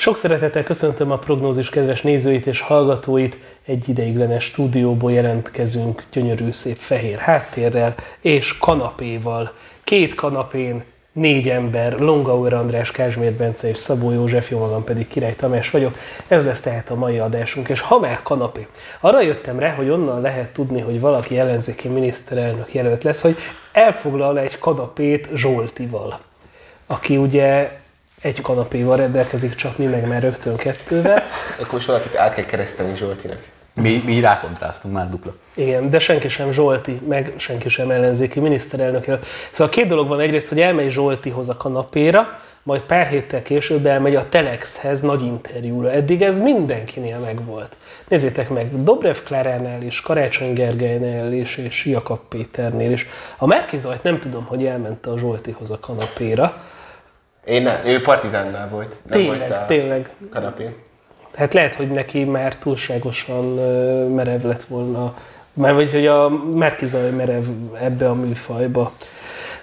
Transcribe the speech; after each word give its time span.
Sok 0.00 0.16
szeretettel 0.16 0.62
köszöntöm 0.62 1.10
a 1.10 1.18
prognózis 1.18 1.68
kedves 1.68 2.02
nézőit 2.02 2.46
és 2.46 2.60
hallgatóit. 2.60 3.38
Egy 3.66 3.88
ideiglenes 3.88 4.44
stúdióból 4.44 5.12
jelentkezünk 5.12 6.04
gyönyörű 6.12 6.50
szép 6.50 6.76
fehér 6.76 7.18
háttérrel 7.18 7.94
és 8.20 8.58
kanapéval. 8.58 9.52
Két 9.84 10.14
kanapén 10.14 10.84
négy 11.12 11.48
ember, 11.48 11.98
Longauer 11.98 12.52
András, 12.52 12.90
Kázsmér 12.90 13.32
Bence 13.32 13.68
és 13.68 13.76
Szabó 13.76 14.10
József, 14.10 14.50
jó 14.50 14.58
magam 14.58 14.84
pedig 14.84 15.08
Király 15.08 15.34
Tamás 15.36 15.70
vagyok. 15.70 15.96
Ez 16.28 16.44
lesz 16.44 16.60
tehát 16.60 16.90
a 16.90 16.94
mai 16.94 17.18
adásunk, 17.18 17.68
és 17.68 17.80
ha 17.80 17.98
már 17.98 18.22
kanapé. 18.22 18.66
Arra 19.00 19.20
jöttem 19.20 19.58
rá, 19.58 19.74
hogy 19.74 19.88
onnan 19.88 20.20
lehet 20.20 20.52
tudni, 20.52 20.80
hogy 20.80 21.00
valaki 21.00 21.38
ellenzéki 21.38 21.88
miniszterelnök 21.88 22.74
jelölt 22.74 23.04
lesz, 23.04 23.22
hogy 23.22 23.36
elfoglal 23.72 24.38
egy 24.38 24.58
kanapét 24.58 25.28
Zsoltival, 25.34 26.18
aki 26.86 27.16
ugye 27.16 27.79
egy 28.20 28.40
kanapéval 28.40 28.96
rendelkezik, 28.96 29.54
csak 29.54 29.78
mi 29.78 29.84
meg 29.84 30.06
már 30.06 30.22
rögtön 30.22 30.56
kettővel. 30.56 31.22
Akkor 31.58 31.72
most 31.72 31.86
valakit 31.86 32.16
át 32.16 32.34
kell 32.34 32.44
kereszteni 32.44 32.96
Zsoltinak. 32.96 33.38
Mi, 33.74 34.02
mi 34.04 34.20
rákontráztunk 34.20 34.94
már 34.94 35.08
dupla. 35.08 35.34
Igen, 35.54 35.90
de 35.90 35.98
senki 35.98 36.28
sem 36.28 36.50
Zsolti, 36.50 37.00
meg 37.08 37.32
senki 37.36 37.68
sem 37.68 37.90
ellenzéki 37.90 38.40
miniszterelnök. 38.40 39.04
Szóval 39.50 39.68
két 39.68 39.86
dolog 39.86 40.08
van 40.08 40.20
egyrészt, 40.20 40.48
hogy 40.48 40.60
elmegy 40.60 40.90
Zsoltihoz 40.90 41.48
a 41.48 41.56
kanapéra, 41.56 42.38
majd 42.62 42.82
pár 42.82 43.06
héttel 43.06 43.42
később 43.42 43.86
elmegy 43.86 44.14
a 44.14 44.28
Telexhez 44.28 45.00
nagy 45.00 45.22
interjúra. 45.22 45.90
Eddig 45.90 46.22
ez 46.22 46.38
mindenkinél 46.38 47.18
megvolt. 47.18 47.76
Nézzétek 48.08 48.48
meg, 48.48 48.82
Dobrev 48.82 49.16
Kláránál 49.24 49.82
is, 49.82 50.00
Karácsony 50.00 50.52
Gergelynél 50.52 51.32
is, 51.32 51.56
és 51.56 51.84
Jakab 51.84 52.20
Péternél 52.28 52.92
is. 52.92 53.06
A 53.36 53.46
Márkizajt 53.46 54.02
nem 54.02 54.20
tudom, 54.20 54.44
hogy 54.44 54.66
elment 54.66 55.06
a 55.06 55.18
Zsoltihoz 55.18 55.70
a 55.70 55.78
kanapéra. 55.80 56.62
Én 57.44 57.62
nem, 57.62 57.80
ő 57.84 58.02
partizánnál 58.02 58.68
volt. 58.68 58.96
Nem 59.02 59.18
Tényleg, 59.18 59.38
volt 59.38 59.50
a 59.50 59.64
tényleg. 59.66 60.10
kanapén. 60.30 60.74
Hát 61.34 61.54
lehet, 61.54 61.74
hogy 61.74 61.90
neki 61.90 62.24
már 62.24 62.56
túlságosan 62.56 63.44
merev 64.14 64.42
lett 64.42 64.62
volna, 64.62 65.14
mert 65.54 65.74
vagy 65.74 65.90
hogy 65.90 66.06
a 66.06 66.28
Márkizaj 66.54 67.10
merev 67.10 67.44
ebbe 67.80 68.08
a 68.08 68.14
műfajba. 68.14 68.92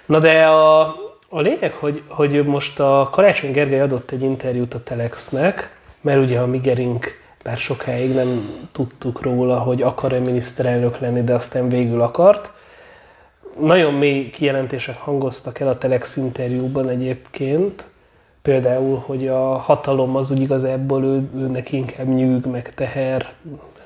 Na 0.06 0.19
de 0.19 0.45
a, 0.45 0.81
a 1.30 1.39
lényeg, 1.39 1.73
hogy, 1.73 2.02
hogy 2.08 2.45
most 2.45 2.80
a 2.80 3.09
Karácsony 3.11 3.52
Gergely 3.52 3.80
adott 3.81 4.12
egy 4.12 4.22
interjút 4.22 4.73
a 4.73 4.84
Telexnek, 4.84 5.75
mert 6.02 6.19
ugye 6.19 6.39
a 6.39 6.45
Migerink 6.47 7.19
bár 7.44 7.58
sokáig 7.58 8.14
nem 8.14 8.50
tudtuk 8.72 9.22
róla, 9.22 9.59
hogy 9.59 9.81
akar-e 9.81 10.19
miniszterelnök 10.19 11.00
lenni, 11.00 11.23
de 11.23 11.34
aztán 11.34 11.69
végül 11.69 12.02
akart. 12.02 12.52
Nagyon 13.59 13.94
mély 13.94 14.30
kijelentések 14.30 14.97
hangoztak 14.97 15.59
el 15.59 15.67
a 15.67 15.77
Telex 15.77 16.16
interjúban 16.16 16.89
egyébként, 16.89 17.86
például, 18.41 19.03
hogy 19.05 19.27
a 19.27 19.58
hatalom 19.58 20.16
az 20.16 20.31
úgy 20.31 20.41
igazából 20.41 21.03
ő, 21.03 21.30
őnek 21.36 21.72
inkább 21.72 22.08
nyűg, 22.08 22.45
meg 22.45 22.73
teher, 22.73 23.33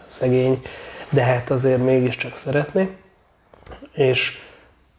szegény, 0.06 0.62
de 1.10 1.24
hát 1.24 1.50
azért 1.50 1.84
mégiscsak 1.84 2.36
szeretné. 2.36 2.90
És 3.94 4.40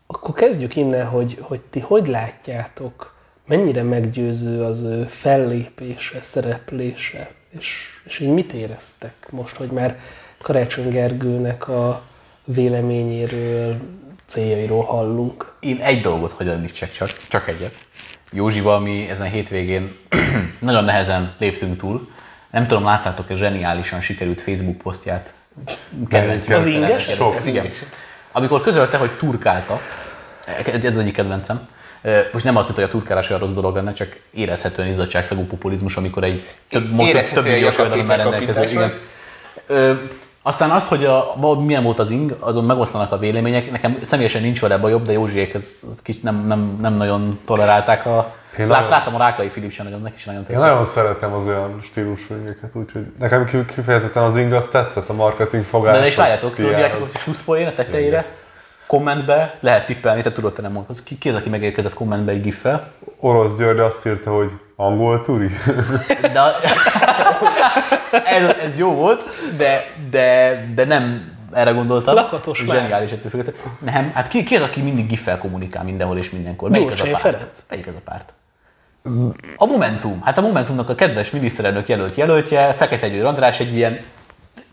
akkor 0.07 0.35
kezdjük 0.35 0.77
innen, 0.77 1.07
hogy, 1.07 1.37
hogy 1.41 1.61
ti 1.61 1.81
hogy 1.81 2.07
látjátok, 2.07 3.15
mennyire 3.47 3.83
meggyőző 3.83 4.63
az 4.63 4.83
ő 4.83 5.05
fellépése, 5.05 6.23
szereplése, 6.23 7.31
és, 7.59 7.89
és 8.05 8.19
így 8.19 8.33
mit 8.33 8.53
éreztek 8.53 9.29
most, 9.31 9.57
hogy 9.57 9.71
már 9.71 9.99
Karácsony 10.43 10.89
Gergőnek 10.89 11.69
a 11.69 12.03
véleményéről, 12.45 13.77
céljairól 14.33 14.85
hallunk? 14.85 15.53
Én 15.61 15.81
egy 15.81 16.01
dolgot 16.01 16.33
hogy 16.33 16.49
említsek 16.49 16.93
csak, 16.93 17.11
csak 17.29 17.49
egyet. 17.49 17.75
Józsival 18.33 18.81
mi 18.81 19.09
ezen 19.11 19.27
a 19.27 19.31
hétvégén 19.31 19.97
nagyon 20.59 20.85
nehezen 20.85 21.35
léptünk 21.39 21.77
túl. 21.77 22.09
Nem 22.51 22.67
tudom, 22.67 22.85
láttátok-e 22.85 23.35
zseniálisan 23.35 24.01
sikerült 24.01 24.41
Facebook 24.41 24.79
posztját? 24.79 25.33
Kedvenc 26.09 26.49
Az 26.49 26.67
inges? 26.67 27.05
Sok. 27.05 27.37
Ez 27.37 27.47
igen. 27.47 27.67
Amikor 28.33 28.63
közölte, 28.63 28.97
hogy 28.97 29.11
turkálta, 29.11 29.81
ez 30.67 30.85
az 30.85 30.99
egyik 30.99 31.15
kedvencem, 31.15 31.69
most 32.33 32.45
nem 32.45 32.57
azt 32.57 32.65
mondta, 32.65 32.75
hogy 32.75 32.85
a 32.85 32.89
turkálás 32.89 33.29
olyan 33.29 33.41
rossz 33.41 33.53
dolog 33.53 33.75
lenne, 33.75 33.93
csak 33.93 34.17
érezhetően 34.31 34.89
izzadságszagú 34.89 35.47
populizmus, 35.47 35.97
amikor 35.97 36.25
egy 36.25 36.49
több, 36.69 36.97
több 37.33 37.45
milliós 37.45 37.77
rendelkező. 37.77 38.63
Igen. 38.63 38.93
Aztán 40.43 40.71
az, 40.71 40.89
hogy 40.89 41.05
a, 41.05 41.35
milyen 41.65 41.83
volt 41.83 41.99
az 41.99 42.11
ing, 42.11 42.37
azon 42.41 42.65
megoszlanak 42.65 43.13
a 43.13 43.19
vélemények. 43.19 43.71
Nekem 43.71 43.99
személyesen 44.05 44.43
nincs 44.43 44.61
vele 44.61 44.77
bajobb, 44.79 45.07
de 45.07 45.13
Józsiék 45.13 45.55
ez, 45.55 45.67
ez 45.91 46.03
kicsit 46.03 46.23
nem, 46.23 46.47
nem, 46.47 46.79
nem 46.81 46.95
nagyon 46.95 47.39
tolerálták 47.47 48.07
a... 48.07 48.35
Én 48.59 48.67
Lát, 48.67 48.77
nagyon- 48.77 48.91
láttam 48.91 49.15
a 49.15 49.19
Rákai 49.19 49.49
Filip 49.49 49.71
sem 49.73 49.85
nagyon, 49.85 50.03
neki 50.03 50.19
sem 50.19 50.33
nagyon 50.35 50.49
Én 50.49 50.55
tetszett. 50.55 50.71
nagyon 50.71 50.85
szeretem 50.85 51.33
az 51.33 51.47
olyan 51.47 51.79
stílusú 51.83 52.35
ingeket, 52.35 52.75
úgyhogy 52.75 53.07
nekem 53.19 53.45
ki- 53.45 53.65
kifejezetten 53.75 54.23
az 54.23 54.37
ing 54.37 54.53
az 54.53 54.67
tetszett, 54.67 55.09
a 55.09 55.13
marketing 55.13 55.65
fogás. 55.65 56.01
De 56.01 56.07
is 56.07 56.15
várjátok, 56.15 56.55
PR 56.55 56.75
a 56.95 56.97
az- 57.01 57.19
slusszpoén 57.19 57.67
a 57.67 57.75
tetejére? 57.75 58.27
Kommentbe 58.87 59.55
lehet 59.61 59.87
tippelni, 59.87 60.23
te 60.23 60.33
tudod, 60.33 60.53
te 60.53 60.63
nem 60.63 60.73
mondtad. 60.73 61.03
Ki, 61.03 61.19
ki 61.19 61.29
az, 61.29 61.35
aki 61.35 61.49
megérkezett 61.49 61.95
kommentbe 61.95 62.33
egy 62.33 62.43
giffel? 62.43 62.91
Orosz 63.21 63.55
György 63.57 63.79
azt 63.79 64.07
írta, 64.07 64.31
hogy 64.31 64.51
angol 64.77 65.21
turi. 65.21 65.51
De 66.33 66.41
ez, 68.25 68.57
ez, 68.65 68.79
jó 68.79 68.95
volt, 68.95 69.25
de, 69.57 69.87
de, 70.11 70.59
de 70.75 70.85
nem 70.85 71.33
erre 71.53 71.71
gondoltam. 71.71 72.15
Lakatos 72.15 72.65
már. 72.65 72.77
Zseniális 72.77 73.11
ettől 73.11 73.31
függetlenül. 73.31 73.61
Nem, 73.79 74.11
hát 74.15 74.29
ki, 74.29 74.45
ki 74.45 74.57
az, 74.57 74.63
aki 74.63 74.81
mindig 74.81 75.07
giffel 75.07 75.39
kommunikál 75.39 75.85
mindenhol 75.85 76.19
és 76.19 76.31
mindenkor? 76.31 76.71
Melyik 76.71 76.91
az 76.91 77.01
a 77.01 77.05
párt? 77.05 77.21
Ferenc. 77.21 77.59
Melyik 77.69 77.87
az 77.87 77.95
a 77.95 78.01
párt? 78.05 78.33
A 79.57 79.67
Momentum. 79.67 80.21
Hát 80.25 80.39
a 80.39 80.41
Momentumnak 80.41 80.89
a 80.89 80.95
kedves 80.95 81.31
miniszterelnök 81.31 81.89
jelölt 81.89 82.15
jelöltje, 82.15 82.73
Fekete 82.73 83.09
Győr 83.09 83.25
András 83.25 83.61
egy 83.61 83.75
ilyen 83.77 83.99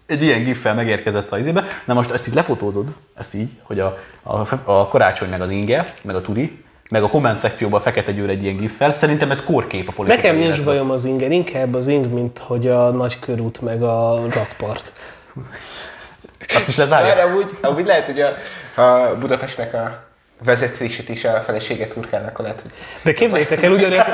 egy 0.06 0.24
ilyen 0.24 0.44
giffel 0.44 0.74
megérkezett 0.74 1.32
az 1.32 1.40
izébe. 1.40 1.64
Na 1.86 1.94
most 1.94 2.12
ezt 2.12 2.28
itt 2.28 2.34
lefotózod, 2.34 2.88
ezt 3.18 3.34
így, 3.34 3.50
hogy 3.62 3.80
a, 3.80 3.98
a, 4.24 4.48
a 4.64 4.88
karácsony 4.88 5.30
meg 5.30 5.42
az 5.42 5.50
inge, 5.50 5.94
meg 6.04 6.16
a 6.16 6.22
turi, 6.22 6.64
meg 6.90 7.04
a 7.04 7.08
komment 7.08 7.40
szekcióban 7.40 7.80
a 7.80 7.84
Fekete 7.84 8.12
Győr 8.12 8.30
egy 8.30 8.44
ilyen 8.44 8.58
giffel. 8.58 8.96
Szerintem 8.96 9.32
ez 9.32 9.44
kórkép 9.44 9.88
a 9.88 9.92
politikai 9.92 10.22
Nekem 10.22 10.36
nincs 10.36 10.48
életben. 10.54 10.74
bajom 10.74 10.92
az 10.92 11.06
ingen, 11.06 11.32
inkább 11.32 11.74
az 11.74 11.88
ing, 11.88 12.14
mint 12.14 12.40
hogy 12.40 12.68
a 12.68 12.90
nagy 12.90 13.20
körút 13.20 13.62
meg 13.62 13.84
a 13.84 14.22
rakpart. 14.34 14.94
Azt 16.56 16.68
is 16.68 16.76
lezárja? 16.76 17.16
Már 17.16 17.26
amúgy, 17.26 17.58
amúgy 17.62 17.86
lehet, 17.86 18.06
hogy 18.06 18.22
a, 18.22 18.34
a 18.82 19.16
Budapestnek 19.20 19.74
a 19.74 20.08
vezetését 20.44 21.10
is 21.10 21.24
a 21.24 21.42
felesége 21.42 21.88
turkálnak, 21.88 22.30
akkor 22.30 22.46
lehet, 22.46 22.62
hogy 22.62 22.72
De 23.04 23.14
képzeljétek 23.14 23.64
el 23.64 23.72
ugyanezt, 23.72 24.10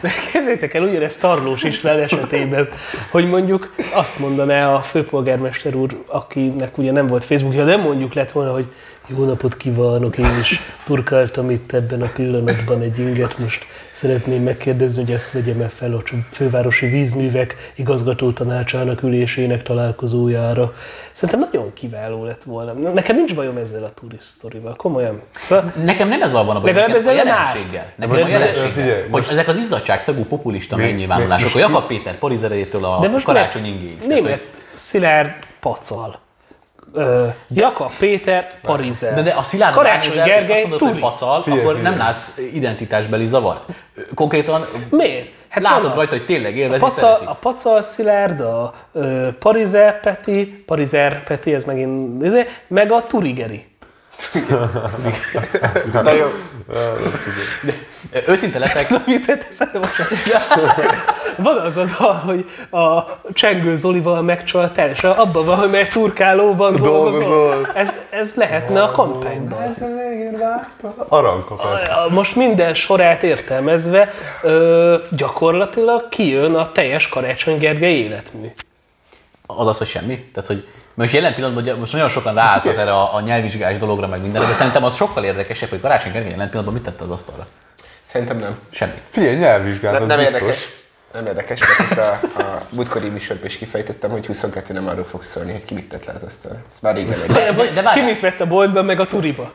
de 0.00 0.10
képzeljétek 0.32 0.74
el 0.74 0.82
ugyanezt 0.82 1.20
Tarlós 1.20 1.62
István 1.62 1.98
esetében, 1.98 2.68
hogy 3.10 3.28
mondjuk 3.28 3.74
azt 3.92 4.18
mondaná 4.18 4.74
a 4.74 4.80
főpolgármester 4.82 5.74
úr, 5.74 6.02
akinek 6.06 6.78
ugye 6.78 6.92
nem 6.92 7.06
volt 7.06 7.24
Facebookja, 7.24 7.64
de 7.64 7.76
mondjuk 7.76 8.14
lett 8.14 8.30
volna, 8.30 8.52
hogy 8.52 8.66
jó 9.06 9.24
napot 9.24 9.56
kívánok, 9.56 10.18
én 10.18 10.38
is 10.40 10.60
turkáltam 10.84 11.50
itt 11.50 11.72
ebben 11.72 12.02
a 12.02 12.06
pillanatban 12.14 12.80
egy 12.82 12.98
inget, 12.98 13.38
most 13.38 13.66
szeretném 13.90 14.42
megkérdezni, 14.42 15.02
hogy 15.04 15.12
ezt 15.12 15.32
vegyem-e 15.32 15.68
fel 15.68 15.92
a 15.92 16.02
fővárosi 16.30 16.86
vízművek 16.86 17.72
igazgató 17.76 18.32
tanácsának 18.32 19.02
ülésének 19.02 19.62
találkozójára. 19.62 20.72
Szerintem 21.12 21.48
nagyon 21.52 21.72
kiváló 21.72 22.24
lett 22.24 22.42
volna. 22.42 22.72
Nekem 22.72 23.16
nincs 23.16 23.34
bajom 23.34 23.56
ezzel 23.56 23.84
a 23.84 23.90
turist 23.90 24.22
sztorival, 24.24 24.74
komolyan. 24.76 25.20
Szóval 25.34 25.72
Nekem 25.84 26.08
nem 26.08 26.22
ezzel 26.22 26.44
van 26.44 26.56
a 26.56 26.60
bajom, 26.60 26.76
nekem 26.76 26.96
a 26.96 27.12
nem 27.12 27.18
árt. 27.18 27.26
jelenséggel. 27.26 27.92
Nekem 27.96 28.12
Most 28.14 28.24
a 28.24 28.28
jelenséggel. 28.28 28.70
figyelj, 28.70 29.00
hogy 29.02 29.10
most- 29.10 29.30
ezek 29.30 29.48
az 29.48 29.56
izzadságszagú 29.56 30.24
populista 30.24 30.76
megnyilvánulások, 30.76 31.54
a 31.54 31.58
Jakab 31.58 31.86
Péter 31.86 32.18
Parizerétől 32.18 32.84
a 32.84 32.98
De 33.00 33.08
most 33.08 33.24
karácsony 33.24 33.64
ingéig. 33.66 33.98
Német 34.06 34.40
Szilárd 34.74 35.30
pacal. 35.60 36.22
Ö, 36.96 37.26
Jakab 37.48 37.90
Péter 37.98 38.46
Parizer. 38.62 39.14
De, 39.14 39.22
de 39.22 39.30
a 39.30 39.42
Szilárd 39.42 39.74
Karácsony 39.74 40.14
ránézel, 40.14 40.26
és 40.26 40.34
azt 40.36 40.46
Gergely 40.46 40.60
mondod, 40.68 40.88
hogy 40.88 40.98
pacal, 41.00 41.42
Figyelj, 41.42 41.62
akkor 41.62 41.82
nem 41.82 41.96
látsz 41.96 42.28
identitásbeli 42.52 43.26
zavart. 43.26 43.64
Konkrétan 44.14 44.66
Miért? 44.90 45.28
hát 45.48 45.62
látod 45.62 45.90
a- 45.90 45.94
rajta, 45.94 46.10
hogy 46.16 46.24
tényleg 46.26 46.52
a 46.52 46.56
élvezi, 46.56 46.80
pacal, 46.80 46.96
szereti. 46.96 47.24
a 47.26 47.34
pacal 47.34 47.82
Szilárd, 47.82 48.40
a 48.40 48.72
ö, 48.92 49.28
Parizer 49.38 50.00
Peti, 50.00 50.46
Parizer 50.66 51.22
Peti, 51.24 51.54
ez 51.54 51.64
megint, 51.64 52.22
izé, 52.22 52.46
meg 52.68 52.92
a 52.92 53.02
Turigeri. 53.02 53.66
Na 55.92 56.12
jó. 56.12 56.26
Őszinte 58.26 58.58
leszek, 58.58 58.88
Na, 58.88 59.02
mit 59.06 59.26
tett 59.26 59.46
eszembe 59.48 59.78
most? 59.78 59.94
Van 61.36 61.56
az 61.58 61.76
a 61.76 61.84
dal, 61.98 62.12
hogy 62.14 62.50
a 62.70 63.04
Csengő 63.32 63.74
Zolival 63.76 64.22
megcsaltál, 64.22 64.88
és 64.88 65.02
abban 65.02 65.44
van, 65.44 65.56
hogy 65.56 65.70
meg 65.70 65.88
turkálóban 65.88 66.76
dolgozol. 66.82 67.68
Ez, 67.74 67.94
ez 68.10 68.34
lehetne 68.34 68.82
a 68.82 68.90
kampányban. 68.90 69.62
Ez 69.62 69.82
a 69.82 69.86
végén. 69.86 70.38
Aranka 71.08 71.54
persze. 71.54 71.94
Most 72.08 72.36
minden 72.36 72.74
sorát 72.74 73.22
értelmezve 73.22 74.10
ö, 74.42 74.96
gyakorlatilag 75.10 76.08
kijön 76.08 76.54
a 76.54 76.72
teljes 76.72 77.08
Karácsony 77.08 77.58
Gergely 77.58 77.94
életmű. 77.96 78.46
az 79.46 79.66
az, 79.66 79.78
hogy 79.78 79.86
semmi. 79.86 80.30
Tehát, 80.34 80.48
hogy 80.48 80.66
most 80.94 81.12
jelen 81.12 81.34
pillanatban 81.34 81.78
most 81.78 81.92
nagyon 81.92 82.08
sokan 82.08 82.34
ráálltak 82.34 82.76
erre 82.76 82.92
a, 82.92 83.14
a 83.14 83.20
nyelvvizsgás 83.20 83.78
dologra, 83.78 84.06
meg 84.06 84.22
mindenre, 84.22 84.48
de 84.48 84.54
szerintem 84.54 84.84
az 84.84 84.94
sokkal 84.94 85.24
érdekesebb, 85.24 85.68
hogy 85.68 85.80
Karácsony 85.80 86.12
Gergely 86.12 86.30
jelen 86.30 86.48
pillanatban 86.48 86.74
mit 86.74 86.82
tette 86.82 87.04
az 87.04 87.10
asztalra. 87.10 87.46
Szerintem 88.14 88.38
nem. 88.38 88.56
Semmit. 88.70 89.00
Figyelj, 89.10 89.36
nyelvvizsgát, 89.36 89.92
Ne, 90.00 90.06
nem 90.06 90.18
biztos. 90.18 90.34
érdekes. 90.34 90.68
Nem 91.12 91.26
érdekes, 91.26 91.60
mert 91.60 91.78
ezt 91.90 91.98
a, 91.98 92.40
a 92.40 92.62
múltkori 92.70 93.08
műsorban 93.08 93.46
is 93.46 93.56
kifejtettem, 93.56 94.10
hogy 94.10 94.26
22 94.26 94.72
nem 94.72 94.88
arról 94.88 95.04
fog 95.04 95.22
szólni, 95.22 95.52
hogy 95.52 95.64
ki 95.64 95.74
mit 95.74 95.88
tett 95.88 96.04
le 96.04 96.12
az 96.12 96.22
asztal. 96.22 96.56
Ez 96.72 96.78
már 96.82 96.96
egy. 96.96 97.08
De, 97.08 97.52
de 97.74 97.82
de 97.82 97.90
ki 97.94 98.00
mit 98.00 98.20
vett 98.20 98.40
a 98.40 98.46
boltban, 98.46 98.84
meg 98.84 99.00
a 99.00 99.06
turiba? 99.06 99.50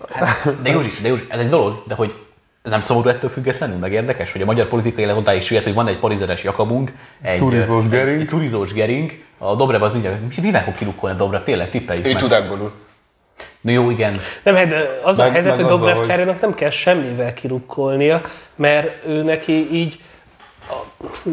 De 0.62 0.70
Józsi, 0.70 1.02
de 1.02 1.08
Józsi, 1.08 1.26
ez 1.30 1.40
egy 1.40 1.48
dolog, 1.48 1.84
de 1.88 1.96
hogy 1.96 2.16
nem 2.64 2.82
szomorú 2.82 3.10
ettől 3.10 3.30
függetlenül, 3.30 3.78
meg 3.78 3.92
érdekes, 3.92 4.32
hogy 4.32 4.42
a 4.42 4.46
magyar 4.46 4.68
politikai 4.68 5.04
élet 5.04 5.18
odáig 5.18 5.42
süllyedt, 5.42 5.66
hogy 5.66 5.76
van 5.76 5.88
egy 5.88 6.00
parizeres 6.00 6.44
jakabunk, 6.44 6.92
egy 7.22 7.38
Turizós 7.38 7.84
egy- 7.84 7.90
gering. 7.90 8.20
Egy, 8.22 8.28
turizós 8.28 8.74
gering, 8.74 9.12
a 9.38 9.56
Dobrev 9.56 9.82
az 9.84 9.92
mindjárt, 9.92 10.42
mivel 10.42 10.64
fog 10.64 10.76
kirukkolni 10.76 11.16
a 11.16 11.18
Dobrev, 11.18 11.42
tényleg 11.42 11.70
tippeljük 11.70 12.06
Ő 12.06 12.12
meg. 12.12 12.22
tud 12.22 12.32
angolul. 12.32 12.72
No 13.62 13.72
jó, 13.72 13.90
igen. 13.90 14.20
Nem, 14.44 14.56
hát 14.56 14.74
az 15.04 15.20
a 15.20 15.24
Meg- 15.24 15.32
helyzet, 15.32 15.56
meg 15.56 15.66
hogy 15.66 15.72
Dobrev 15.78 15.96
hogy- 15.96 16.06
Klárának 16.06 16.42
nem 16.42 16.54
kell 16.56 16.70
semmivel 16.70 17.34
kirukkolnia, 17.34 18.22
mert 18.56 19.06
ő 19.06 19.24
neki 19.24 19.74
így 19.74 20.00
a 20.70 20.74
Gyurcs- 21.00 21.26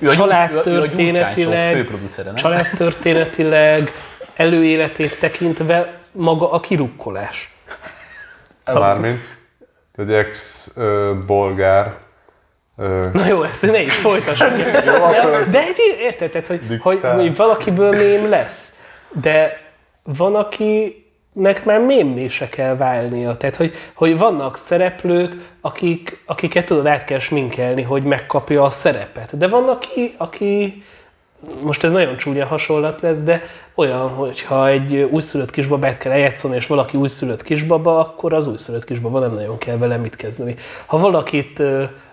ő 0.00 0.08
a- 0.08 0.10
a 0.10 0.14
családtörténetileg, 0.14 1.86
családtörténetileg, 2.34 3.92
előéletét 4.34 5.18
tekintve 5.20 5.92
maga 6.12 6.50
a 6.52 6.60
kirukkolás. 6.60 7.54
Mármint 8.64 9.36
egy 9.96 10.12
ex-bolgár 10.12 11.94
Na 13.12 13.26
jó, 13.28 13.42
ezt 13.42 13.62
ne 13.62 13.82
is 13.82 13.94
folytassuk. 13.94 14.48
De, 14.56 15.44
de 15.50 15.58
egy, 15.62 15.78
érted, 16.00 16.30
tehát, 16.30 16.46
hogy, 16.46 16.60
hogy, 16.82 16.92
Diktál. 16.94 17.18
hogy 17.20 17.36
valakiből 17.36 17.90
mém 17.90 18.28
lesz, 18.28 18.78
de 19.20 19.60
van, 20.02 20.34
akinek 21.34 21.64
már 21.64 21.80
mémé 21.80 22.28
se 22.28 22.48
kell 22.48 22.76
válnia. 22.76 23.34
Tehát, 23.34 23.56
hogy, 23.56 23.72
hogy 23.94 24.18
vannak 24.18 24.56
szereplők, 24.56 25.52
akik, 25.60 26.22
akiket 26.26 26.64
tudod, 26.64 26.86
át 26.86 27.04
kell 27.04 27.18
sminkelni, 27.18 27.82
hogy 27.82 28.02
megkapja 28.02 28.62
a 28.62 28.70
szerepet. 28.70 29.38
De 29.38 29.48
van, 29.48 29.68
aki, 29.68 30.14
aki 30.16 30.82
most 31.62 31.84
ez 31.84 31.92
nagyon 31.92 32.16
csúnya 32.16 32.46
hasonlat 32.46 33.00
lesz, 33.00 33.22
de 33.22 33.42
olyan, 33.74 34.08
hogyha 34.08 34.68
egy 34.68 34.96
újszülött 34.96 35.50
kisbabát 35.50 35.96
kell 35.96 36.12
eljátszani, 36.12 36.54
és 36.54 36.66
valaki 36.66 36.96
újszülött 36.96 37.42
kisbaba, 37.42 37.98
akkor 37.98 38.32
az 38.32 38.46
újszülött 38.46 38.84
kisbaba 38.84 39.18
nem 39.18 39.32
nagyon 39.32 39.58
kell 39.58 39.76
vele 39.76 39.96
mit 39.96 40.16
kezdeni. 40.16 40.54
Ha 40.86 40.98
valakit 40.98 41.62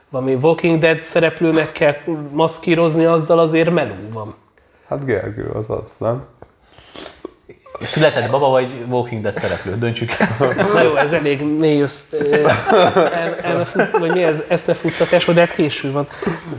valami 0.09 0.33
Walking 0.33 0.79
Dead 0.79 1.01
szereplőnek 1.01 1.71
kell 1.71 1.95
maszkírozni, 2.31 3.05
azzal 3.05 3.39
azért 3.39 3.69
meló 3.69 3.95
van. 4.13 4.35
Hát 4.87 5.05
Gergő 5.05 5.49
az 5.49 5.69
az, 5.69 5.95
nem? 5.97 6.25
Született 7.85 8.29
baba 8.29 8.49
vagy 8.49 8.71
Walking 8.89 9.21
Dead 9.21 9.35
szereplő, 9.37 9.77
döntsük 9.77 10.11
el. 10.19 10.53
Na 10.73 10.81
jó, 10.81 10.95
ez 10.95 11.11
elég 11.11 11.41
mély 11.43 11.81
össz, 11.81 12.01
ö, 12.11 12.47
el, 13.13 13.35
elmefut, 13.41 13.97
vagy 13.97 14.11
mi 14.11 14.23
ez, 14.23 14.43
eszmefuttatás, 14.47 15.25
de 15.25 15.39
hát 15.39 15.51
késő 15.51 15.91
van. 15.91 16.07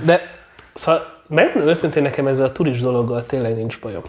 De 0.03 0.29
szóval 0.75 1.07
megmondom 1.29 1.69
őszintén, 1.69 2.03
nekem 2.03 2.27
ezzel 2.27 2.45
a 2.47 2.53
turist 2.53 2.83
dologgal 2.83 3.27
tényleg 3.27 3.57
nincs 3.57 3.79
bajom. 3.81 4.03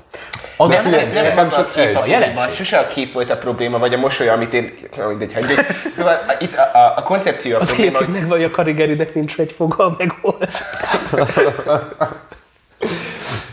Az 0.57 0.69
Nem, 0.69 0.83
nem, 0.89 0.92
nem, 0.92 1.24
nem, 1.24 1.36
nem 1.36 1.50
csak 1.50 1.71
kép 1.74 1.86
egy. 1.86 1.95
a 1.95 2.00
probléma. 2.00 2.50
Sose 2.50 2.77
a 2.77 2.88
kép 2.88 3.13
volt 3.13 3.30
a 3.30 3.38
probléma, 3.38 3.77
vagy 3.77 3.94
a 3.94 3.98
mosoly, 3.98 4.30
amit 4.30 4.54
én... 4.54 4.74
Na, 4.98 5.07
mindegy, 5.07 5.33
hagyjuk. 5.33 5.60
Szóval 5.92 6.13
a- 6.27 6.36
itt 6.39 6.56
a, 6.56 6.77
a, 6.77 6.94
a 6.98 7.04
koncepció 7.04 7.56
a 7.56 7.60
Az 7.60 7.68
probléma, 7.68 7.98
egyébként 7.98 8.12
hogy 8.21 8.21
meg 8.21 8.30
vagy 8.39 8.44
a 8.44 8.50
Karigerinek 8.50 9.13
nincs 9.13 9.38
egy 9.39 9.51
fogal 9.57 9.95
meg 9.98 10.12
hol. 10.21 10.38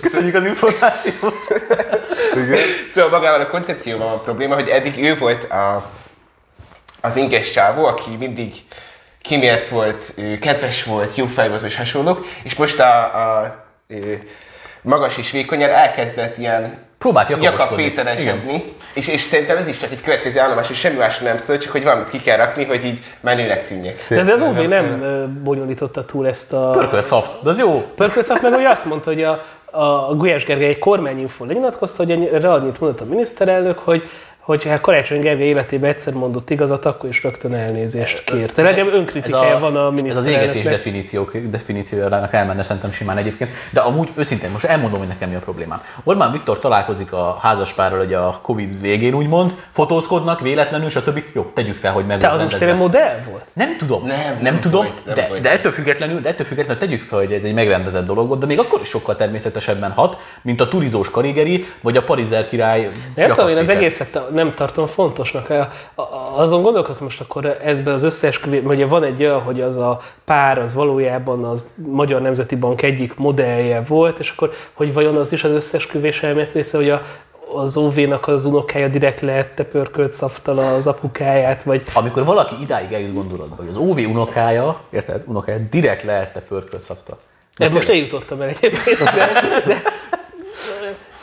Köszönjük 0.00 0.35
az 0.35 0.44
információt. 0.44 1.35
Igen. 2.37 2.58
Szóval 2.91 3.11
magával 3.11 3.41
a 3.41 3.47
koncepcióban 3.47 4.12
a 4.12 4.19
probléma, 4.19 4.55
hogy 4.55 4.69
eddig 4.69 4.99
ő 4.99 5.17
volt 5.17 5.44
a, 5.44 5.91
az 7.00 7.17
inges 7.17 7.50
csávó, 7.50 7.85
aki 7.85 8.17
mindig 8.19 8.55
kimért 9.23 9.69
volt, 9.69 10.14
kedves 10.41 10.85
volt, 10.85 11.14
jó 11.14 11.26
fej 11.26 11.49
volt 11.49 11.62
és 11.62 11.76
hasonlók, 11.76 12.26
és 12.43 12.55
most 12.55 12.81
a, 12.81 13.02
a 13.41 13.64
ő, 13.87 14.29
magas 14.82 15.19
és 15.19 15.31
vékonyan 15.31 15.70
elkezdett 15.70 16.38
ilyen 16.38 16.88
Próbált 17.00 17.29
Jakab 17.29 17.44
jakaboskodni. 17.44 17.85
Péteresedni, 17.85 18.64
és, 18.94 19.08
és 19.08 19.20
szerintem 19.20 19.56
ez 19.56 19.69
is 19.69 19.79
csak 19.79 19.91
egy 19.91 20.00
következő 20.00 20.41
állomás, 20.41 20.67
hogy 20.67 20.76
semmi 20.76 20.97
másról 20.97 21.29
nem 21.29 21.38
szól, 21.38 21.58
csak 21.58 21.73
hogy 21.73 21.85
valamit 21.85 22.08
ki 22.08 22.20
kell 22.20 22.37
rakni, 22.37 22.64
hogy 22.64 22.85
így 22.85 22.99
menőnek 23.20 23.64
tűnjek. 23.64 24.06
De 24.08 24.17
ez 24.19 24.29
az 24.29 24.43
OV 24.43 24.69
nem 24.69 25.02
bonyolította 25.44 26.05
túl 26.05 26.26
ezt 26.26 26.52
a... 26.52 26.70
Pörkölt 26.70 27.05
szaft, 27.05 27.43
de 27.43 27.50
az 27.50 27.58
jó. 27.58 27.93
Pörkölcak 27.94 28.43
meg, 28.43 28.52
hogy 28.52 28.64
azt 28.64 28.85
mondta, 28.85 29.11
hogy 29.11 29.23
a, 29.23 29.43
a 29.70 30.14
Gulyás 30.14 30.44
Gergely 30.44 30.69
egy 30.69 30.79
kormányinfo 30.79 31.44
lenyilatkozta, 31.44 32.05
hogy 32.05 32.31
erre 32.32 32.52
annyit 32.52 32.81
mondott 32.81 33.00
a 33.00 33.05
miniszterelnök, 33.05 33.79
hogy 33.79 34.08
hogy 34.40 34.64
ha 34.64 34.81
Karácsony 34.81 35.20
Gergely 35.20 35.46
életében 35.46 35.90
egyszer 35.90 36.12
mondott 36.12 36.50
igazat, 36.50 36.84
akkor 36.84 37.08
is 37.08 37.22
rögtön 37.22 37.54
elnézést 37.54 38.25
kér. 38.25 38.52
Tehát 38.52 38.75
legalább 38.75 38.94
önkritikája 38.94 39.58
van 39.58 39.76
a 39.76 39.81
Ez 39.81 39.87
az 39.87 39.94
miniszterelnöknek. 39.94 40.54
égetés 40.54 40.70
definíciók, 40.70 41.37
definíciójának 41.37 42.32
elmenne 42.32 42.62
szerintem 42.62 42.90
simán 42.90 43.16
egyébként. 43.16 43.50
De 43.70 43.81
amúgy 43.81 44.08
őszintén, 44.14 44.50
most 44.50 44.64
elmondom, 44.64 44.98
hogy 44.98 45.08
nekem 45.08 45.28
mi 45.28 45.34
a 45.34 45.38
problémám. 45.38 45.82
Orbán 46.04 46.32
Viktor 46.32 46.58
találkozik 46.58 47.12
a 47.12 47.38
házaspárral, 47.42 47.98
hogy 47.98 48.14
a 48.14 48.38
Covid 48.42 48.81
végén 48.81 49.14
úgymond, 49.14 49.54
fotózkodnak 49.70 50.40
véletlenül, 50.40 50.88
stb. 50.88 51.22
Jó, 51.32 51.43
tegyük 51.43 51.78
fel, 51.78 51.93
hogy 51.93 52.06
meg 52.06 52.19
Te 52.19 52.28
az 52.28 52.40
most 52.40 52.58
tényleg 52.58 52.76
modell 52.76 53.19
volt? 53.31 53.48
Nem 53.52 53.76
tudom, 53.78 54.06
Nem, 54.06 54.19
nem, 54.19 54.38
nem 54.43 54.60
tudom, 54.60 54.86
nem 55.04 55.14
de, 55.14 55.26
volt. 55.28 55.40
de, 55.40 55.50
ettől 55.50 55.72
függetlenül, 55.72 56.20
de 56.20 56.28
ettől 56.28 56.46
függetlenül 56.46 56.82
tegyük 56.82 57.02
fel, 57.02 57.19
hogy 57.19 57.32
ez 57.32 57.44
egy 57.44 57.54
megrendezett 57.54 58.06
dolog 58.06 58.28
volt, 58.28 58.40
de 58.40 58.46
még 58.46 58.58
akkor 58.58 58.81
is 58.81 58.88
sokkal 58.88 59.16
természetesebben 59.16 59.90
hat, 59.90 60.19
mint 60.43 60.60
a 60.60 60.69
turizós 60.69 61.10
karigeri, 61.10 61.66
vagy 61.81 61.96
a 61.96 62.02
parizer 62.02 62.48
király. 62.48 62.90
Nem 63.14 63.28
tudom, 63.28 63.48
én 63.48 63.56
az 63.56 63.69
egészet 63.69 64.20
nem 64.32 64.55
tartom 64.55 64.87
fontosnak. 64.87 65.53
Azon 66.35 66.62
gondolkodok 66.62 67.00
most 67.00 67.21
akkor 67.21 67.56
ebben 67.62 67.94
az 67.94 68.03
összeesküvés, 68.03 68.62
ugye 68.65 68.87
van 68.87 69.05
egy 69.05 69.23
olyan, 69.23 69.41
hogy 69.41 69.61
az 69.61 69.77
a 69.77 70.00
pár, 70.25 70.59
az 70.59 70.75
valójában 70.75 71.44
az 71.44 71.67
Magyar 71.87 72.21
Nemzeti 72.21 72.56
Bank 72.56 72.82
egyik 72.82 73.17
modellje 73.17 73.82
volt, 73.82 74.19
és 74.19 74.31
akkor, 74.31 74.53
hogy 74.73 74.93
vajon 74.93 75.17
az 75.17 75.32
is 75.32 75.44
az 75.44 75.53
összeesküvés 75.53 76.23
elmélet 76.23 76.53
része, 76.53 76.77
hogy 76.77 76.91
a, 76.91 77.03
az 77.55 77.77
OV-nak 77.77 78.29
az 78.29 78.44
unokája 78.44 78.88
direkt 78.88 79.21
lehette 79.21 79.65
pörkölt 79.65 80.12
szaftal 80.12 80.59
az 80.59 80.87
apukáját, 80.87 81.62
vagy 81.62 81.82
Amikor 81.93 82.25
valaki 82.25 82.55
idáig 82.61 82.93
eljut 82.93 83.15
gondolatba, 83.15 83.56
hogy 83.56 83.69
az 83.69 83.77
OV 83.77 83.97
unokája, 83.97 84.81
érted, 84.91 85.23
unokája 85.27 85.59
direkt 85.71 86.03
lehette 86.03 86.41
pörkölt 86.41 86.82
szafta. 86.82 87.19
Ez 87.56 87.71
most 87.71 87.88
eljutottam 87.88 88.41
el 88.41 88.49
egyébként. 88.49 88.99
De, 88.99 89.29
de, 89.67 89.82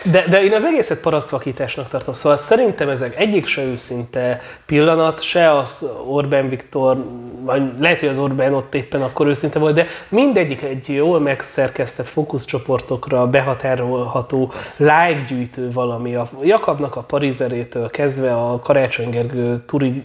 de, 0.03 0.25
de 0.29 0.44
én 0.44 0.53
az 0.53 0.63
egészet 0.63 1.01
parasztvakításnak 1.01 1.89
tartom. 1.89 2.13
Szóval 2.13 2.38
szerintem 2.38 2.89
ezek 2.89 3.19
egyik 3.19 3.45
se 3.45 3.63
őszinte 3.63 4.42
pillanat, 4.66 5.21
se 5.21 5.51
az 5.51 5.85
Orbán 6.07 6.49
Viktor, 6.49 7.06
vagy 7.42 7.61
lehet, 7.80 7.99
hogy 7.99 8.09
az 8.09 8.19
Orbán 8.19 8.54
ott 8.54 8.75
éppen 8.75 9.01
akkor 9.01 9.27
őszinte 9.27 9.59
volt, 9.59 9.75
de 9.75 9.87
mindegyik 10.09 10.61
egy 10.61 10.89
jól 10.89 11.19
megszerkesztett 11.19 12.07
fókuszcsoportokra 12.07 13.27
behatárolható 13.27 14.51
like 14.77 15.23
gyűjtő 15.27 15.71
valami. 15.71 16.16
A 16.16 16.27
Jakabnak 16.42 16.95
a 16.95 17.01
parizerétől 17.01 17.89
kezdve 17.89 18.33
a 18.33 18.59
Karácsony 18.59 19.09
Gergő 19.09 19.63
turi 19.66 20.04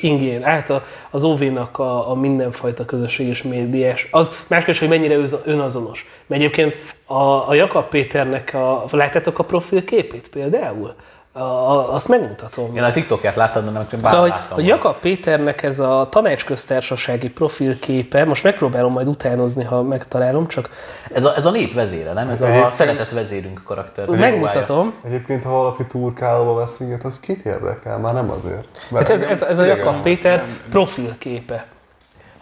ingén 0.00 0.44
át 0.44 0.72
az 1.10 1.24
OV-nak 1.24 1.78
a, 1.78 2.10
a 2.10 2.14
mindenfajta 2.14 2.84
közösség 2.84 3.26
és 3.26 3.42
médiás. 3.42 4.08
Az 4.10 4.30
más 4.46 4.64
kérdés, 4.64 4.78
hogy 4.78 4.88
mennyire 4.88 5.18
önazonos. 5.44 6.06
Mert 6.26 6.42
egyébként 6.42 6.74
a, 7.12 7.48
a 7.48 7.54
Jakab 7.54 7.88
Péternek 7.88 8.54
a, 8.54 8.84
láttátok 8.90 9.38
a 9.38 9.44
profilképét 9.44 10.28
például? 10.28 10.94
A, 11.34 11.40
a, 11.40 11.92
azt 11.92 12.08
megmutatom. 12.08 12.76
Én 12.76 12.82
a 12.82 12.92
TikTokját 12.92 13.34
láttam, 13.36 13.64
de 13.64 13.70
nem 13.70 13.88
csak 13.88 14.04
Szóval, 14.04 14.20
hogy, 14.20 14.30
láttam. 14.30 14.54
hogy 14.54 14.66
Jakab 14.66 14.96
Péternek 15.00 15.62
ez 15.62 15.78
a 15.78 16.06
tanácsköztársasági 16.10 17.30
profilképe, 17.30 18.24
most 18.24 18.42
megpróbálom 18.44 18.92
majd 18.92 19.08
utánozni, 19.08 19.64
ha 19.64 19.82
megtalálom, 19.82 20.48
csak 20.48 20.70
Ez 21.12 21.24
a, 21.24 21.36
ez 21.36 21.46
a 21.46 21.50
nép 21.50 21.74
vezére, 21.74 22.12
nem? 22.12 22.28
Ez 22.28 22.40
a 22.40 22.46
Egyébként- 22.46 22.74
szeretett 22.74 23.10
vezérünk 23.10 23.62
karakter. 23.64 24.06
megmutatom. 24.08 24.94
Egyébként, 25.06 25.42
ha 25.44 25.50
valaki 25.50 25.86
turkálóba 25.86 26.54
vesz 26.54 26.80
inget, 26.80 27.04
az 27.04 27.20
kit 27.20 27.44
érdekel? 27.44 27.98
Már 27.98 28.14
nem 28.14 28.30
azért. 28.30 28.88
Hát 28.94 29.08
ez, 29.10 29.22
ez, 29.22 29.42
ez 29.42 29.58
a. 29.58 29.64
Jakab 29.64 30.02
Péter 30.02 30.44
profilképe. 30.70 31.64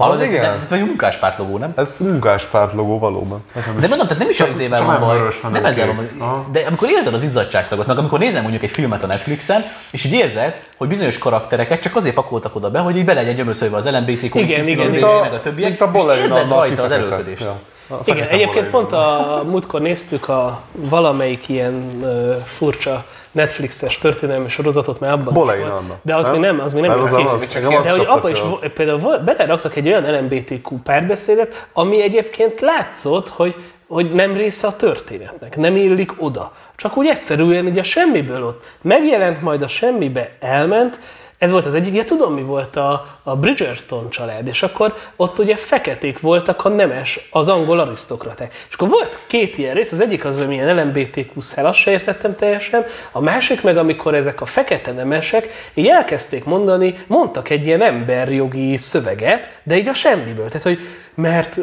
Hallod, 0.00 0.16
Az 0.16 0.22
ez, 0.22 0.28
igen. 0.32 0.44
ez, 0.44 0.68
vagy 0.68 0.80
a 0.80 0.84
munkáspárt 0.84 1.38
logó, 1.38 1.58
nem? 1.58 1.72
Ez 1.76 1.96
munkáspárt 1.98 2.72
logó 2.72 2.98
valóban. 2.98 3.44
De 3.54 3.88
mondom, 3.88 4.06
tehát 4.06 4.18
nem 4.18 4.28
is 4.28 4.40
az 4.40 4.48
csak 4.70 4.86
van 4.86 5.00
baj, 5.00 5.18
nem 5.52 5.64
ezzel 5.64 5.86
van. 6.18 6.46
De 6.52 6.60
amikor 6.66 6.88
érzed 6.88 7.14
az 7.14 7.22
izzadságszagot, 7.22 7.86
meg 7.86 7.98
amikor 7.98 8.18
nézem 8.18 8.42
mondjuk 8.42 8.62
egy 8.62 8.70
filmet 8.70 9.02
a 9.02 9.06
Netflixen, 9.06 9.64
és 9.90 10.04
így 10.04 10.12
érzed, 10.12 10.60
hogy 10.76 10.88
bizonyos 10.88 11.18
karaktereket 11.18 11.80
csak 11.80 11.96
azért 11.96 12.14
pakoltak 12.14 12.56
oda 12.56 12.70
be, 12.70 12.78
hogy 12.78 12.96
így 12.96 13.04
be 13.04 13.12
legyen 13.12 13.34
gyömöszölve 13.34 13.76
az 13.76 13.86
LMBTQ, 13.90 14.38
Igen, 14.38 14.68
igen, 14.68 14.94
igen. 14.94 15.20
meg 15.20 15.32
a 15.32 15.40
többiek, 15.40 15.68
Mint 15.68 15.94
a 15.94 16.12
és 16.14 16.20
érzed 16.20 16.48
rajta 16.48 16.82
az 16.82 16.90
erőlködést. 16.90 17.42
Ja. 17.42 17.58
A 17.96 18.00
Igen, 18.04 18.28
egyébként 18.28 18.66
pont 18.66 18.92
a 18.92 19.42
múltkor 19.46 19.80
néztük 19.80 20.28
a 20.28 20.60
valamelyik 20.72 21.48
ilyen 21.48 22.04
furcsa 22.44 23.04
Netflixes 23.32 23.98
történelmi 23.98 24.48
sorozatot, 24.48 25.00
mert 25.00 25.12
abban 25.12 25.26
is 25.26 25.32
Bolein 25.32 25.60
volt. 25.60 25.72
Anna. 25.72 25.98
De 26.02 26.16
az 26.16 26.28
még 26.28 26.40
nem, 26.40 26.60
az 26.60 26.72
még 26.72 26.82
nem 26.82 26.90
Nem, 26.90 27.02
az 27.02 27.12
az, 27.12 27.18
az 27.18 27.48
De 27.82 27.90
hogy 27.90 28.06
abban 28.08 28.30
is 28.30 28.38
például 28.74 29.18
beleraktak 29.18 29.76
egy 29.76 29.86
olyan 29.86 30.14
LMBTQ 30.14 30.76
párbeszédet, 30.82 31.66
ami 31.72 32.02
egyébként 32.02 32.60
látszott, 32.60 33.28
hogy 33.28 33.54
hogy 33.90 34.12
nem 34.12 34.36
része 34.36 34.66
a 34.66 34.76
történetnek, 34.76 35.56
nem 35.56 35.76
illik 35.76 36.22
oda. 36.22 36.52
Csak 36.76 36.96
úgy 36.96 37.06
egyszerűen 37.06 37.66
így 37.66 37.78
a 37.78 37.82
semmiből 37.82 38.42
ott 38.44 38.64
megjelent, 38.82 39.42
majd 39.42 39.62
a 39.62 39.68
semmibe 39.68 40.36
elment, 40.40 41.00
Ez 41.40 41.50
volt 41.50 41.66
az 41.66 41.74
egyik. 41.74 41.94
Ja, 41.94 42.04
tudom, 42.04 42.34
mi 42.34 42.42
volt 42.42 42.76
a, 42.76 43.18
a 43.22 43.36
Bridgerton 43.36 44.10
család, 44.10 44.46
és 44.46 44.62
akkor 44.62 44.94
ott 45.16 45.38
ugye 45.38 45.56
feketék 45.56 46.20
voltak 46.20 46.64
a 46.64 46.68
nemes, 46.68 47.28
az 47.30 47.48
angol 47.48 47.80
arisztokraták. 47.80 48.54
És 48.68 48.74
akkor 48.74 48.88
volt 48.88 49.18
két 49.26 49.58
ilyen 49.58 49.74
rész, 49.74 49.92
az 49.92 50.00
egyik 50.00 50.24
az, 50.24 50.36
hogy 50.36 50.46
milyen 50.46 50.76
LMBTQ 50.76 51.40
szel, 51.40 51.66
azt 51.66 51.78
se 51.78 51.90
értettem 51.90 52.36
teljesen, 52.36 52.84
a 53.12 53.20
másik 53.20 53.62
meg, 53.62 53.76
amikor 53.76 54.14
ezek 54.14 54.40
a 54.40 54.44
fekete 54.44 54.92
nemesek 54.92 55.70
így 55.74 55.86
elkezdték 55.86 56.44
mondani, 56.44 56.94
mondtak 57.06 57.50
egy 57.50 57.66
ilyen 57.66 57.82
emberjogi 57.82 58.76
szöveget, 58.76 59.60
de 59.62 59.76
így 59.76 59.88
a 59.88 59.94
semmiből. 59.94 60.48
Tehát, 60.48 60.62
hogy 60.62 60.78
mert 61.14 61.56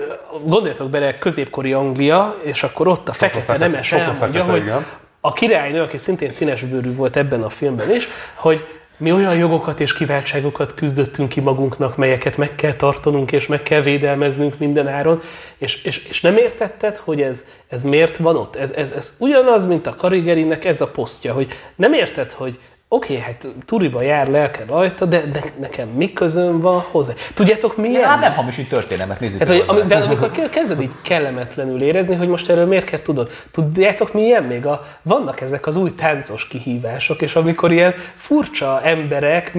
gondoljatok 0.43 0.89
bele, 0.89 1.17
középkori 1.17 1.73
Anglia, 1.73 2.37
és 2.41 2.63
akkor 2.63 2.87
ott 2.87 3.09
a 3.09 3.13
fekete, 3.13 3.43
fekete- 3.43 3.69
nemes 3.69 3.91
elmondja, 3.91 4.25
fekete, 4.25 4.51
hogy 4.51 4.61
igen. 4.61 4.85
a 5.21 5.33
királynő, 5.33 5.81
aki 5.81 5.97
szintén 5.97 6.29
színesbőrű 6.29 6.95
volt 6.95 7.15
ebben 7.15 7.43
a 7.43 7.49
filmben 7.49 7.95
is, 7.95 8.07
hogy 8.33 8.65
mi 8.97 9.11
olyan 9.11 9.35
jogokat 9.35 9.79
és 9.79 9.93
kiváltságokat 9.93 10.73
küzdöttünk 10.73 11.29
ki 11.29 11.39
magunknak, 11.39 11.97
melyeket 11.97 12.37
meg 12.37 12.55
kell 12.55 12.73
tartanunk 12.73 13.31
és 13.31 13.47
meg 13.47 13.63
kell 13.63 13.81
védelmeznünk 13.81 14.57
minden 14.57 14.87
áron, 14.87 15.21
és, 15.57 15.83
és, 15.83 16.05
és 16.05 16.21
nem 16.21 16.37
értetted, 16.37 16.97
hogy 16.97 17.21
ez, 17.21 17.45
ez 17.67 17.83
miért 17.83 18.17
van 18.17 18.35
ott? 18.35 18.55
Ez, 18.55 18.71
ez, 18.71 18.91
ez 18.91 19.15
ugyanaz, 19.19 19.65
mint 19.65 19.87
a 19.87 19.95
Karigerinek 19.95 20.65
ez 20.65 20.81
a 20.81 20.87
posztja, 20.87 21.33
hogy 21.33 21.47
nem 21.75 21.93
érted, 21.93 22.31
hogy 22.31 22.59
oké, 22.89 23.13
okay, 23.13 23.25
hát 23.25 23.47
turiba 23.65 24.01
jár 24.01 24.27
lelke 24.27 24.65
rajta, 24.67 25.05
de, 25.05 25.21
de 25.21 25.43
nekem 25.59 25.87
mi 25.87 26.13
közön 26.13 26.59
van 26.59 26.79
hozzá? 26.79 27.13
Tudjátok 27.33 27.77
milyen? 27.77 27.93
Legalább 27.93 28.19
nem 28.19 28.33
hamisít 28.33 28.69
történelmet, 28.69 29.19
nézzük 29.19 29.39
Hát, 29.39 29.63
hogy, 29.63 29.81
de 29.85 29.95
amikor 29.95 30.31
ke- 30.31 30.49
kezded 30.49 30.81
így 30.81 30.91
kellemetlenül 31.01 31.81
érezni, 31.81 32.15
hogy 32.15 32.27
most 32.27 32.49
erről 32.49 32.65
miért 32.65 32.85
kell 32.85 32.99
tudod. 32.99 33.31
Tudjátok 33.51 34.13
milyen 34.13 34.43
még? 34.43 34.65
A, 34.65 34.85
vannak 35.01 35.41
ezek 35.41 35.67
az 35.67 35.75
új 35.75 35.95
táncos 35.95 36.47
kihívások, 36.47 37.21
és 37.21 37.35
amikor 37.35 37.71
ilyen 37.71 37.93
furcsa 38.15 38.81
emberek, 38.83 39.57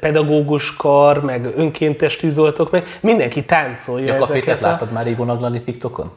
pedagógus 0.00 0.76
kar, 0.76 1.24
meg 1.24 1.48
önkéntes 1.56 2.16
tűzoltók, 2.16 2.70
meg 2.70 2.98
mindenki 3.00 3.44
táncolja 3.44 4.12
Pétert 4.12 4.30
ezeket. 4.30 4.62
A... 4.62 4.66
láttad 4.66 4.92
már 4.92 5.06
Ivo 5.06 5.24
Naglani 5.24 5.62
TikTokon? 5.62 6.12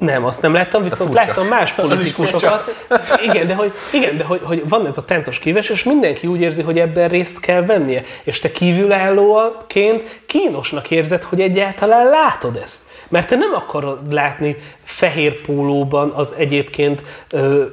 Nem, 0.00 0.24
azt 0.24 0.42
nem 0.42 0.52
láttam, 0.52 0.82
viszont 0.82 1.14
láttam 1.14 1.46
más 1.46 1.72
politikusokat. 1.72 2.86
Igen, 3.22 3.46
de, 3.46 3.54
hogy, 3.54 3.72
igen, 3.92 4.16
de 4.16 4.24
hogy, 4.24 4.40
hogy 4.42 4.68
van 4.68 4.86
ez 4.86 4.98
a 4.98 5.04
táncos 5.04 5.38
kívás, 5.38 5.68
és 5.68 5.82
mindenki 5.82 6.26
úgy 6.26 6.40
érzi, 6.40 6.62
hogy 6.62 6.78
ebben 6.78 7.08
részt 7.08 7.40
kell 7.40 7.64
vennie. 7.64 8.02
És 8.22 8.38
te 8.38 8.50
kívülállóként 8.50 10.22
kínosnak 10.26 10.90
érzed, 10.90 11.22
hogy 11.22 11.40
egyáltalán 11.40 12.08
látod 12.08 12.56
ezt. 12.62 12.80
Mert 13.08 13.28
te 13.28 13.36
nem 13.36 13.54
akarod 13.54 14.12
látni 14.12 14.56
fehér 14.82 15.40
pólóban 15.40 16.10
az 16.10 16.34
egyébként 16.36 17.02
ö, 17.30 17.64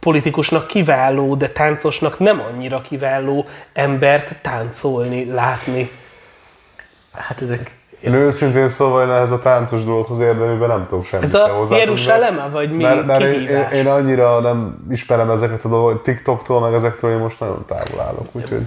politikusnak 0.00 0.66
kiváló, 0.66 1.34
de 1.34 1.48
táncosnak 1.48 2.18
nem 2.18 2.40
annyira 2.40 2.80
kiváló 2.80 3.46
embert 3.72 4.36
táncolni, 4.42 5.24
látni. 5.24 5.90
Hát 7.12 7.42
ezek... 7.42 7.70
Én 8.04 8.14
őszintén 8.14 8.68
szóval 8.68 9.06
én 9.06 9.10
ehhez 9.10 9.30
a 9.30 9.38
táncos 9.38 9.84
dologhoz 9.84 10.18
érdemében 10.18 10.68
nem 10.68 10.86
tudok 10.86 11.04
semmit 11.04 11.26
Ez 11.26 11.34
a 11.34 11.46
se 11.46 11.52
hozzátenni, 11.52 11.80
Jeruzsálem, 11.80 12.50
vagy 12.52 12.72
mi 12.72 12.82
Mert, 12.82 13.06
mert 13.06 13.22
én, 13.22 13.68
én, 13.72 13.86
annyira 13.86 14.40
nem 14.40 14.86
ismerem 14.90 15.30
ezeket 15.30 15.64
a 15.64 15.68
dolgokat, 15.68 16.02
TikToktól, 16.02 16.60
meg 16.60 16.74
ezektől 16.74 17.10
én 17.10 17.18
most 17.18 17.40
nagyon 17.40 17.64
távol 17.66 18.00
állok, 18.00 18.26
úgyhogy... 18.32 18.66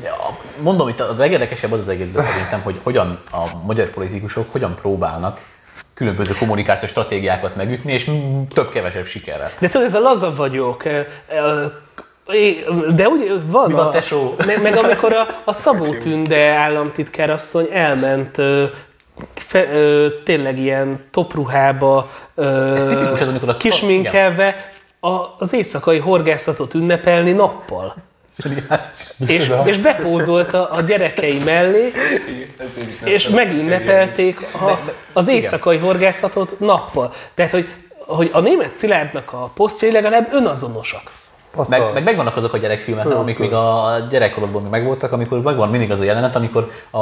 Mondom, 0.62 0.88
itt 0.88 1.00
a 1.00 1.14
legérdekesebb 1.18 1.72
az 1.72 1.80
az 1.80 1.88
egészben 1.88 2.24
szerintem, 2.24 2.62
hogy 2.62 2.80
hogyan 2.84 3.20
a 3.32 3.44
magyar 3.66 3.88
politikusok 3.88 4.46
hogyan 4.52 4.76
próbálnak 4.82 5.40
különböző 5.94 6.34
kommunikációs 6.40 6.90
stratégiákat 6.92 7.56
megütni, 7.56 7.94
és 7.94 8.12
több-kevesebb 8.54 9.06
sikerrel. 9.06 9.50
De 9.60 9.68
tudod, 9.68 9.88
ez 9.88 9.94
a 9.94 10.00
laza 10.00 10.34
vagyok. 10.36 10.84
De 12.96 13.08
úgy 13.08 13.42
van, 13.46 13.68
Mi 13.68 13.74
van, 13.74 13.88
a, 13.88 13.90
tesó? 13.90 14.36
meg, 14.46 14.62
meg 14.62 14.76
amikor 14.76 15.14
a, 15.14 15.28
a 15.44 15.54
Szabó 15.54 15.94
Tünde 15.94 16.50
államtitkárasszony 16.50 17.68
elment 17.72 18.42
fe, 19.34 19.68
ö, 19.74 20.08
tényleg 20.24 20.60
ilyen 20.60 21.06
topruhába, 21.12 22.10
ö, 22.36 22.76
Ez 22.76 22.84
tipikus 22.84 23.22
az, 23.22 23.28
amikor 23.28 23.50
a- 23.50 23.58
kisminkelve 23.58 24.72
a, 25.00 25.16
az 25.38 25.54
éjszakai 25.54 25.98
horgászatot 25.98 26.74
ünnepelni 26.74 27.32
nappal. 27.32 27.96
És, 29.28 29.52
és 29.66 29.78
bepózolta 29.78 30.70
a 30.70 30.82
gyerekei 30.82 31.40
mellé, 31.46 31.92
és 33.04 33.28
megünnepelték 33.28 34.42
a, 34.54 34.80
az 35.14 35.28
éjszakai 35.28 35.78
horgászatot 35.78 36.60
nappal. 36.60 37.14
Tehát, 37.34 37.52
hogy, 37.52 37.70
hogy 37.98 38.30
a 38.34 38.40
német 38.40 38.76
Szilárdnak 38.76 39.34
a 39.34 39.52
posztjai 39.56 39.92
legalább 39.92 40.28
önazonosak. 40.34 41.12
Meg, 41.68 41.82
meg 41.94 42.04
megvannak 42.04 42.36
azok 42.36 42.54
a 42.54 42.58
gyerekfilmek, 42.58 43.06
nem, 43.06 43.18
amik 43.18 43.40
még 43.40 43.54
a 43.54 43.96
gyerekkorodban 44.10 44.62
még 44.62 44.72
megvoltak, 44.72 45.12
amikor 45.12 45.42
megvan 45.42 45.70
mindig 45.70 45.92
az 45.92 46.00
a 46.00 46.04
jelenet, 46.04 46.36
amikor 46.36 46.72
a 46.90 47.02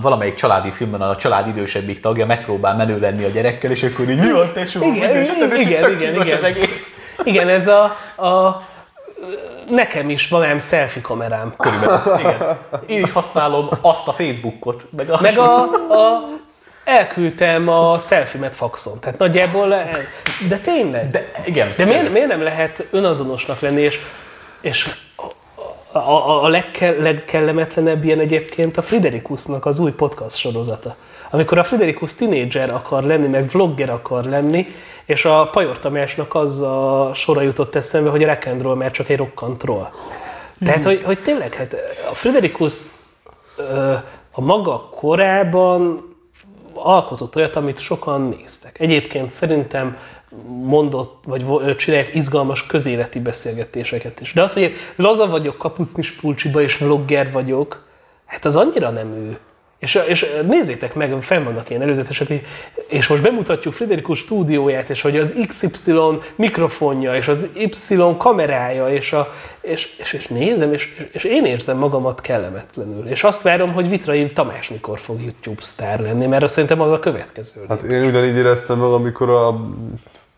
valamelyik 0.00 0.34
családi 0.34 0.70
filmben 0.70 1.00
a 1.00 1.16
család 1.16 1.48
idősebbik 1.48 2.00
tagja 2.00 2.26
megpróbál 2.26 2.76
menő 2.76 2.98
lenni 2.98 3.24
a 3.24 3.28
gyerekkel, 3.28 3.70
és 3.70 3.82
akkor 3.82 4.08
így 4.08 4.18
mi 4.18 4.32
van 4.32 4.52
tesó? 4.54 4.82
Igen, 4.82 5.10
És 5.10 5.28
igen, 5.28 5.58
igen, 5.60 5.96
kínos 5.96 6.26
igen. 6.26 6.36
az 6.36 6.44
egész. 6.44 7.00
Igen, 7.24 7.48
ez 7.48 7.68
a, 7.68 7.82
a 8.26 8.62
nekem 9.70 10.10
is 10.10 10.28
van 10.28 10.42
ám 10.42 10.58
selfie 10.58 11.02
kamerám. 11.02 11.54
Körülbelül. 11.56 12.18
Igen. 12.18 12.58
Én 12.86 13.02
is 13.02 13.12
használom 13.12 13.68
azt 13.80 14.08
a 14.08 14.12
Facebookot, 14.12 14.86
meg 14.96 15.10
a, 15.10 15.18
Meg 15.20 15.38
a, 15.38 15.60
a 15.62 16.28
elküldtem 16.86 17.68
a 17.68 17.98
selfie-met 17.98 18.54
faxon. 18.54 19.00
Tehát 19.00 19.18
nagyjából, 19.18 19.74
el, 19.74 19.98
de 20.48 20.58
tényleg. 20.58 21.06
De, 21.06 21.30
igen. 21.44 21.68
De 21.76 21.84
miért, 21.84 22.12
miért 22.12 22.28
nem 22.28 22.42
lehet 22.42 22.86
önazonosnak 22.90 23.60
lenni, 23.60 23.80
és, 23.80 24.00
és 24.60 24.90
a, 25.92 25.98
a, 25.98 26.44
a 26.44 26.48
legke, 26.48 26.90
legkellemetlenebb 26.90 28.04
ilyen 28.04 28.18
egyébként 28.18 28.76
a 28.76 28.82
Friderikusnak 28.82 29.66
az 29.66 29.78
új 29.78 29.92
podcast 29.92 30.36
sorozata. 30.36 30.96
Amikor 31.30 31.58
a 31.58 31.64
Friderikus 31.64 32.14
tinédzser 32.14 32.70
akar 32.70 33.02
lenni, 33.02 33.26
meg 33.26 33.48
vlogger 33.48 33.90
akar 33.90 34.24
lenni, 34.24 34.66
és 35.04 35.24
a 35.24 35.48
Pajor 35.52 35.78
Tamásnak 35.78 36.34
az 36.34 36.60
a 36.60 37.10
sora 37.14 37.40
jutott 37.40 37.74
eszembe, 37.74 38.10
hogy 38.10 38.22
a 38.22 38.26
rock 38.26 38.46
and 38.46 38.62
roll 38.62 38.76
már 38.76 38.90
csak 38.90 39.08
egy 39.08 39.16
rock 39.16 39.42
and 39.42 39.64
roll. 39.64 39.88
Tehát, 40.64 40.84
hogy, 40.84 41.02
hogy 41.04 41.18
tényleg, 41.18 41.54
hát 41.54 41.76
a 42.10 42.14
Friderikus 42.14 42.74
a 44.32 44.40
maga 44.40 44.90
korában 44.94 46.14
alkotott 46.76 47.36
olyat, 47.36 47.56
amit 47.56 47.78
sokan 47.78 48.36
néztek. 48.38 48.80
Egyébként 48.80 49.32
szerintem 49.32 49.96
mondott, 50.46 51.24
vagy 51.26 51.76
csinált 51.76 52.14
izgalmas 52.14 52.66
közéleti 52.66 53.20
beszélgetéseket 53.20 54.20
is. 54.20 54.32
De 54.32 54.42
az, 54.42 54.52
hogy 54.52 54.62
én 54.62 54.72
laza 54.96 55.26
vagyok 55.26 55.58
kapucnis 55.58 56.12
pulcsiba, 56.12 56.60
és 56.60 56.78
vlogger 56.78 57.32
vagyok, 57.32 57.86
hát 58.26 58.44
az 58.44 58.56
annyira 58.56 58.90
nem 58.90 59.12
ő. 59.12 59.38
És, 59.78 60.02
és 60.06 60.26
nézzétek 60.46 60.94
meg, 60.94 61.22
fenn 61.22 61.44
vannak 61.44 61.70
ilyen 61.70 61.82
előzetesek, 61.82 62.28
és 62.88 63.06
most 63.06 63.22
bemutatjuk 63.22 63.74
Friderikus 63.74 64.18
stúdióját, 64.18 64.90
és 64.90 65.00
hogy 65.00 65.16
az 65.16 65.44
XY 65.46 65.92
mikrofonja, 66.34 67.16
és 67.16 67.28
az 67.28 67.48
Y 67.54 67.96
kamerája, 68.18 68.88
és, 68.88 69.12
a, 69.12 69.32
és, 69.60 69.96
és, 69.98 70.12
és 70.12 70.26
nézem, 70.26 70.72
és, 70.72 71.08
és 71.12 71.24
én 71.24 71.44
érzem 71.44 71.78
magamat 71.78 72.20
kellemetlenül. 72.20 73.08
És 73.08 73.24
azt 73.24 73.42
várom, 73.42 73.72
hogy 73.72 73.88
Vitrai 73.88 74.26
Tamás 74.26 74.70
mikor 74.70 74.98
fog 74.98 75.20
YouTube 75.22 75.62
sztár 75.62 76.00
lenni, 76.00 76.26
mert 76.26 76.42
azt 76.42 76.52
szerintem 76.52 76.80
az 76.80 76.92
a 76.92 76.98
következő. 76.98 77.60
Hát 77.68 77.82
én 77.82 78.04
ugyanígy 78.04 78.36
éreztem 78.36 78.78
meg, 78.78 78.90
amikor 78.90 79.30
a 79.30 79.60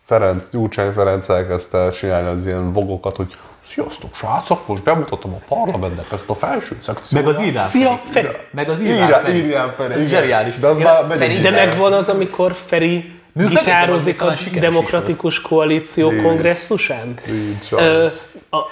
Ferenc, 0.05 0.49
Gyurcsány 0.51 0.91
Ferenc 0.91 1.29
elkezdte 1.29 1.89
csinálni 1.89 2.27
az 2.27 2.45
ilyen 2.45 2.71
vogokat, 2.71 3.15
hogy 3.15 3.35
Sziasztok, 3.61 4.15
srácok, 4.15 4.67
most 4.67 4.83
bemutatom 4.83 5.33
a 5.33 5.55
parlamentnek 5.55 6.05
ezt 6.11 6.29
a 6.29 6.35
felső 6.35 6.77
szekciót. 6.81 7.23
Meg 7.23 7.33
az 7.35 7.41
írás. 7.41 7.67
Szia, 7.67 8.01
Feri! 8.09 8.27
Meg 8.51 8.69
az 8.69 8.81
írás. 8.81 8.93
Írján, 8.95 9.35
írján 9.35 9.73
Feri. 9.77 9.93
Ez 9.93 10.07
zseniális. 10.07 10.55
De 10.55 10.67
az 10.67 10.79
Én- 10.79 10.85
már 10.85 11.17
Feri, 11.17 11.39
De 11.39 11.49
megvan 11.49 11.93
az, 11.93 12.09
amikor 12.09 12.53
Feri 12.65 13.11
gitározik 13.33 14.21
a 14.21 14.33
Demokratikus 14.59 15.41
Koalíció 15.41 16.09
kongresszusán? 16.21 17.13
A, 17.71 18.57
a, 18.57 18.67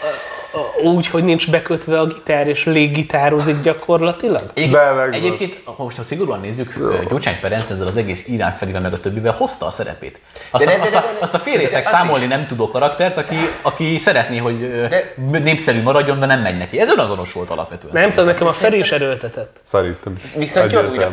úgy, 0.83 1.07
hogy 1.07 1.23
nincs 1.23 1.49
bekötve 1.51 1.99
a 1.99 2.05
gitár, 2.05 2.47
és 2.47 2.65
léggitározik 2.65 3.61
gyakorlatilag? 3.61 4.41
Egyébként, 4.53 4.71
De 4.71 4.85
megvan. 4.93 5.11
egyébként, 5.13 5.57
ha 5.63 5.83
most 5.83 5.97
ha 5.97 6.03
szigorúan 6.03 6.39
nézzük, 6.39 6.73
Gyurcsány 7.09 7.33
Ferenc 7.33 7.69
ezzel 7.69 7.87
az 7.87 7.97
egész 7.97 8.27
Irán 8.27 8.51
Ferivel 8.53 8.81
meg 8.81 8.93
a 8.93 8.99
többivel 8.99 9.31
hozta 9.31 9.65
a 9.65 9.71
szerepét. 9.71 10.19
Azt, 10.51 10.65
De 10.65 10.71
a, 10.71 10.75
de 10.75 10.81
azt, 10.81 10.95
a, 10.95 10.99
nem, 10.99 11.05
nem. 11.05 11.15
azt 11.19 11.33
a 11.33 11.37
félrészek 11.37 11.81
De 11.83 11.87
az 11.89 11.93
számolni 11.93 12.23
is. 12.23 12.29
nem 12.29 12.47
tudó 12.47 12.67
karaktert, 12.71 13.17
aki, 13.17 13.35
aki 13.61 13.97
szeretné, 13.97 14.37
hogy 14.37 14.87
De- 14.87 15.13
népszerű 15.43 15.81
maradjon, 15.81 16.19
de 16.19 16.25
nem 16.25 16.41
megy 16.41 16.57
neki. 16.57 16.79
Ez 16.79 16.89
önazonos 16.89 17.33
volt 17.33 17.49
alapvetően. 17.49 17.93
Nem 17.93 18.11
tudom, 18.11 18.25
nekem 18.25 18.47
a 18.47 18.51
Feri 18.51 18.77
is 18.77 18.91
erőltetett. 18.91 19.57
Szerintem 19.61 20.15
is. 20.23 20.33
Viszont 20.35 20.71
jól 20.71 20.85
újra 20.89 21.09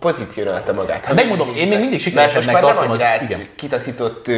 pozícionálta 0.00 0.72
magát. 0.72 1.04
Ha 1.04 1.14
Megmondom, 1.14 1.52
én 1.56 1.68
még 1.68 1.78
mindig 1.78 2.00
sikeresebbnek 2.00 2.54
már 2.54 2.62
nem 2.62 2.74
tartom 2.74 2.90
az- 2.90 3.00
igen. 3.22 3.46
kitaszított 3.56 4.30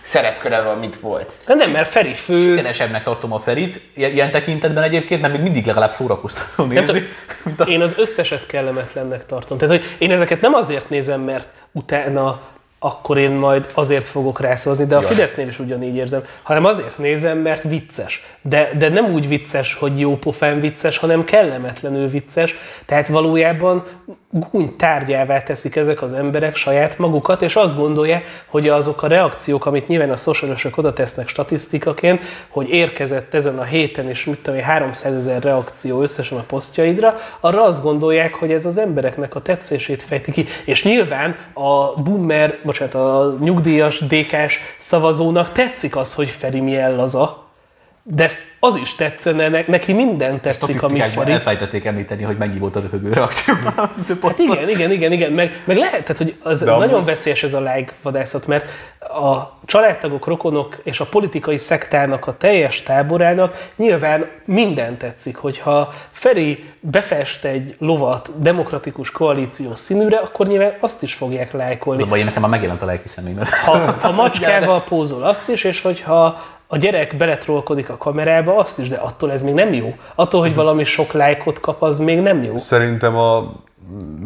szerepköre 0.00 0.60
van, 0.62 0.78
mint 0.78 0.96
volt. 1.00 1.32
De 1.46 1.54
nem, 1.54 1.70
mert 1.70 1.88
Feri 1.88 2.14
főz, 2.14 2.56
Sikeresebbnek 2.58 3.02
tartom 3.02 3.32
a 3.32 3.38
Ferit, 3.38 3.75
ilyen 3.94 4.10
ilyen 4.10 4.30
tekintetben 4.30 4.82
egyébként, 4.82 5.20
mert 5.20 5.32
még 5.32 5.42
mindig 5.42 5.66
legalább 5.66 5.90
szórakoztató 5.90 6.64
nézni. 6.64 6.84
tudom, 6.84 7.02
mint 7.44 7.60
a... 7.60 7.64
én 7.64 7.80
az 7.80 7.94
összeset 7.98 8.46
kellemetlennek 8.46 9.26
tartom. 9.26 9.58
Tehát, 9.58 9.76
hogy 9.76 9.84
én 9.98 10.10
ezeket 10.10 10.40
nem 10.40 10.54
azért 10.54 10.90
nézem, 10.90 11.20
mert 11.20 11.48
utána 11.72 12.40
akkor 12.78 13.18
én 13.18 13.30
majd 13.30 13.70
azért 13.74 14.06
fogok 14.06 14.40
rászavazni, 14.40 14.86
de 14.86 14.96
a 14.96 15.02
Fidesznél 15.02 15.48
is 15.48 15.58
ugyanígy 15.58 15.96
érzem, 15.96 16.24
hanem 16.42 16.64
azért 16.64 16.98
nézem, 16.98 17.38
mert 17.38 17.62
vicces. 17.62 18.24
De, 18.42 18.70
de 18.78 18.88
nem 18.88 19.12
úgy 19.12 19.28
vicces, 19.28 19.74
hogy 19.74 20.00
jó 20.00 20.16
pofán 20.16 20.60
vicces, 20.60 20.98
hanem 20.98 21.24
kellemetlenül 21.24 22.08
vicces. 22.08 22.54
Tehát 22.84 23.08
valójában 23.08 23.84
gúny 24.30 24.76
tárgyává 24.76 25.42
teszik 25.42 25.76
ezek 25.76 26.02
az 26.02 26.12
emberek 26.12 26.56
saját 26.56 26.98
magukat, 26.98 27.42
és 27.42 27.56
azt 27.56 27.76
gondolják, 27.76 28.44
hogy 28.46 28.68
azok 28.68 29.02
a 29.02 29.06
reakciók, 29.06 29.66
amit 29.66 29.88
nyilván 29.88 30.10
a 30.10 30.16
szocialisok 30.16 30.76
oda 30.76 30.92
tesznek 30.92 31.28
statisztikaként, 31.28 32.24
hogy 32.48 32.68
érkezett 32.68 33.34
ezen 33.34 33.58
a 33.58 33.64
héten, 33.64 34.08
és 34.08 34.24
mit 34.24 34.38
tudom 34.38 34.58
én, 34.58 34.64
300 34.64 35.14
ezer 35.14 35.42
reakció 35.42 36.02
összesen 36.02 36.38
a 36.38 36.42
posztjaidra, 36.42 37.14
arra 37.40 37.62
azt 37.62 37.82
gondolják, 37.82 38.34
hogy 38.34 38.52
ez 38.52 38.66
az 38.66 38.78
embereknek 38.78 39.34
a 39.34 39.40
tetszését 39.40 40.02
fejti 40.02 40.32
ki. 40.32 40.46
És 40.64 40.84
nyilván 40.84 41.36
a 41.54 42.00
boomer, 42.02 42.58
bocsánat, 42.62 42.94
a 42.94 43.36
nyugdíjas, 43.40 43.98
DK-s 43.98 44.58
szavazónak 44.76 45.52
tetszik 45.52 45.96
az, 45.96 46.14
hogy 46.14 46.28
Feri 46.28 46.60
milyen 46.60 46.96
laza, 46.96 47.45
de 48.08 48.30
az 48.60 48.76
is 48.76 48.94
tetszene, 48.94 49.48
ne- 49.48 49.64
neki 49.66 49.92
minden 49.92 50.40
tetszik, 50.40 50.82
ami 50.82 50.98
Feri. 51.00 51.30
elfelejtették 51.32 51.84
említeni, 51.84 52.22
hogy 52.22 52.36
mennyi 52.36 52.58
volt 52.58 52.76
a 52.76 52.80
röhögő 52.80 53.12
reakció. 53.12 53.54
Hát 54.22 54.38
igen, 54.38 54.68
igen, 54.68 54.90
igen, 54.90 55.12
igen, 55.12 55.32
meg, 55.32 55.62
meg 55.64 55.76
lehet, 55.76 56.00
tehát, 56.02 56.16
hogy 56.18 56.34
az 56.42 56.58
De 56.60 56.64
nagyon 56.70 56.94
amúgy- 56.94 57.04
veszélyes 57.06 57.42
ez 57.42 57.54
a 57.54 57.60
like 57.60 57.92
vadászat, 58.02 58.46
mert 58.46 58.68
a 59.00 59.58
családtagok, 59.64 60.26
rokonok 60.26 60.76
és 60.82 61.00
a 61.00 61.04
politikai 61.04 61.56
szektának 61.56 62.26
a 62.26 62.32
teljes 62.32 62.82
táborának 62.82 63.68
nyilván 63.76 64.26
minden 64.44 64.96
tetszik, 64.96 65.36
hogyha 65.36 65.92
Feri 66.10 66.64
befest 66.80 67.44
egy 67.44 67.74
lovat 67.78 68.30
demokratikus 68.38 69.10
koalíció 69.10 69.74
színűre, 69.74 70.16
akkor 70.16 70.46
nyilván 70.46 70.72
azt 70.80 71.02
is 71.02 71.14
fogják 71.14 71.52
Az 71.54 71.58
lájkolni. 71.60 72.02
a 72.02 72.06
baj, 72.06 72.18
én 72.18 72.24
nekem 72.24 72.40
már 72.42 72.50
megjelent 72.50 72.82
a 72.82 72.86
lelki 72.86 73.08
személyben. 73.08 73.46
Ha, 73.64 73.76
ha 74.00 74.12
macskával 74.22 74.82
pózol, 74.82 75.22
azt 75.22 75.48
is, 75.48 75.64
és 75.64 75.82
hogyha 75.82 76.40
a 76.66 76.76
gyerek 76.76 77.16
beletrolkodik 77.16 77.88
a 77.88 77.96
kamerába, 77.96 78.56
azt 78.56 78.78
is, 78.78 78.88
de 78.88 78.96
attól 78.96 79.32
ez 79.32 79.42
még 79.42 79.54
nem 79.54 79.72
jó. 79.72 79.94
Attól, 80.14 80.40
hogy 80.40 80.54
valami 80.54 80.84
sok 80.84 81.12
lájkot 81.12 81.60
kap, 81.60 81.82
az 81.82 81.98
még 81.98 82.20
nem 82.20 82.42
jó. 82.42 82.56
Szerintem 82.56 83.16
a 83.16 83.52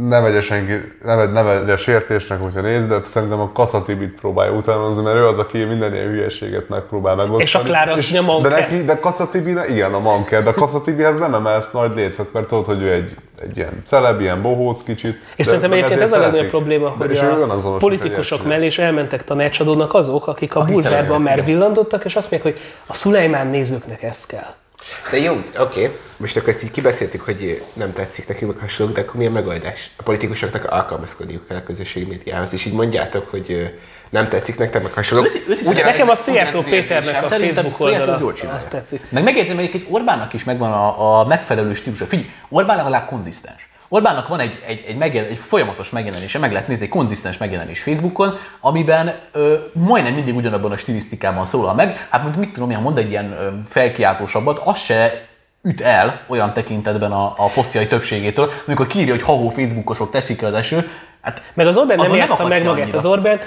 ne 0.08 0.20
vegye 0.20 0.40
senki, 0.40 0.72
ne 1.04 1.14
vegye, 1.14 1.32
ne 1.32 1.42
vegye 1.42 1.76
sértésnek, 1.76 2.42
hogyha 2.42 2.60
néz, 2.60 2.86
de 2.86 3.00
szerintem 3.04 3.40
a 3.40 3.52
Kasszatibit 3.52 4.20
próbálja 4.20 4.52
utánozni, 4.52 5.02
mert 5.02 5.16
ő 5.16 5.26
az, 5.26 5.38
aki 5.38 5.64
minden 5.64 5.94
ilyen 5.94 6.06
hülyeséget 6.08 6.68
megpróbál 6.68 7.14
megosztani. 7.14 7.42
És 7.42 7.54
a 7.54 7.58
Klára 7.60 7.96
És- 7.96 8.10
De 8.10 8.20
Manker. 8.20 8.50
neki, 8.50 8.84
de 8.84 8.98
Kasszatibi, 8.98 9.56
igen, 9.68 9.92
a 9.94 9.98
Manker, 9.98 10.42
de 10.42 10.52
Kasszatibihez 10.52 11.18
nem 11.18 11.34
emelsz 11.34 11.70
nagy 11.72 11.94
lécet, 11.94 12.32
mert 12.32 12.46
tudod, 12.46 12.64
hogy 12.64 12.82
ő 12.82 12.92
egy, 12.92 13.16
egy 13.42 13.56
ilyen 13.56 13.82
celeb, 13.84 14.20
ilyen 14.20 14.42
bohóc 14.42 14.82
kicsit. 14.82 15.14
És 15.36 15.36
de- 15.36 15.44
szerintem 15.44 15.70
de 15.70 15.76
egyébként 15.76 16.00
ez 16.00 16.12
a 16.12 16.18
legnagyobb 16.18 16.48
probléma, 16.48 16.94
De 16.98 17.06
hogy 17.06 17.18
a 17.18 17.76
politikusok 17.78 18.44
mellé 18.46 18.66
is 18.66 18.78
elmentek 18.78 19.24
tanácsadónak 19.24 19.94
azok, 19.94 20.26
akik 20.26 20.56
a 20.56 20.60
Akik 20.60 20.72
bulvárban 20.72 21.22
már 21.22 21.44
villandottak, 21.44 22.04
és 22.04 22.16
azt 22.16 22.30
mondják, 22.30 22.54
hogy 22.54 22.62
a 22.86 22.94
Szulajmán 22.94 23.46
nézőknek 23.46 24.02
ez 24.02 24.26
kell. 24.26 24.54
De 25.10 25.18
jó, 25.18 25.42
oké. 25.58 25.98
Most 26.16 26.36
akkor 26.36 26.48
ezt 26.48 26.62
így 26.62 26.70
kibeszéltük, 26.70 27.20
hogy 27.20 27.62
nem 27.72 27.92
tetszik 27.92 28.28
nekünk, 28.28 28.52
meg 28.52 28.60
hasonlók, 28.60 28.94
de 28.94 29.00
akkor 29.00 29.14
mi 29.14 29.26
a 29.26 29.30
megoldás? 29.30 29.90
A 29.96 30.02
politikusoknak 30.02 30.64
alkalmazkodniuk 30.64 31.48
kell 31.48 31.56
a 31.56 31.62
közösségi 31.62 32.06
médiához, 32.06 32.52
és 32.52 32.64
így 32.64 32.72
mondjátok, 32.72 33.30
hogy 33.30 33.76
nem 34.10 34.28
tetszik 34.28 34.58
nektek, 34.58 34.82
meg 34.82 34.92
hasonlók. 34.92 35.26
Ugyanez- 35.48 35.84
Nekem 35.84 36.08
a 36.08 36.14
Szijjártó 36.14 36.62
Péternek 36.62 37.22
a 37.22 37.26
Facebook 37.26 37.80
oldala, 37.80 38.12
az 38.12 38.20
jól 38.20 38.32
csinálja. 38.32 38.58
azt 38.58 38.70
tetszik. 38.70 39.00
Meg 39.08 39.22
megjegyzem 39.22 39.58
egyébként 39.58 39.86
Orbánnak 39.90 40.32
is 40.32 40.44
megvan 40.44 40.72
a, 40.72 41.20
a 41.20 41.26
megfelelő 41.26 41.74
stílusa. 41.74 42.04
Figyelj, 42.06 42.30
Orbán 42.48 42.76
legalább 42.76 43.06
konzisztens. 43.08 43.68
Orbánnak 43.92 44.28
van 44.28 44.40
egy, 44.40 44.62
egy, 44.66 44.84
egy, 44.86 44.96
megjel, 44.96 45.24
egy 45.24 45.36
folyamatos 45.46 45.90
megjelenése, 45.90 46.38
meg 46.38 46.52
lehet 46.52 46.68
nézni, 46.68 46.82
egy 46.82 46.88
konzisztens 46.88 47.38
megjelenés 47.38 47.82
Facebookon, 47.82 48.36
amiben 48.60 49.18
ö, 49.32 49.54
majdnem 49.72 50.14
mindig 50.14 50.36
ugyanabban 50.36 50.72
a 50.72 50.76
stilisztikában 50.76 51.44
szólal 51.44 51.74
meg. 51.74 52.06
Hát 52.10 52.22
mondjuk 52.22 52.44
mit 52.44 52.54
tudom 52.54 52.70
én, 52.70 52.78
mond 52.78 52.98
egy 52.98 53.10
ilyen 53.10 53.32
ö, 53.32 53.48
felkiáltósabbat, 53.66 54.60
az 54.64 54.78
se 54.78 55.26
üt 55.62 55.80
el 55.80 56.20
olyan 56.28 56.52
tekintetben 56.52 57.12
a, 57.12 57.34
a 57.36 57.50
posztjai 57.54 57.86
többségétől, 57.86 58.50
amikor 58.66 58.86
kírja, 58.86 59.12
hogy 59.12 59.22
ha 59.22 59.50
Facebookosok 59.50 60.10
teszik 60.10 60.42
az 60.42 60.54
eső, 60.54 60.88
hát 61.20 61.42
Meg 61.54 61.66
az 61.66 61.76
Orbán 61.76 61.96
nem 61.96 62.14
játsza 62.14 62.46
meg 62.46 62.64
magát. 62.64 62.82
annyira. 62.82 62.98
Az 62.98 63.04
Orbán, 63.04 63.40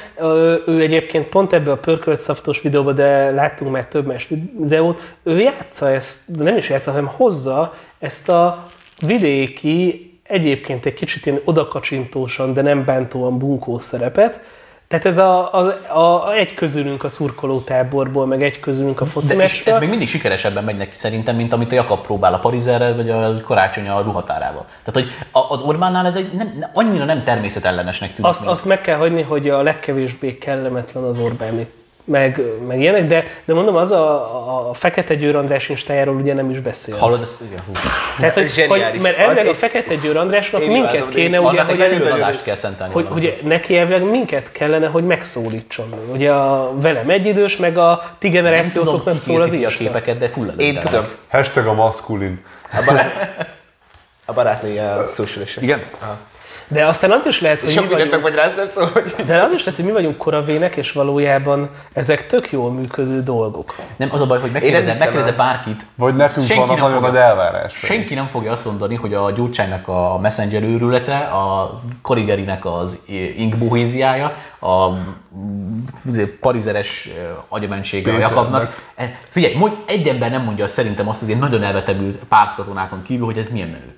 ő 0.65 0.81
egyébként 0.81 1.27
pont 1.27 1.53
ebbe 1.53 1.71
a 1.71 1.77
pörkölt 1.77 2.19
szaftos 2.19 2.61
videóba, 2.61 2.91
de 2.91 3.31
láttunk 3.31 3.71
már 3.71 3.85
több 3.85 4.05
más 4.05 4.29
videót, 4.57 5.15
ő 5.23 5.39
játsza 5.39 5.89
ezt, 5.89 6.37
de 6.37 6.43
nem 6.43 6.57
is 6.57 6.69
játsza, 6.69 6.91
hanem 6.91 7.11
hozza 7.15 7.73
ezt 7.99 8.29
a 8.29 8.65
vidéki, 8.99 10.11
egyébként 10.23 10.85
egy 10.85 10.93
kicsit 10.93 11.25
ilyen 11.25 11.41
odakacsintósan, 11.43 12.53
de 12.53 12.61
nem 12.61 12.85
bántóan 12.85 13.37
bunkó 13.37 13.77
szerepet. 13.79 14.39
Tehát 14.87 15.05
ez 15.05 15.17
a, 15.17 15.53
a, 15.53 15.99
a, 15.99 16.33
egy 16.33 16.53
közülünk 16.53 17.03
a 17.03 17.09
szurkoló 17.09 17.59
táborból, 17.59 18.25
meg 18.25 18.43
egy 18.43 18.59
közülünk 18.59 19.01
a 19.01 19.05
foci 19.05 19.35
De 19.35 19.43
ez 19.65 19.79
még 19.79 19.89
mindig 19.89 20.07
sikeresebben 20.07 20.63
megy 20.63 20.77
neki 20.77 20.95
szerintem, 20.95 21.35
mint 21.35 21.53
amit 21.53 21.71
a 21.71 21.75
Jakab 21.75 22.01
próbál 22.01 22.33
a 22.33 22.37
Parizerrel, 22.39 22.95
vagy 22.95 23.09
a 23.09 23.33
Karácsony 23.45 23.87
a 23.89 24.01
ruhatárával. 24.01 24.65
Tehát, 24.83 24.93
hogy 24.93 25.25
a- 25.31 25.53
az 25.53 25.61
Orbánnál 25.61 26.05
ez 26.05 26.15
egy 26.15 26.29
nem, 26.33 26.53
ne- 26.59 26.69
annyira 26.73 27.05
nem 27.05 27.23
természetellenesnek 27.23 28.09
tűnik. 28.15 28.31
Azt, 28.31 28.45
azt 28.45 28.65
meg 28.65 28.81
kell 28.81 28.97
hagyni, 28.97 29.21
hogy 29.21 29.49
a 29.49 29.61
legkevésbé 29.61 30.37
kellemetlen 30.37 31.03
az 31.03 31.17
Orbáni. 31.17 31.67
Meg, 32.05 32.41
meg 32.67 32.79
ilyenek, 32.79 33.07
de, 33.07 33.23
de 33.45 33.53
mondom, 33.53 33.75
az 33.75 33.91
a, 33.91 34.69
a 34.69 34.73
Fekete 34.73 35.15
Győr 35.15 35.35
András 35.35 35.69
instájáról 35.69 36.15
ugye 36.15 36.33
nem 36.33 36.49
is 36.49 36.59
beszél. 36.59 36.95
Hallod, 36.95 37.21
ezt 37.21 37.41
igen, 37.41 37.63
hú. 37.65 37.71
Tehát, 38.19 38.33
hogy, 38.33 38.65
hogy, 38.67 39.01
mert 39.01 39.17
elvileg 39.17 39.47
a 39.47 39.53
Fekete 39.53 39.95
Győr 39.95 40.17
Andrásnak 40.17 40.61
Én 40.61 40.71
minket 40.71 40.93
imádom, 40.93 41.09
kéne, 41.09 41.37
én- 41.37 41.45
ugye, 41.45 41.65
egy 41.65 41.91
hogy, 41.91 42.01
hogy, 42.01 42.11
adást 42.11 42.43
kell 42.43 42.55
szentelni. 42.55 42.93
hogy 42.93 43.07
ugye 43.11 43.37
neki 43.43 43.77
elvileg 43.77 44.09
minket 44.09 44.51
kellene, 44.51 44.87
hogy 44.87 45.03
megszólítson. 45.03 45.93
Ugye 46.11 46.31
a 46.31 46.71
velem 46.79 47.09
egyidős, 47.09 47.57
meg 47.57 47.77
a 47.77 48.01
ti 48.17 48.29
nem 48.29 48.43
generációtok 48.43 48.89
tudom, 48.89 49.05
nem 49.05 49.13
ki 49.13 49.19
szól 49.19 49.41
az 49.41 49.49
készíti 49.49 49.65
a 49.65 49.69
képeket, 49.77 50.17
de 50.17 50.27
full 50.27 50.53
Én 50.57 50.79
tudom. 50.79 51.05
Hashtag 51.29 51.65
a 51.65 51.73
maszkulin. 51.73 52.43
A, 52.71 52.83
barát, 52.85 53.45
a 54.25 54.33
barátnője 54.33 54.91
a 54.91 55.07
socialist. 55.07 55.61
Igen? 55.61 55.83
De 56.67 56.85
aztán 56.85 57.11
az 57.11 57.25
is 57.27 57.41
lehet, 57.41 57.59
hogy 57.59 57.69
mi 57.69 57.75
Sok 57.75 57.87
mindent 57.89 58.09
vagyunk, 58.09 58.23
megmagyaráztam, 58.23 58.67
szóval, 58.67 58.89
hogy... 59.03 59.25
de 59.25 59.41
az 59.43 59.51
is 59.51 59.59
lehet, 59.63 59.75
hogy 59.75 59.85
mi 59.85 59.91
vagyunk 59.91 60.17
koravének, 60.17 60.75
és 60.75 60.91
valójában 60.91 61.69
ezek 61.93 62.27
tök 62.27 62.51
jól 62.51 62.71
működő 62.71 63.23
dolgok. 63.23 63.75
Nem, 63.97 64.09
az 64.11 64.21
a 64.21 64.25
baj, 64.25 64.39
hogy 64.39 64.49
Én 64.63 64.71
nem 64.71 64.83
megkérdezed 64.83 65.27
el. 65.27 65.35
bárkit, 65.35 65.85
Vagy 65.95 66.15
nekünk 66.15 66.45
Senki 66.47 66.59
vannak 66.61 66.75
nem 66.77 66.85
nagyon 66.85 67.01
fogja. 67.03 67.11
nagy 67.19 67.29
elvárás. 67.29 67.73
senki 67.73 68.13
nem 68.13 68.25
fogja 68.25 68.51
azt 68.51 68.65
mondani, 68.65 68.95
hogy 68.95 69.13
a 69.13 69.31
Gyurcsánynak 69.31 69.87
a 69.87 70.19
Messenger 70.21 70.63
őrülete, 70.63 71.17
a 71.17 71.79
Korigerinek 72.01 72.65
az 72.65 72.99
inkbohéziája, 73.37 74.35
a 74.59 74.89
mm, 74.89 75.79
parizeres 76.39 77.09
agyamentsége 77.47 78.13
a. 78.13 78.17
Jakabnak. 78.19 78.81
Eh, 78.95 79.11
Figyelj, 79.29 79.53
mondj, 79.55 79.75
egy 79.87 80.07
ember 80.07 80.31
nem 80.31 80.43
mondja 80.43 80.63
azt 80.63 80.73
szerintem 80.73 81.09
azt 81.09 81.21
az 81.21 81.27
ilyen 81.27 81.39
nagyon 81.39 81.63
elvetemült 81.63 82.15
pártkatonákon 82.29 83.03
kívül, 83.03 83.25
hogy 83.25 83.37
ez 83.37 83.47
milyen 83.51 83.67
menő. 83.67 83.92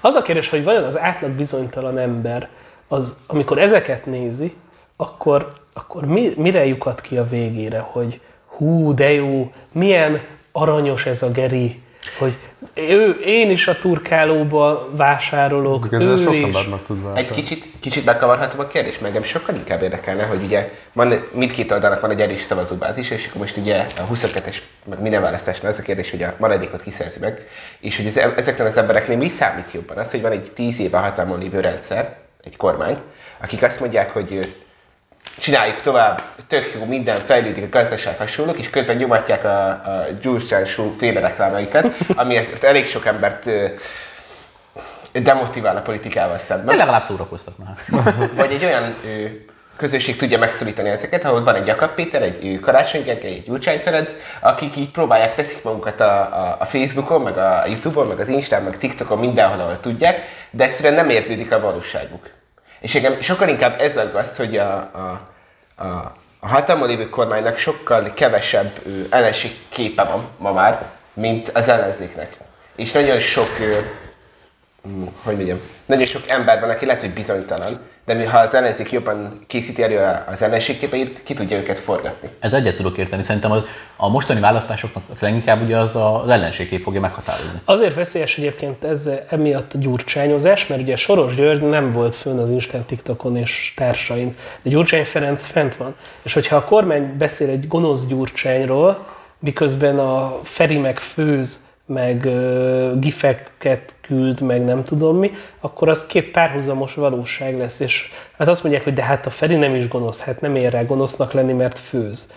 Az 0.00 0.14
a 0.14 0.22
kérdés, 0.22 0.48
hogy 0.48 0.64
vajon 0.64 0.84
az 0.84 0.98
átlag 0.98 1.30
bizonytalan 1.30 1.98
ember, 1.98 2.48
az, 2.88 3.16
amikor 3.26 3.58
ezeket 3.58 4.06
nézi, 4.06 4.54
akkor, 4.96 5.48
akkor 5.72 6.04
mi, 6.04 6.32
mire 6.36 6.66
lyukat 6.66 7.00
ki 7.00 7.16
a 7.16 7.28
végére, 7.28 7.78
hogy 7.78 8.20
hú, 8.46 8.94
de 8.94 9.12
jó, 9.12 9.52
milyen 9.72 10.20
aranyos 10.52 11.06
ez 11.06 11.22
a 11.22 11.30
Geri, 11.30 11.82
hogy 12.18 12.36
ő, 12.74 13.10
én 13.10 13.50
is 13.50 13.68
a 13.68 13.78
turkálóba 13.78 14.88
vásárolok, 14.90 15.86
Ezzel 15.90 16.08
ő 16.08 16.16
sok 16.16 16.34
is. 16.34 16.68
Egy 17.14 17.30
kicsit, 17.30 17.64
kicsit 17.80 18.04
megkavarhatom 18.04 18.60
a 18.60 18.66
kérdést, 18.66 19.00
meg 19.00 19.24
sokkal 19.24 19.54
inkább 19.54 19.82
érdekelne, 19.82 20.24
hogy 20.24 20.42
ugye 20.42 20.72
van, 20.92 21.24
mindkét 21.32 21.72
oldalnak 21.72 22.00
van 22.00 22.10
egy 22.10 22.20
erős 22.20 22.40
szavazóbázis, 22.40 23.10
és 23.10 23.26
akkor 23.26 23.40
most 23.40 23.56
ugye 23.56 23.86
a 23.96 24.14
22-es, 24.14 24.56
meg 24.84 25.00
minden 25.00 25.22
választásnál 25.22 25.72
az 25.72 25.78
a 25.78 25.82
kérdés, 25.82 26.10
hogy 26.10 26.22
a 26.22 26.34
maradékot 26.38 26.82
kiszerzi 26.82 27.18
meg, 27.20 27.46
és 27.80 27.96
hogy 27.96 28.06
ez, 28.06 28.16
ezeknél 28.16 28.66
az 28.66 28.76
embereknél 28.76 29.16
mi 29.16 29.28
számít 29.28 29.72
jobban? 29.72 29.96
Az, 29.96 30.10
hogy 30.10 30.22
van 30.22 30.32
egy 30.32 30.50
10 30.54 30.80
éve 30.80 30.98
hatalmon 30.98 31.38
lévő 31.38 31.60
rendszer, 31.60 32.16
egy 32.44 32.56
kormány, 32.56 32.98
akik 33.40 33.62
azt 33.62 33.80
mondják, 33.80 34.10
hogy 34.10 34.54
csináljuk 35.38 35.80
tovább, 35.80 36.22
tök 36.46 36.72
jó, 36.74 36.84
minden 36.84 37.18
fejlődik, 37.18 37.64
a 37.64 37.78
gazdaság 37.78 38.18
hasonlók, 38.18 38.58
és 38.58 38.70
közben 38.70 38.96
nyomatják 38.96 39.44
a, 39.44 39.66
a 39.68 40.06
Gyurcsány 40.22 40.64
Show 40.64 40.96
féle 40.98 41.20
reklámaikat, 41.20 41.96
ami 42.14 42.36
ezt 42.36 42.64
elég 42.64 42.86
sok 42.86 43.06
embert 43.06 43.48
demotivál 45.12 45.76
a 45.76 45.80
politikával 45.80 46.38
szemben. 46.38 46.66
De 46.66 46.74
legalább 46.74 47.02
szórakoztak 47.02 47.54
már. 47.58 48.04
Vagy 48.36 48.52
egy 48.52 48.64
olyan 48.64 48.94
ö, 49.04 49.24
közösség 49.76 50.16
tudja 50.16 50.38
megszólítani 50.38 50.88
ezeket, 50.88 51.24
ahol 51.24 51.44
van 51.44 51.54
egy 51.54 51.66
Jakab 51.66 51.94
Péter, 51.94 52.22
egy 52.22 52.58
Karácsony 52.60 53.02
Gergely, 53.02 53.30
egy 53.30 53.42
Gyurcsány 53.42 53.78
Ferenc, 53.78 54.12
akik 54.40 54.76
így 54.76 54.90
próbálják, 54.90 55.34
teszik 55.34 55.62
magukat 55.62 56.00
a, 56.00 56.20
a, 56.20 56.56
a 56.58 56.64
Facebookon, 56.64 57.20
meg 57.20 57.38
a 57.38 57.62
Youtube-on, 57.66 58.06
meg 58.06 58.20
az 58.20 58.28
Instán, 58.28 58.62
meg 58.62 58.78
TikTokon, 58.78 59.18
mindenhol, 59.18 59.60
ahol 59.60 59.80
tudják, 59.80 60.22
de 60.50 60.64
egyszerűen 60.64 60.94
nem 60.94 61.08
érződik 61.08 61.52
a 61.52 61.60
valóságuk. 61.60 62.30
És 62.80 62.94
engem 62.94 63.20
sokkal 63.20 63.48
inkább 63.48 63.80
ez 63.80 63.96
aggaszt, 63.96 64.36
hogy 64.36 64.56
a, 64.56 64.72
a, 64.76 65.20
a, 65.84 66.12
a 66.40 66.48
hatalmon 66.48 66.88
lévő 66.88 67.08
kormánynak 67.08 67.58
sokkal 67.58 68.12
kevesebb 68.14 68.80
ö, 68.86 68.90
ellenségképe 69.10 70.04
van 70.04 70.28
ma 70.36 70.52
már, 70.52 70.90
mint 71.12 71.48
az 71.48 71.68
ellenzéknek. 71.68 72.36
És 72.76 72.92
nagyon 72.92 73.18
sok 73.18 73.48
hogy 75.24 75.36
mondjam, 75.36 75.58
nagyon 75.86 76.04
sok 76.04 76.28
ember 76.28 76.60
van, 76.60 76.70
aki 76.70 76.86
lehet, 76.86 77.00
hogy 77.00 77.10
bizonytalan, 77.10 77.80
de 78.04 78.14
mi, 78.14 78.24
ha 78.24 78.38
az 78.38 78.54
ellenzék 78.54 78.92
jobban 78.92 79.44
készíti 79.46 79.82
elő 79.82 79.98
az 80.26 80.42
ellenségképeit, 80.42 81.22
ki 81.22 81.34
tudja 81.34 81.56
őket 81.56 81.78
forgatni. 81.78 82.28
Ez 82.40 82.52
egyet 82.52 82.76
tudok 82.76 82.98
érteni. 82.98 83.22
Szerintem 83.22 83.50
az, 83.50 83.64
a 83.96 84.08
mostani 84.08 84.40
választásoknak 84.40 85.02
leginkább 85.20 85.62
ugye 85.62 85.76
az 85.76 85.96
az 85.96 86.28
ellenségkép 86.28 86.82
fogja 86.82 87.00
meghatározni. 87.00 87.60
Azért 87.64 87.94
veszélyes 87.94 88.38
egyébként 88.38 88.84
ez 88.84 89.08
emiatt 89.28 89.74
a 89.74 89.78
gyurcsányozás, 89.78 90.66
mert 90.66 90.80
ugye 90.80 90.96
Soros 90.96 91.34
György 91.34 91.62
nem 91.62 91.92
volt 91.92 92.14
fönn 92.14 92.38
az 92.38 92.50
Instant 92.50 92.86
TikTokon 92.86 93.36
és 93.36 93.72
társain, 93.76 94.34
de 94.62 94.70
Gyurcsány 94.70 95.04
Ferenc 95.04 95.44
fent 95.44 95.76
van. 95.76 95.94
És 96.22 96.32
hogyha 96.32 96.56
a 96.56 96.64
kormány 96.64 97.16
beszél 97.18 97.48
egy 97.48 97.68
gonosz 97.68 98.06
Gyurcsányról, 98.06 99.06
miközben 99.38 99.98
a 99.98 100.40
Feri 100.42 100.78
meg 100.78 100.98
főz, 100.98 101.60
meg 101.90 102.22
uh, 102.24 102.98
gifeket 102.98 103.94
küld, 104.00 104.40
meg 104.40 104.64
nem 104.64 104.84
tudom 104.84 105.18
mi, 105.18 105.32
akkor 105.60 105.88
az 105.88 106.06
két 106.06 106.30
párhuzamos 106.30 106.94
valóság 106.94 107.58
lesz. 107.58 107.80
És 107.80 108.12
hát 108.38 108.48
azt 108.48 108.62
mondják, 108.62 108.84
hogy 108.84 108.94
de 108.94 109.02
hát 109.02 109.26
a 109.26 109.30
Feri 109.30 109.56
nem 109.56 109.74
is 109.74 109.88
gonosz, 109.88 110.20
hát 110.20 110.40
nem 110.40 110.56
ér 110.56 110.72
rá 110.72 110.82
gonosznak 110.82 111.32
lenni, 111.32 111.52
mert 111.52 111.78
főz. 111.78 112.32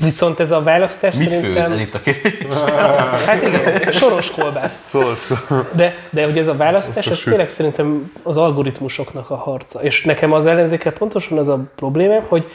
Viszont 0.00 0.40
ez 0.40 0.50
a 0.50 0.62
választás 0.62 1.16
Mit 1.16 1.28
szerintem... 1.28 1.70
főz? 1.70 1.80
Itt 1.80 1.94
a 1.94 2.00
kérdés. 2.00 2.32
Hát 3.26 3.42
igen, 3.42 3.92
soros 3.92 4.30
kolbászt. 4.30 4.80
Szóval, 4.84 5.16
De, 5.72 5.94
de 6.10 6.24
hogy 6.24 6.38
ez 6.38 6.48
a 6.48 6.56
választás, 6.56 7.06
ez 7.06 7.20
tényleg 7.20 7.48
szerintem 7.48 8.12
az 8.22 8.36
algoritmusoknak 8.36 9.30
a 9.30 9.36
harca. 9.36 9.82
És 9.82 10.04
nekem 10.04 10.32
az 10.32 10.46
ellenzékkel 10.46 10.92
pontosan 10.92 11.38
az 11.38 11.48
a 11.48 11.60
problémám, 11.76 12.24
hogy 12.28 12.50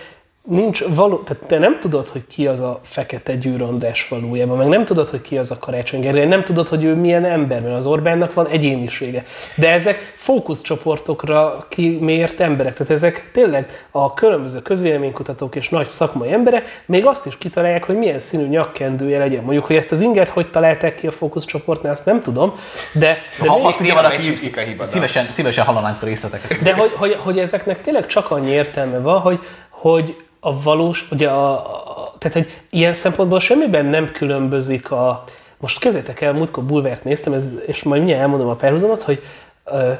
nincs 0.49 0.83
való, 0.87 1.17
tehát 1.17 1.43
te 1.43 1.57
nem 1.57 1.79
tudod, 1.79 2.07
hogy 2.07 2.27
ki 2.27 2.47
az 2.47 2.59
a 2.59 2.79
fekete 2.83 3.35
Győr 3.35 3.61
András 3.61 4.07
valójában, 4.07 4.57
meg 4.57 4.67
nem 4.67 4.85
tudod, 4.85 5.09
hogy 5.09 5.21
ki 5.21 5.37
az 5.37 5.51
a 5.51 5.57
Karácsony 5.59 5.99
Gergely, 5.99 6.25
nem 6.25 6.43
tudod, 6.43 6.67
hogy 6.67 6.83
ő 6.83 6.95
milyen 6.95 7.25
ember, 7.25 7.61
mert 7.61 7.75
az 7.75 7.85
Orbánnak 7.85 8.33
van 8.33 8.47
egyénisége. 8.47 9.25
De 9.55 9.71
ezek 9.71 10.13
fókuszcsoportokra 10.15 11.65
kimért 11.69 12.39
emberek, 12.39 12.73
tehát 12.73 12.91
ezek 12.91 13.29
tényleg 13.33 13.87
a 13.91 14.13
különböző 14.13 14.61
közvéleménykutatók 14.61 15.55
és 15.55 15.69
nagy 15.69 15.87
szakmai 15.87 16.31
emberek 16.31 16.83
még 16.85 17.05
azt 17.05 17.25
is 17.25 17.37
kitalálják, 17.37 17.83
hogy 17.83 17.97
milyen 17.97 18.19
színű 18.19 18.47
nyakkendője 18.47 19.19
legyen. 19.19 19.43
Mondjuk, 19.43 19.65
hogy 19.65 19.75
ezt 19.75 19.91
az 19.91 20.01
inget 20.01 20.29
hogy 20.29 20.49
találták 20.49 20.95
ki 20.95 21.07
a 21.07 21.11
fókuszcsoportnál, 21.11 21.91
azt 21.91 22.05
nem 22.05 22.21
tudom, 22.21 22.53
de, 22.93 23.17
de 23.41 23.47
Ha 23.47 23.55
ott 23.55 23.79
ugye 23.79 23.93
valaki 23.93 24.37
a 24.55 24.59
hiba, 24.59 24.83
szívesen, 24.83 25.27
szívesen 25.31 25.65
hallanánk 25.65 26.01
a 26.01 26.05
részleteket. 26.05 26.61
de 26.61 26.73
hogy, 26.73 26.91
hogy, 26.95 27.17
hogy 27.19 27.39
ezeknek 27.39 27.81
tényleg 27.81 28.07
csak 28.07 28.31
annyi 28.31 28.49
értelme 28.49 28.99
van, 28.99 29.19
hogy, 29.19 29.39
hogy 29.69 30.15
a 30.39 30.61
valós, 30.61 31.07
ugye 31.11 31.29
a, 31.29 31.51
a, 31.53 32.13
tehát 32.17 32.37
hogy 32.37 32.61
ilyen 32.69 32.93
szempontból 32.93 33.39
semmiben 33.39 33.85
nem 33.85 34.11
különbözik 34.11 34.91
a, 34.91 35.23
most 35.57 35.79
képzeljétek 35.79 36.21
el, 36.21 36.33
múltkor 36.33 36.63
Bulvert 36.63 37.03
néztem, 37.03 37.33
ez, 37.33 37.51
és 37.65 37.83
majd 37.83 37.99
mindjárt 37.99 38.23
elmondom 38.23 38.49
a 38.49 38.55
párhuzamot, 38.55 39.01
hogy 39.01 39.23
ö, 39.65 39.91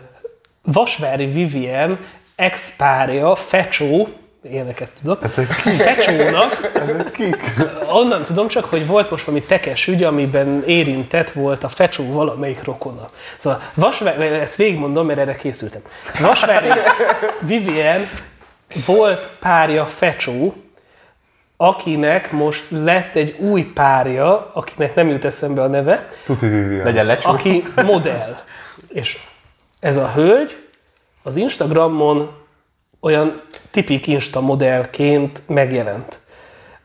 Vasvári 0.64 1.26
Vivien 1.26 2.00
ex-párja, 2.36 3.36
Fecsó, 3.36 4.08
ilyeneket 4.42 4.92
tudok, 5.02 5.24
Ezek 5.24 5.48
Fecsónak, 5.52 6.72
ezek 6.74 7.12
kik? 7.12 7.38
onnan 7.92 8.24
tudom 8.24 8.48
csak, 8.48 8.66
hogy 8.66 8.88
volt 8.88 9.10
most 9.10 9.26
valami 9.26 9.44
tekes 9.44 9.88
ügy, 9.88 10.04
amiben 10.04 10.64
érintett 10.66 11.32
volt 11.32 11.64
a 11.64 11.70
Fecsó 11.70 12.12
valamelyik 12.12 12.64
rokona. 12.64 13.10
Szóval 13.38 13.62
Vasvári, 13.74 14.24
ezt 14.26 14.56
végigmondom, 14.56 15.06
mert 15.06 15.20
erre 15.20 15.36
készültem. 15.36 15.82
Vasvári 16.20 16.68
Vivien 17.40 18.10
volt 18.86 19.30
párja 19.40 19.86
Fecsó, 19.86 20.56
akinek 21.58 22.32
most 22.32 22.66
lett 22.70 23.16
egy 23.16 23.36
új 23.40 23.64
párja, 23.64 24.52
akinek 24.54 24.96
nem 24.96 25.10
jut 25.10 25.26
eszembe 25.26 25.62
a 25.62 25.68
neve. 25.68 26.08
Legyen 26.84 27.06
lecsó. 27.06 27.30
aki 27.30 27.64
modell. 27.76 28.38
És 28.88 29.20
ez 29.80 29.98
a 29.98 30.12
hölgy 30.12 30.68
az 31.24 31.36
Instagramon 31.36 32.38
olyan 33.00 33.42
tipik 33.72 34.08
Insta 34.08 34.42
modellként 34.42 35.42
megjelent. 35.48 36.20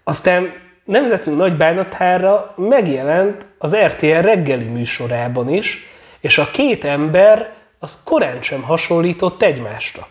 Aztán 0.04 0.52
nemzetünk 0.84 1.36
nagy 1.36 1.56
bánatára 1.56 2.54
megjelent 2.56 3.46
az 3.58 3.76
RTL 3.76 4.06
reggeli 4.06 4.68
műsorában 4.68 5.48
is, 5.48 5.86
és 6.20 6.38
a 6.38 6.50
két 6.50 6.84
ember 6.84 7.52
az 7.78 7.98
korán 8.04 8.42
sem 8.42 8.62
hasonlított 8.62 9.42
egymásra. 9.42 10.08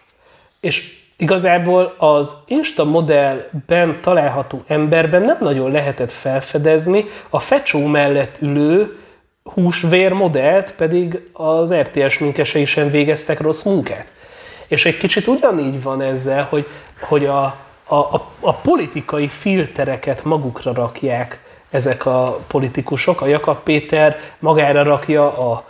És 0.60 1.03
igazából 1.18 1.96
az 1.98 2.36
Insta 2.48 2.84
modellben 2.84 4.02
található 4.02 4.64
emberben 4.68 5.22
nem 5.22 5.38
nagyon 5.40 5.72
lehetett 5.72 6.12
felfedezni 6.12 7.06
a 7.30 7.40
fecsó 7.40 7.86
mellett 7.86 8.38
ülő 8.42 8.98
húsvér 9.44 10.12
modellt, 10.12 10.74
pedig 10.76 11.30
az 11.34 11.74
RTS 11.74 12.18
minkesei 12.18 12.66
sem 12.66 12.90
végeztek 12.90 13.40
rossz 13.40 13.64
munkát. 13.64 14.14
És 14.68 14.86
egy 14.86 14.98
kicsit 14.98 15.28
ugyanígy 15.28 15.84
van 15.84 16.02
ezzel, 16.02 16.48
hogy, 16.50 16.68
hogy 17.00 17.26
a, 17.26 17.44
a, 17.84 17.96
a, 17.96 18.28
a 18.40 18.54
politikai 18.54 19.28
filtereket 19.28 20.24
magukra 20.24 20.74
rakják 20.74 21.40
ezek 21.70 22.06
a 22.06 22.40
politikusok. 22.48 23.22
A 23.22 23.26
Jakab 23.26 23.64
Péter 23.64 24.18
magára 24.40 24.84
rakja 24.84 25.52
a 25.52 25.64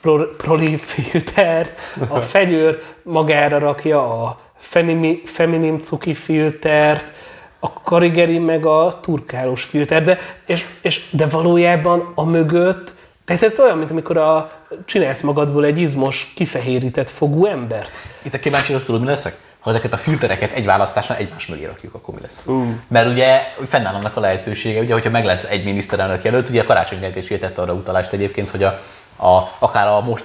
pro- 0.00 0.36
proli 0.36 0.76
filtert, 0.76 1.78
a 2.08 2.18
Fegyőr 2.32 2.82
magára 3.02 3.58
rakja 3.58 4.22
a 4.22 4.38
fenimi, 4.64 5.22
feminim 5.24 5.78
cuki 5.78 6.14
filtert, 6.14 7.12
a 7.60 7.72
karigeri 7.72 8.38
meg 8.38 8.66
a 8.66 8.98
turkálós 9.00 9.62
filter, 9.62 10.04
de, 10.04 10.18
és, 10.46 10.66
és, 10.80 11.08
de 11.10 11.26
valójában 11.26 12.12
a 12.14 12.24
mögött, 12.24 12.94
tehát 13.24 13.42
ez 13.42 13.58
olyan, 13.58 13.78
mint 13.78 13.90
amikor 13.90 14.16
a, 14.16 14.52
csinálsz 14.84 15.20
magadból 15.20 15.64
egy 15.64 15.78
izmos, 15.78 16.32
kifehérített 16.36 17.10
fogú 17.10 17.46
embert. 17.46 17.92
Itt 18.22 18.34
a 18.34 18.38
kíváncsi, 18.38 18.74
tudod, 18.84 19.00
mi 19.00 19.06
leszek? 19.06 19.36
Ha 19.58 19.70
ezeket 19.70 19.92
a 19.92 19.96
filtereket 19.96 20.52
egy 20.52 20.64
választásnál 20.64 21.18
egymás 21.18 21.46
mögé 21.46 21.64
rakjuk, 21.64 21.94
akkor 21.94 22.14
mi 22.14 22.20
lesz? 22.20 22.42
Uh. 22.46 22.66
Mert 22.88 23.08
ugye 23.08 23.40
fennáll 23.68 23.94
annak 23.94 24.16
a 24.16 24.20
lehetősége, 24.20 24.80
ugye, 24.80 24.92
hogyha 24.92 25.10
meg 25.10 25.24
lesz 25.24 25.42
egy 25.42 25.64
miniszterelnök 25.64 26.24
jelölt, 26.24 26.48
ugye 26.48 26.60
a 26.60 26.64
Karácsony 26.64 27.00
Gergely 27.00 27.22
is 27.22 27.38
tette 27.40 27.62
arra 27.62 27.72
utalást 27.72 28.12
egyébként, 28.12 28.50
hogy 28.50 28.62
a, 28.62 28.78
a, 29.24 29.50
akár 29.58 29.86
a 29.86 30.00
most 30.00 30.24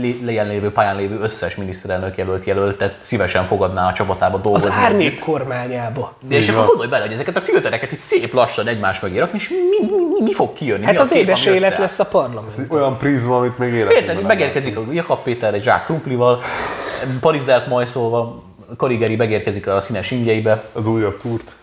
lé- 0.00 0.20
lévő 0.24 0.72
pályán 0.72 0.96
lévő 0.96 1.18
összes 1.18 1.56
miniszterelnök 1.56 2.16
jelölt 2.16 2.44
jelöltet 2.44 2.96
szívesen 3.00 3.44
fogadná 3.44 3.88
a 3.88 3.92
csapatába 3.92 4.36
Az 4.36 4.42
dolgozni. 4.42 4.70
árnyék 4.70 5.20
kormányába. 5.20 6.12
De 6.28 6.36
és 6.36 6.48
akkor 6.48 6.66
gondolj 6.66 6.88
bele, 6.88 7.02
hogy 7.02 7.12
ezeket 7.12 7.36
a 7.36 7.40
filtereket 7.40 7.92
itt 7.92 7.98
szép 7.98 8.32
lassan 8.32 8.66
egymás 8.66 9.00
mögé 9.00 9.18
rakni, 9.18 9.38
és 9.38 9.48
mi, 9.48 9.56
mi, 9.56 9.96
mi, 10.14 10.22
mi 10.22 10.32
fog 10.32 10.52
kijönni? 10.52 10.84
Hát 10.84 10.94
mi 10.94 11.00
az 11.00 11.08
kép, 11.08 11.22
édes 11.22 11.44
élet 11.44 11.56
összeáll? 11.62 11.80
lesz 11.80 11.98
a 11.98 12.04
parlament. 12.06 12.58
Olyan 12.68 12.96
prizma, 12.96 13.36
amit 13.36 13.58
még 13.58 13.72
életemben 13.72 14.08
Érted, 14.08 14.26
megérkezik 14.26 14.76
a 14.78 14.84
Jakab 14.90 15.22
Péter 15.22 15.54
egy 15.54 15.62
zsák 15.62 15.84
krumplival, 15.84 16.40
Parizelt 17.20 17.66
majszolva, 17.66 18.42
Karigeri 18.76 19.16
megérkezik 19.16 19.66
a 19.66 19.80
színes 19.80 20.10
ingjeibe. 20.10 20.64
Az 20.72 20.86
újabb 20.86 21.20
túrt. 21.20 21.56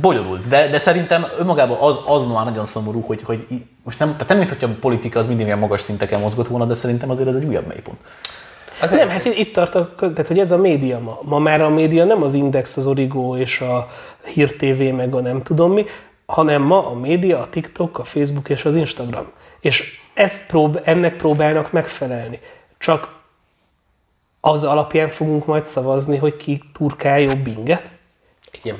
Bonyolult, 0.00 0.48
de, 0.48 0.68
de 0.68 0.78
szerintem 0.78 1.26
önmagában 1.38 1.78
az, 1.80 1.98
az 2.06 2.26
már 2.26 2.44
nagyon 2.44 2.66
szomorú, 2.66 3.00
hogy, 3.00 3.22
hogy 3.22 3.46
most 3.84 3.98
nem, 3.98 4.12
tehát 4.12 4.28
nem 4.28 4.38
mint, 4.38 4.48
hogy 4.48 4.64
a 4.64 4.76
politika 4.80 5.18
az 5.18 5.26
mindig 5.26 5.46
ilyen 5.46 5.58
magas 5.58 5.80
szinteken 5.80 6.20
mozgott 6.20 6.48
volna, 6.48 6.64
de 6.64 6.74
szerintem 6.74 7.10
azért 7.10 7.28
ez 7.28 7.34
egy 7.34 7.44
újabb 7.44 7.66
mélypont. 7.66 7.98
Az 8.80 8.90
nem, 8.90 9.08
hát 9.08 9.24
itt 9.24 9.52
tart 9.52 9.74
a, 9.74 9.94
tehát 9.98 10.26
hogy 10.26 10.38
ez 10.38 10.52
a 10.52 10.56
média 10.56 10.98
ma. 10.98 11.18
Ma 11.22 11.38
már 11.38 11.60
a 11.60 11.68
média 11.68 12.04
nem 12.04 12.22
az 12.22 12.34
Index, 12.34 12.76
az 12.76 12.86
Origo 12.86 13.36
és 13.36 13.60
a 13.60 13.88
Hír 14.24 14.56
TV, 14.56 14.94
meg 14.94 15.14
a 15.14 15.20
nem 15.20 15.42
tudom 15.42 15.72
mi, 15.72 15.84
hanem 16.26 16.62
ma 16.62 16.86
a 16.86 16.94
média, 16.94 17.38
a 17.38 17.48
TikTok, 17.48 17.98
a 17.98 18.04
Facebook 18.04 18.48
és 18.48 18.64
az 18.64 18.74
Instagram. 18.74 19.26
És 19.60 20.00
ezt 20.14 20.46
prób- 20.46 20.80
ennek 20.84 21.16
próbálnak 21.16 21.72
megfelelni. 21.72 22.40
Csak 22.78 23.18
az 24.40 24.64
alapján 24.64 25.08
fogunk 25.08 25.46
majd 25.46 25.64
szavazni, 25.64 26.16
hogy 26.16 26.36
ki 26.36 26.62
turkál 26.72 27.20
jobb 27.20 27.46
inget. 27.46 27.90
Igen. 28.62 28.76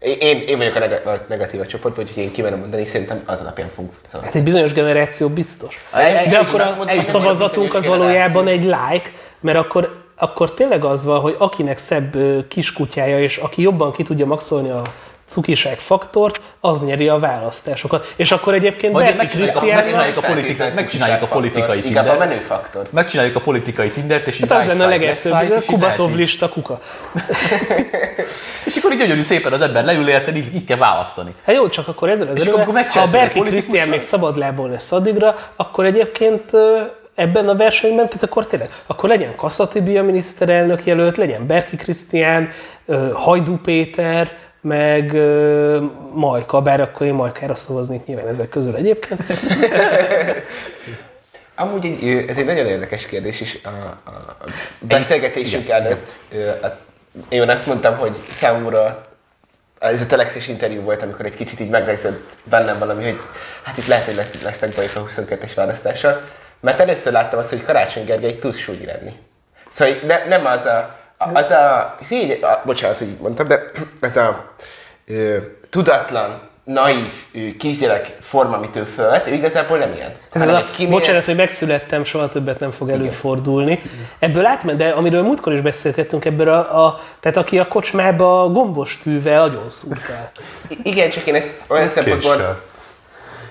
Én, 0.00 0.40
én 0.46 0.56
vagyok 0.58 0.74
a, 0.74 0.78
neg- 0.78 1.06
a 1.06 1.24
negatív 1.28 1.60
a 1.60 1.66
csoportban, 1.66 2.04
úgyhogy 2.04 2.22
én 2.22 2.32
kimerem 2.32 2.58
mondani, 2.58 2.84
szerintem 2.84 3.22
az 3.26 3.40
alapján 3.40 3.68
fogunk 3.68 3.92
szavazni. 4.06 4.26
Hát 4.26 4.34
egy 4.36 4.42
bizonyos 4.44 4.72
generáció 4.72 5.28
biztos. 5.28 5.84
Egy- 5.94 6.14
egy- 6.14 6.28
De 6.30 6.38
akkor 6.38 6.60
a, 6.60 6.74
mondtam, 6.76 6.98
a 6.98 7.02
szavazatunk 7.02 7.74
az 7.74 7.86
valójában 7.86 8.46
egy 8.48 8.62
like, 8.62 9.10
mert 9.40 9.58
akkor, 9.58 10.02
akkor 10.16 10.54
tényleg 10.54 10.84
az 10.84 11.04
van, 11.04 11.20
hogy 11.20 11.34
akinek 11.38 11.78
szebb 11.78 12.16
kiskutyája, 12.48 13.20
és 13.20 13.36
aki 13.36 13.62
jobban 13.62 13.92
ki 13.92 14.02
tudja 14.02 14.26
maxolni 14.26 14.70
a 14.70 14.82
cukiság 15.28 15.78
faktort, 15.78 16.40
az 16.60 16.84
nyeri 16.84 17.08
a 17.08 17.18
választásokat. 17.18 18.12
És 18.16 18.32
akkor 18.32 18.54
egyébként 18.54 18.92
Vagy 18.92 19.14
a- 19.18 19.26
Krisztián 19.26 19.76
megcsináljuk 19.76 20.16
a 20.16 20.20
politika- 20.20 20.74
megcsináljuk 20.74 21.22
a 21.22 21.26
politikai 21.26 21.76
Inkább 21.86 22.06
a 22.06 22.08
Tindert. 22.08 22.28
menő 22.30 22.40
faktor. 22.40 22.86
Megcsináljuk 22.90 23.36
a 23.36 23.40
politikai 23.40 23.90
Tindert, 23.90 24.26
és 24.26 24.40
így 24.40 24.50
Hát 24.50 24.60
az 24.60 24.66
lenne 24.66 24.84
a 24.84 24.88
legegyszerűbb, 24.88 25.50
a 25.50 25.60
Kubatov 25.66 26.14
lista 26.14 26.48
kuka. 26.48 26.78
És 28.64 28.76
akkor 28.76 28.92
így 28.92 28.98
gyönyörű 28.98 29.22
szépen 29.22 29.52
az 29.52 29.60
ember 29.60 29.84
leül 29.84 30.08
érted, 30.08 30.36
így, 30.36 30.54
így 30.54 30.64
kell 30.64 30.76
választani. 30.76 31.34
Hát 31.44 31.54
jó, 31.54 31.68
csak 31.68 31.88
akkor 31.88 32.08
ezzel 32.08 32.28
az 32.28 32.46
akkor 32.48 32.84
ha 32.88 33.00
a 33.00 33.06
Berki? 33.06 33.40
Krisztián 33.40 33.88
még 33.88 34.00
szabadlából 34.00 34.68
lesz 34.68 34.92
addigra, 34.92 35.36
akkor 35.56 35.84
egyébként 35.84 36.50
ebben 37.14 37.48
a 37.48 37.56
versenyben, 37.56 38.06
tehát 38.06 38.22
akkor 38.22 38.46
tényleg, 38.46 38.68
akkor 38.86 39.08
legyen 39.08 39.36
Kasszati 39.36 39.96
a 39.98 40.02
miniszterelnök 40.02 40.84
jelölt, 40.84 41.16
legyen 41.16 41.46
Berki 41.46 41.76
Krisztián, 41.76 42.50
Hajdú 43.12 43.56
Péter, 43.56 44.36
meg 44.60 45.12
ö, 45.12 45.80
Majka, 46.12 46.60
bár 46.62 46.80
akkor 46.80 47.06
én 47.06 47.14
Majkára 47.14 47.54
szavaznék 47.54 48.04
nyilván 48.06 48.28
ezek 48.28 48.48
közül 48.48 48.74
egyébként. 48.76 49.22
Amúgy 51.54 51.84
egy, 51.86 52.24
ez 52.28 52.36
egy 52.38 52.44
nagyon 52.44 52.66
érdekes 52.66 53.06
kérdés 53.06 53.40
is 53.40 53.58
a, 53.64 53.68
a 54.10 54.44
beszélgetésünk 54.78 55.68
előtt. 55.68 56.10
ö, 56.32 56.48
a- 56.48 56.78
Én 57.28 57.48
azt 57.50 57.66
mondtam, 57.66 57.96
hogy 57.96 58.16
számomra 58.32 59.02
ez 59.78 60.00
a 60.00 60.06
telexes 60.06 60.48
interjú 60.48 60.80
volt, 60.82 61.02
amikor 61.02 61.26
egy 61.26 61.34
kicsit 61.34 61.60
így 61.60 61.70
megrezett 61.70 62.36
bennem 62.44 62.78
valami, 62.78 63.04
hogy 63.04 63.18
hát 63.62 63.76
itt 63.76 63.86
lehet, 63.86 64.04
hogy 64.04 64.14
lesz- 64.14 64.42
lesznek 64.42 64.74
bajok 64.74 64.90
a 64.96 65.04
22-es 65.04 65.52
választással. 65.54 66.20
Mert 66.60 66.80
először 66.80 67.12
láttam 67.12 67.38
azt, 67.38 67.50
hogy 67.50 67.64
Karácsony 67.64 68.04
Gergely 68.04 68.38
tud 68.38 68.54
súly 68.54 68.84
lenni. 68.84 69.12
Szóval 69.70 69.94
ne, 70.06 70.24
nem 70.24 70.46
az 70.46 70.64
a- 70.66 70.97
az 71.18 71.50
a, 71.50 71.96
hülye, 72.08 72.46
a, 72.46 72.62
bocsánat, 72.64 72.98
hogy 72.98 73.16
mondtam, 73.20 73.46
de 73.48 73.70
ez 74.00 74.16
a 74.16 74.44
ö, 75.06 75.36
tudatlan, 75.70 76.40
naív 76.64 77.12
ö, 77.34 77.38
kisgyerek 77.58 78.16
forma, 78.20 78.56
amit 78.56 78.76
ő 78.76 78.82
fölt, 78.82 79.26
ő 79.26 79.32
igazából 79.32 79.78
nem 79.78 79.92
ilyen. 79.92 80.16
Hanem 80.32 80.54
a, 80.54 80.62
kimélt- 80.76 80.98
bocsánat, 80.98 81.24
hogy 81.24 81.36
megszülettem, 81.36 82.04
soha 82.04 82.28
többet 82.28 82.60
nem 82.60 82.70
fog 82.70 82.90
előfordulni. 82.90 83.82
Ebből 84.18 84.46
átment, 84.46 84.78
de 84.78 84.88
amiről 84.88 85.22
múltkor 85.22 85.52
is 85.52 85.60
beszélgettünk, 85.60 86.24
ebből 86.24 86.48
a, 86.48 86.86
a 86.86 87.00
tehát 87.20 87.36
aki 87.36 87.58
a 87.58 87.68
kocsmába 87.68 88.48
gombos 88.48 88.98
tűvel 88.98 89.42
agyon 89.42 89.70
szurkál. 89.70 90.30
Igen, 90.82 91.10
csak 91.10 91.26
én 91.26 91.34
ezt 91.34 91.64
olyan 91.66 91.86
szempontból 91.86 92.66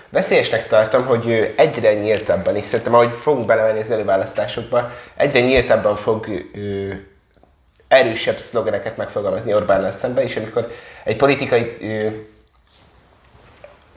veszélyesnek 0.09 0.67
tartom, 0.67 1.05
hogy 1.05 1.27
ő 1.27 1.53
egyre 1.57 1.93
nyíltabban 1.93 2.55
is, 2.55 2.65
szerintem 2.65 2.93
ahogy 2.93 3.11
fogunk 3.21 3.45
belemenni 3.45 3.79
az 3.79 3.91
előválasztásokba, 3.91 4.91
egyre 5.15 5.39
nyíltabban 5.39 5.95
fog 5.95 6.27
ő, 6.53 7.07
erősebb 7.87 8.37
szlogeneket 8.37 8.97
megfogalmazni 8.97 9.53
Orbánnal 9.53 9.91
szemben, 9.91 10.23
és 10.23 10.35
amikor 10.35 10.71
egy 11.03 11.15
politikai 11.15 11.77
ő, 11.79 12.27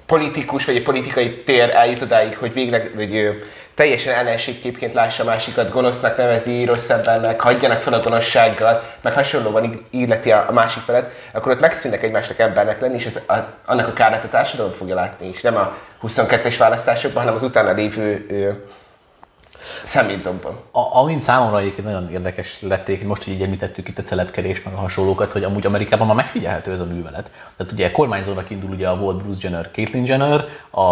politikus 0.07 0.65
vagy 0.65 0.77
egy 0.77 0.83
politikai 0.83 1.37
tér 1.37 1.71
eljut 1.71 2.03
odáig, 2.03 2.37
hogy 2.37 2.53
végleg 2.53 2.91
hogy 2.97 3.15
ő, 3.15 3.43
teljesen 3.75 4.15
ellenségképként 4.15 4.93
lássa 4.93 5.25
másikat, 5.25 5.71
gonosznak 5.71 6.17
nevezi, 6.17 6.65
rossz 6.65 6.89
embernek, 6.89 7.41
hagyjanak 7.41 7.79
fel 7.79 7.93
a 7.93 8.01
gonoszsággal, 8.01 8.83
meg 9.01 9.13
hasonlóan 9.13 9.87
illeti 9.91 10.33
a, 10.33 10.45
a 10.49 10.53
másik 10.53 10.83
felet, 10.83 11.11
akkor 11.33 11.53
ott 11.53 11.61
megszűnnek 11.61 12.03
egymásnak 12.03 12.39
embernek 12.39 12.81
lenni, 12.81 12.95
és 12.95 13.07
az, 13.07 13.21
az, 13.27 13.45
annak 13.67 13.89
a 13.89 13.93
kárát 13.93 14.25
a 14.25 14.29
társadalom 14.29 14.73
fogja 14.73 14.95
látni 14.95 15.29
is. 15.29 15.41
Nem 15.41 15.57
a 15.57 15.77
22-es 16.03 16.55
választásokban, 16.59 17.21
hanem 17.21 17.35
az 17.35 17.43
utána 17.43 17.73
lévő 17.73 18.27
ő, 18.29 18.65
szemétdobban. 19.83 20.59
A, 20.73 20.99
amint 20.99 21.21
számomra 21.21 21.59
egyébként 21.61 21.87
nagyon 21.87 22.11
érdekes 22.11 22.59
lették, 22.63 23.07
most, 23.07 23.25
hogy 23.25 23.33
így 23.33 23.43
említettük 23.43 23.89
itt 23.89 23.99
a 23.99 24.03
celebkedés, 24.03 24.63
meg 24.63 24.75
a 24.75 24.77
hasonlókat, 24.77 25.33
hogy 25.33 25.45
amúgy 25.45 25.67
Amerikában 25.67 26.07
már 26.07 26.17
megfigyelhető 26.17 26.73
ez 26.73 26.81
a 26.81 26.85
művelet. 26.85 27.31
Tehát 27.57 27.73
ugye 27.73 27.91
kormányzónak 27.91 28.51
indul 28.51 28.71
ugye 28.71 28.89
a 28.89 28.97
volt 28.97 29.23
Bruce 29.23 29.41
Jenner, 29.43 29.71
Caitlyn 29.73 30.07
Jenner, 30.07 30.45
a, 30.71 30.83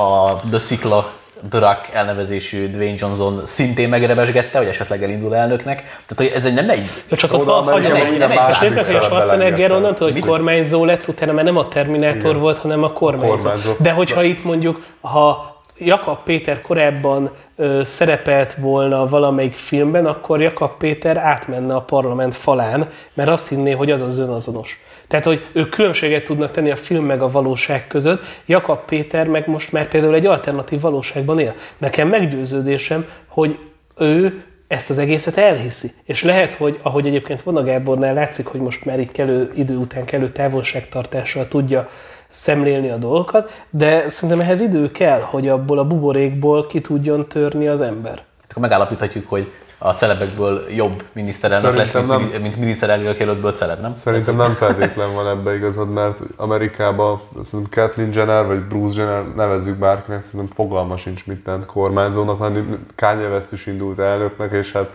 a 0.00 0.40
The 0.50 0.58
Cicla 0.58 1.12
Rock 1.50 1.88
elnevezésű 1.92 2.70
Dwayne 2.70 2.94
Johnson 2.98 3.42
szintén 3.44 3.88
megrevesgette, 3.88 4.58
hogy 4.58 4.66
esetleg 4.66 5.02
elindul 5.02 5.34
elnöknek. 5.34 5.76
Tehát, 5.76 6.14
hogy 6.16 6.32
ez 6.34 6.44
egy 6.44 6.54
nem 6.54 6.70
egy... 6.70 6.90
Ja, 7.08 7.16
csak 7.16 7.32
ott 7.32 7.42
van 7.42 7.68
Amerikában 7.68 7.90
hagyomány. 7.90 8.10
minden 8.10 8.30
És 8.30 8.36
második 8.36 8.68
nézzük, 8.68 8.86
hogy 8.86 8.94
a 8.94 9.02
Schwarzenegger 9.02 9.72
onnantól, 9.72 10.12
hogy 10.12 10.20
kormányzó 10.20 10.84
lett, 10.84 11.08
utána 11.08 11.32
már 11.32 11.44
nem 11.44 11.56
a 11.56 11.68
Terminátor 11.68 12.38
volt, 12.38 12.58
hanem 12.58 12.82
a 12.82 12.92
kormányzó. 12.92 13.34
Kormányzó. 13.34 13.72
De 13.78 13.90
hogyha 13.90 14.22
itt 14.22 14.44
mondjuk, 14.44 14.84
ha 15.00 15.51
Jakab 15.84 16.22
Péter 16.22 16.60
korábban 16.60 17.30
ö, 17.56 17.80
szerepelt 17.84 18.54
volna 18.54 19.06
valamelyik 19.08 19.52
filmben, 19.52 20.06
akkor 20.06 20.40
Jakab 20.40 20.76
Péter 20.78 21.16
átmenne 21.16 21.74
a 21.74 21.82
parlament 21.82 22.34
falán, 22.34 22.88
mert 23.14 23.28
azt 23.28 23.48
hinné, 23.48 23.70
hogy 23.70 23.90
az 23.90 24.00
az 24.00 24.18
önazonos. 24.18 24.80
Tehát, 25.08 25.26
hogy 25.26 25.44
ők 25.52 25.70
különbséget 25.70 26.24
tudnak 26.24 26.50
tenni 26.50 26.70
a 26.70 26.76
film 26.76 27.04
meg 27.04 27.22
a 27.22 27.30
valóság 27.30 27.86
között. 27.86 28.22
Jakab 28.46 28.84
Péter 28.84 29.26
meg 29.26 29.48
most 29.48 29.72
már 29.72 29.88
például 29.88 30.14
egy 30.14 30.26
alternatív 30.26 30.80
valóságban 30.80 31.38
él. 31.38 31.54
Nekem 31.78 32.08
meggyőződésem, 32.08 33.06
hogy 33.26 33.58
ő 33.96 34.44
ezt 34.72 34.90
az 34.90 34.98
egészet 34.98 35.36
elhiszi. 35.36 35.90
És 36.04 36.22
lehet, 36.22 36.54
hogy 36.54 36.78
ahogy 36.82 37.06
egyébként 37.06 37.42
Vona 37.42 37.62
Gábornál 37.62 38.14
látszik, 38.14 38.46
hogy 38.46 38.60
most 38.60 38.84
már 38.84 39.00
így 39.00 39.10
kellő 39.10 39.52
idő 39.54 39.76
után 39.76 40.04
kellő 40.04 40.28
távolságtartással 40.28 41.48
tudja 41.48 41.88
szemlélni 42.32 42.90
a 42.90 42.96
dolgokat, 42.96 43.64
de 43.70 44.10
szerintem 44.10 44.40
ehhez 44.40 44.60
idő 44.60 44.90
kell, 44.90 45.20
hogy 45.20 45.48
abból 45.48 45.78
a 45.78 45.86
buborékból 45.86 46.66
ki 46.66 46.80
tudjon 46.80 47.28
törni 47.28 47.66
az 47.66 47.80
ember. 47.80 48.22
Akkor 48.48 48.62
megállapíthatjuk, 48.62 49.28
hogy 49.28 49.50
a 49.84 49.92
celebekből 49.92 50.64
jobb 50.70 51.04
miniszterelnök 51.12 51.74
lesz, 51.74 51.92
mint, 51.92 52.06
nem. 52.06 52.22
mint 52.22 52.56
miniszterelnök 52.56 53.18
jelöltből 53.18 53.52
celeb, 53.52 53.80
nem? 53.80 53.96
Szerintem 53.96 54.36
nem 54.36 54.52
feltétlen 54.52 55.14
van 55.14 55.28
ebbe 55.28 55.54
igazad, 55.54 55.92
mert 55.92 56.20
Amerikában 56.36 57.20
szerintem 57.40 57.84
Kathleen 57.84 58.10
Jenner 58.14 58.46
vagy 58.46 58.60
Bruce 58.60 59.02
Jenner, 59.02 59.24
nevezzük 59.36 59.76
bárkinek, 59.76 60.22
szerintem 60.22 60.54
fogalma 60.54 60.96
sincs 60.96 61.26
mit 61.26 61.44
tent 61.44 61.66
kormányzónak 61.66 62.40
lenni. 62.40 62.64
Kanye 62.96 63.28
West 63.28 63.52
is 63.52 63.66
indult 63.66 63.98
elnöknek, 63.98 64.52
és 64.52 64.72
hát 64.72 64.90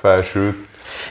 felsült. 0.00 0.56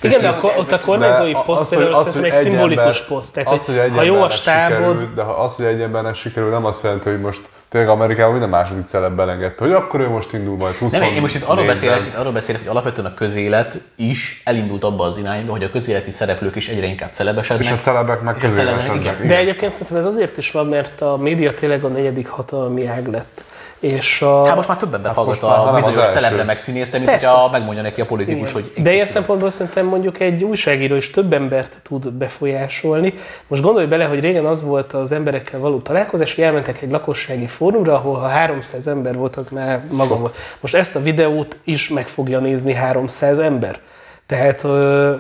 Igen, 0.02 0.21
de 0.21 0.28
akkor 0.28 0.54
ott 0.58 0.71
a 0.71 0.80
kormányzói 0.80 1.32
poszt 1.45 1.62
az, 1.62 1.67
hogy- 1.69 1.78
például 1.78 1.95
az, 1.97 2.06
szerintem 2.06 2.32
hogy 2.32 2.39
egy 2.39 2.45
szimbolikus 2.45 2.84
ember- 2.84 3.08
poszt. 3.08 3.34
Tehát, 3.34 3.50
az, 3.50 3.65
hogy 3.65 3.78
egy 3.78 3.91
ha 3.95 4.02
jó 4.02 4.21
a 4.21 4.30
stábod, 4.30 4.71
sikerült, 4.78 5.13
de 5.13 5.21
ha 5.21 5.32
az, 5.32 5.56
hogy 5.56 5.65
egy 5.65 5.82
embernek 5.82 6.15
sikerül, 6.15 6.50
nem 6.50 6.65
azt 6.65 6.84
jelenti, 6.84 7.10
hogy 7.10 7.21
most 7.21 7.41
tényleg 7.69 7.89
Amerikában 7.89 8.32
minden 8.32 8.50
második 8.50 8.86
celeb 8.86 9.15
belengedte, 9.15 9.63
hogy 9.63 9.73
akkor 9.73 10.00
ő 10.00 10.10
most 10.10 10.34
indul 10.34 10.58
majd 10.58 10.73
20 10.76 10.91
Nem, 10.91 11.02
én 11.02 11.21
most 11.21 11.36
itt 11.36 11.43
arról 11.43 11.65
beszélek, 11.65 12.00
itt 12.08 12.15
arról 12.15 12.32
beszélek, 12.32 12.62
hogy 12.62 12.69
alapvetően 12.69 13.08
a 13.08 13.13
közélet 13.13 13.78
is 13.95 14.41
elindult 14.45 14.84
abba 14.84 15.04
az 15.04 15.17
irányba, 15.17 15.52
hogy 15.52 15.63
a 15.63 15.69
közéleti 15.69 16.12
szereplők 16.12 16.56
is 16.56 16.67
egyre 16.67 16.86
inkább 16.86 17.10
celebesednek. 17.12 17.65
És 17.65 17.71
a 17.71 17.76
celebek 17.78 18.21
meg 18.21 18.36
közélesednek. 18.38 18.95
igen. 18.95 19.28
De 19.28 19.38
egyébként 19.38 19.71
szerintem 19.71 19.97
ez 19.97 20.06
azért 20.06 20.38
is 20.38 20.52
van, 20.52 20.67
mert 20.67 21.02
a 21.02 21.17
média 21.17 21.54
tényleg 21.54 21.84
a 21.84 21.88
negyedik 21.88 22.28
hatalmi 22.28 22.86
ág 22.86 23.08
lett. 23.08 23.43
És 23.80 24.22
a... 24.22 24.46
Hát 24.46 24.56
most 24.56 24.68
már 24.68 24.78
több 24.78 24.94
ember 24.94 25.13
hallgat 25.13 25.42
most 25.42 25.56
már, 25.56 25.68
a 25.68 25.72
bizonyos 25.74 26.08
celebre 26.08 26.44
meg 26.44 26.58
színészre, 26.58 26.98
mint 26.98 27.10
Persze. 27.10 27.28
hogyha 27.28 27.50
megmondja 27.50 27.82
neki 27.82 28.02
a 28.02 28.06
politikus, 28.06 28.52
hogy 28.52 28.72
De 28.78 28.94
ilyen 28.94 29.06
szempontból 29.06 29.50
szerintem 29.50 29.86
mondjuk 29.86 30.20
egy 30.20 30.44
újságíró 30.44 30.96
is 30.96 31.10
több 31.10 31.34
embert 31.34 31.80
tud 31.84 32.12
befolyásolni. 32.12 33.13
Most 33.48 33.62
gondolj 33.62 33.86
bele, 33.86 34.06
hogy 34.06 34.20
régen 34.20 34.46
az 34.46 34.63
volt 34.63 34.94
az 34.94 35.12
emberekkel 35.12 35.60
való 35.60 35.80
találkozás, 35.80 36.36
hogy 36.36 36.44
elmentek 36.44 36.82
egy 36.82 36.92
lakossági 36.92 37.48
fórumra, 37.48 37.94
ahol 37.94 38.16
ha 38.16 38.28
300 38.28 38.88
ember 38.88 39.16
volt, 39.16 39.36
az 39.36 39.50
már 39.50 39.82
maga 39.92 40.18
volt. 40.18 40.36
Most 40.60 40.76
ezt 40.76 40.96
a 40.96 41.02
videót 41.02 41.58
is 41.63 41.90
meg 41.90 42.08
fogja 42.08 42.40
nézni 42.40 42.74
300 42.74 43.40
ember. 43.40 43.80
Tehát 44.26 44.63
ö, 44.63 45.13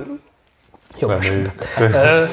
jó 0.99 1.09
esetben. 1.09 1.53
Igen. 1.77 2.29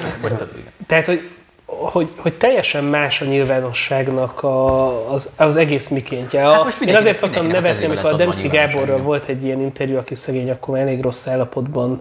Tehát, 0.86 1.06
hogy, 1.06 1.33
hogy, 1.78 2.08
hogy 2.16 2.34
teljesen 2.34 2.84
más 2.84 3.20
a 3.20 3.24
nyilvánosságnak 3.24 4.42
a, 4.42 5.12
az, 5.12 5.30
az 5.36 5.56
egész 5.56 5.88
mikéntje. 5.88 6.48
A, 6.48 6.52
Hát 6.52 6.64
most 6.64 6.80
én 6.80 6.96
azért 6.96 7.16
szoktam 7.16 7.46
nevetni, 7.46 7.84
amikor 7.84 8.12
a 8.12 8.16
Demszki 8.16 8.48
Gáborral 8.48 8.98
volt 8.98 9.26
egy 9.26 9.44
ilyen 9.44 9.60
interjú, 9.60 9.96
aki 9.96 10.14
szegény 10.14 10.50
akkor 10.50 10.78
elég 10.78 11.00
rossz 11.00 11.26
állapotban 11.26 12.00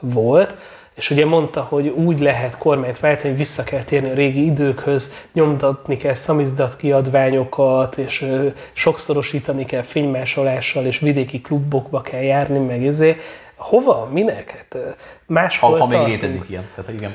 volt, 0.00 0.56
és 0.94 1.10
ugye 1.10 1.26
mondta, 1.26 1.60
hogy 1.60 1.88
úgy 1.88 2.20
lehet 2.20 2.58
kormányt 2.58 2.98
váltani, 2.98 3.28
hogy 3.28 3.38
vissza 3.38 3.64
kell 3.64 3.82
térni 3.82 4.10
a 4.10 4.14
régi 4.14 4.44
időkhöz, 4.44 5.12
nyomtatni 5.32 5.96
kell 5.96 6.14
szamizdat 6.14 6.76
kiadványokat, 6.76 7.98
és 7.98 8.26
sokszorosítani 8.72 9.64
kell 9.64 9.82
fénymásolással, 9.82 10.84
és 10.84 10.98
vidéki 10.98 11.40
klubokba 11.40 12.00
kell 12.00 12.22
járni, 12.22 12.58
meg 12.58 12.86
ezért. 12.86 13.20
Hova? 13.56 14.08
Minek? 14.12 14.50
Hát, 14.50 14.96
máshol 15.26 15.70
Ha, 15.70 15.78
ha 15.78 15.86
még 15.86 16.06
létezik 16.06 16.44
ilyen. 16.48 16.68
Tehát, 16.74 16.92
igen. 16.92 17.14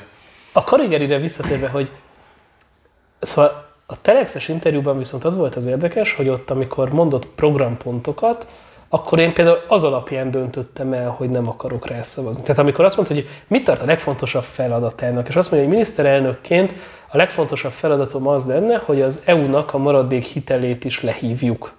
A 0.51 0.63
Karigerire 0.63 1.17
visszatérve, 1.17 1.67
hogy 1.67 1.89
szóval 3.19 3.67
a 3.85 4.01
Telexes 4.01 4.47
interjúban 4.47 4.97
viszont 4.97 5.23
az 5.23 5.35
volt 5.35 5.55
az 5.55 5.65
érdekes, 5.65 6.13
hogy 6.13 6.29
ott, 6.29 6.49
amikor 6.49 6.93
mondott 6.93 7.25
programpontokat, 7.25 8.47
akkor 8.89 9.19
én 9.19 9.33
például 9.33 9.59
az 9.67 9.83
alapján 9.83 10.31
döntöttem 10.31 10.93
el, 10.93 11.09
hogy 11.09 11.29
nem 11.29 11.47
akarok 11.47 11.87
rá 11.87 12.01
szavazni. 12.01 12.41
Tehát 12.41 12.57
amikor 12.57 12.85
azt 12.85 12.95
mondta, 12.95 13.13
hogy 13.13 13.27
mit 13.47 13.63
tart 13.63 13.81
a 13.81 13.85
legfontosabb 13.85 14.43
feladatának, 14.43 15.27
és 15.27 15.35
azt 15.35 15.51
mondja, 15.51 15.67
hogy 15.67 15.77
miniszterelnökként 15.77 16.73
a 17.07 17.17
legfontosabb 17.17 17.71
feladatom 17.71 18.27
az 18.27 18.45
lenne, 18.45 18.77
hogy 18.85 19.01
az 19.01 19.21
EU-nak 19.25 19.73
a 19.73 19.77
maradék 19.77 20.23
hitelét 20.23 20.85
is 20.85 21.01
lehívjuk 21.01 21.73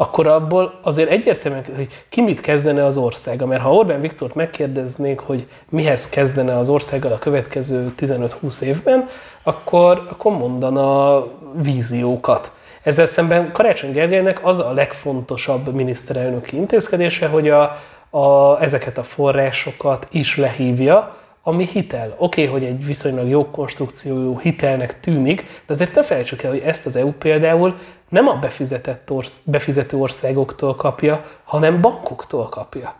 akkor 0.00 0.26
abból 0.26 0.78
azért 0.82 1.10
egyértelműen, 1.10 1.64
hogy 1.76 2.04
ki 2.08 2.20
mit 2.22 2.40
kezdene 2.40 2.84
az 2.84 2.96
országa. 2.96 3.46
Mert 3.46 3.62
ha 3.62 3.74
Orbán 3.74 4.00
Viktort 4.00 4.34
megkérdeznék, 4.34 5.18
hogy 5.18 5.46
mihez 5.68 6.08
kezdene 6.08 6.56
az 6.56 6.68
országgal 6.68 7.12
a 7.12 7.18
következő 7.18 7.92
15-20 7.98 8.60
évben, 8.60 9.08
akkor, 9.42 10.06
akkor 10.10 10.32
mondana 10.32 11.24
víziókat. 11.62 12.52
Ezzel 12.82 13.06
szemben 13.06 13.52
Karácsony 13.52 13.92
Gergelynek 13.92 14.46
az 14.46 14.58
a 14.58 14.72
legfontosabb 14.72 15.74
miniszterelnöki 15.74 16.56
intézkedése, 16.56 17.26
hogy 17.26 17.48
a, 17.48 17.76
a, 18.10 18.56
ezeket 18.60 18.98
a 18.98 19.02
forrásokat 19.02 20.06
is 20.10 20.36
lehívja, 20.36 21.16
ami 21.48 21.66
hitel. 21.66 22.14
Oké, 22.16 22.46
okay, 22.46 22.52
hogy 22.52 22.64
egy 22.64 22.86
viszonylag 22.86 23.28
jó 23.28 23.50
konstrukciójú 23.50 24.38
hitelnek 24.38 25.00
tűnik, 25.00 25.40
de 25.42 25.72
azért 25.72 25.94
ne 25.94 26.02
felejtsük 26.02 26.42
el, 26.42 26.50
hogy 26.50 26.62
ezt 26.64 26.86
az 26.86 26.96
EU 26.96 27.12
például 27.12 27.74
nem 28.08 28.28
a 28.28 28.34
befizetett 28.34 29.10
orsz, 29.10 29.40
befizető 29.44 29.96
országoktól 29.96 30.74
kapja, 30.74 31.24
hanem 31.44 31.80
bankoktól 31.80 32.48
kapja. 32.48 32.94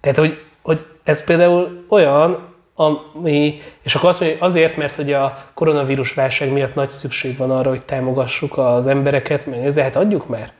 Tehát, 0.00 0.18
hogy, 0.18 0.42
hogy 0.62 0.84
ez 1.02 1.24
például 1.24 1.84
olyan, 1.88 2.48
ami, 2.74 3.60
és 3.82 3.94
akkor 3.94 4.08
azt 4.08 4.20
mondja, 4.20 4.38
hogy 4.38 4.48
azért, 4.48 4.76
mert 4.76 4.94
hogy 4.94 5.12
a 5.12 5.44
koronavírus 5.54 6.14
válság 6.14 6.52
miatt 6.52 6.74
nagy 6.74 6.90
szükség 6.90 7.36
van 7.36 7.50
arra, 7.50 7.68
hogy 7.68 7.82
támogassuk 7.82 8.58
az 8.58 8.86
embereket, 8.86 9.46
meg 9.46 9.64
ezzel, 9.64 9.84
hát 9.84 9.96
adjuk 9.96 10.28
már. 10.28 10.52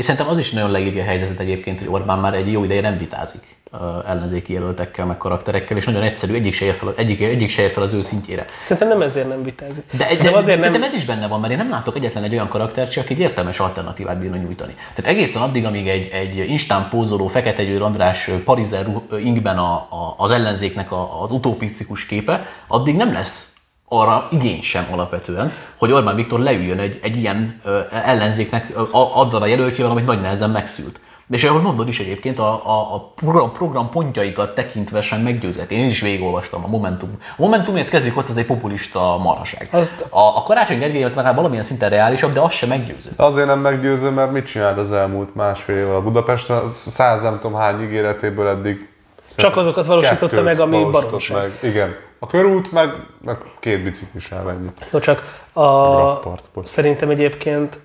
Szerintem 0.00 0.28
az 0.28 0.38
is 0.38 0.50
nagyon 0.50 0.70
leírja 0.70 1.02
a 1.02 1.06
helyzetet 1.06 1.40
egyébként, 1.40 1.78
hogy 1.78 1.88
Orbán 1.88 2.18
már 2.18 2.34
egy 2.34 2.52
jó 2.52 2.64
ideje 2.64 2.80
nem 2.80 2.98
vitázik 2.98 3.60
ellenzéki 4.06 4.52
jelöltekkel, 4.52 5.06
meg 5.06 5.16
karakterekkel, 5.16 5.76
és 5.76 5.84
nagyon 5.84 6.02
egyszerű, 6.02 6.34
egyik 6.34 6.54
se 6.54 6.64
ér 6.64 6.74
fel, 6.74 6.92
egyik, 6.96 7.20
egyik 7.20 7.50
se 7.50 7.62
ér 7.62 7.70
fel 7.70 7.82
az 7.82 7.92
ő 7.92 8.02
szintjére. 8.02 8.46
Szerintem 8.60 8.88
nem 8.88 9.02
ezért 9.02 9.28
nem 9.28 9.42
vitázik. 9.42 9.84
De, 9.90 9.96
de 9.96 10.04
Szerintem 10.04 10.34
azért 10.34 10.58
szerintem 10.58 10.82
ez 10.82 10.92
is 10.92 11.04
benne 11.04 11.26
van, 11.26 11.40
mert 11.40 11.52
én 11.52 11.58
nem 11.58 11.70
látok 11.70 11.96
egyetlen 11.96 12.22
egy 12.22 12.32
olyan 12.32 12.48
karaktert 12.48 12.96
aki 12.96 13.12
egy 13.12 13.20
értelmes 13.20 13.60
alternatívát 13.60 14.18
bírna 14.18 14.36
nyújtani. 14.36 14.74
Tehát 14.94 15.10
egészen 15.10 15.42
addig, 15.42 15.64
amíg 15.64 15.88
egy, 15.88 16.08
egy 16.12 16.36
instán 16.36 16.88
pózoló 16.88 17.26
Fekete 17.26 17.64
Győr 17.64 17.82
András 17.82 18.30
parizer 18.44 18.86
ingben 19.18 19.58
a, 19.58 19.72
a, 19.74 20.14
az 20.16 20.30
ellenzéknek 20.30 20.92
a, 20.92 21.22
az 21.22 21.30
utopisztikus 21.30 22.06
képe, 22.06 22.46
addig 22.66 22.96
nem 22.96 23.12
lesz 23.12 23.52
arra 23.88 24.28
igény 24.30 24.62
sem 24.62 24.86
alapvetően, 24.90 25.52
hogy 25.78 25.92
Orbán 25.92 26.14
Viktor 26.14 26.40
leüljön 26.40 26.78
egy, 26.78 26.98
egy 27.02 27.16
ilyen 27.16 27.60
ellenzéknek 27.90 28.72
azzal 28.92 29.42
a 29.42 29.46
jelöltjével, 29.46 29.90
amit 29.90 30.06
nagy 30.06 30.20
nehezen 30.20 30.50
megszült. 30.50 31.00
És 31.32 31.44
ahogy 31.44 31.62
mondod 31.62 31.88
is 31.88 32.00
egyébként, 32.00 32.38
a, 32.38 32.52
a, 32.64 32.94
a 32.94 33.10
program, 33.14 33.52
program 33.52 33.88
pontjaikat 33.90 34.54
tekintve 34.54 35.02
sem 35.02 35.20
meggyőzett. 35.20 35.70
Én 35.70 35.86
is 35.86 36.00
végigolvastam 36.00 36.64
a 36.64 36.66
Momentum. 36.68 37.18
A 37.36 37.42
Momentumért 37.42 37.88
kezdjük 37.88 38.16
ott, 38.16 38.28
ez 38.28 38.36
egy 38.36 38.46
populista 38.46 39.16
marhaság. 39.16 39.68
Azt- 39.70 40.06
A, 40.08 40.36
a 40.36 40.42
Karácsony 40.42 40.78
Gergely 40.78 41.04
ott 41.04 41.14
már 41.14 41.34
valamilyen 41.34 41.64
szinten 41.64 41.90
reálisabb, 41.90 42.32
de 42.32 42.40
az 42.40 42.52
sem 42.52 42.68
meggyőző. 42.68 43.10
Azért 43.16 43.46
nem 43.46 43.60
meggyőző, 43.60 44.10
mert 44.10 44.32
mit 44.32 44.46
csinált 44.46 44.78
az 44.78 44.92
elmúlt 44.92 45.34
másfél 45.34 45.76
évvel 45.76 45.96
a 45.96 46.02
Budapesten? 46.02 46.68
Száz 46.68 47.22
nem 47.22 47.38
tudom 47.40 47.56
hány 47.58 47.82
ígéretéből 47.82 48.48
eddig. 48.48 48.88
Csak 49.36 49.56
azokat 49.56 49.86
valósította 49.86 50.42
meg, 50.42 50.60
ami 50.60 50.84
baromság. 50.90 51.36
Meg. 51.60 51.70
Igen. 51.70 51.94
A 52.18 52.26
körút, 52.26 52.72
meg, 52.72 52.90
meg 53.24 53.36
két 53.60 53.82
biciklisel 53.82 54.50
ennyi. 54.50 54.68
No 54.90 54.98
csak 54.98 55.40
a, 55.52 55.62
Rappart, 55.62 56.44
bocs. 56.54 56.68
szerintem 56.68 57.10
egyébként 57.10 57.78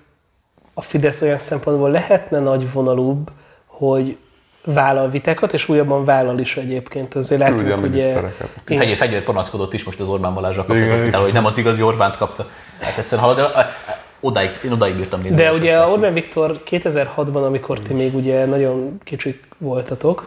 a 0.74 0.82
Fidesz 0.82 1.22
olyan 1.22 1.38
szempontból 1.38 1.90
lehetne 1.90 2.38
nagy 2.38 2.72
vonalúbb, 2.72 3.30
hogy 3.78 4.16
vállal 4.64 5.08
vitákat, 5.10 5.52
és 5.52 5.68
újabban 5.68 6.04
vállal 6.04 6.38
is 6.38 6.56
egyébként. 6.56 7.14
Azért 7.14 7.40
látunk, 7.40 7.60
a 7.60 7.62
ugye... 7.62 7.76
minisztereket. 7.76 8.48
Igen. 8.66 8.78
Fegyver, 8.78 8.96
fegyver 8.96 9.22
panaszkodott 9.22 9.72
is 9.74 9.84
most 9.84 10.00
az 10.00 10.08
Orbán 10.08 10.34
Balázsra 10.34 10.64
kapcsolatban, 10.64 11.20
hogy 11.20 11.32
nem 11.32 11.44
az 11.46 11.58
igazi 11.58 11.82
Orbánt 11.82 12.16
kapta. 12.16 12.46
Hát 12.80 12.98
egyszerűen 12.98 13.28
a- 13.28 13.40
a- 13.40 13.66
odáig, 14.20 14.50
én 14.64 14.72
odáig 14.72 14.94
bírtam 14.94 15.20
nézni. 15.20 15.36
De 15.36 15.50
ugye 15.50 15.72
percig. 15.72 15.92
Orbán 15.92 16.12
Viktor 16.12 16.58
2006-ban, 16.70 17.46
amikor 17.46 17.78
ti 17.80 17.92
még 17.92 18.14
ugye 18.14 18.46
nagyon 18.46 19.00
kicsik 19.04 19.46
voltatok, 19.58 20.26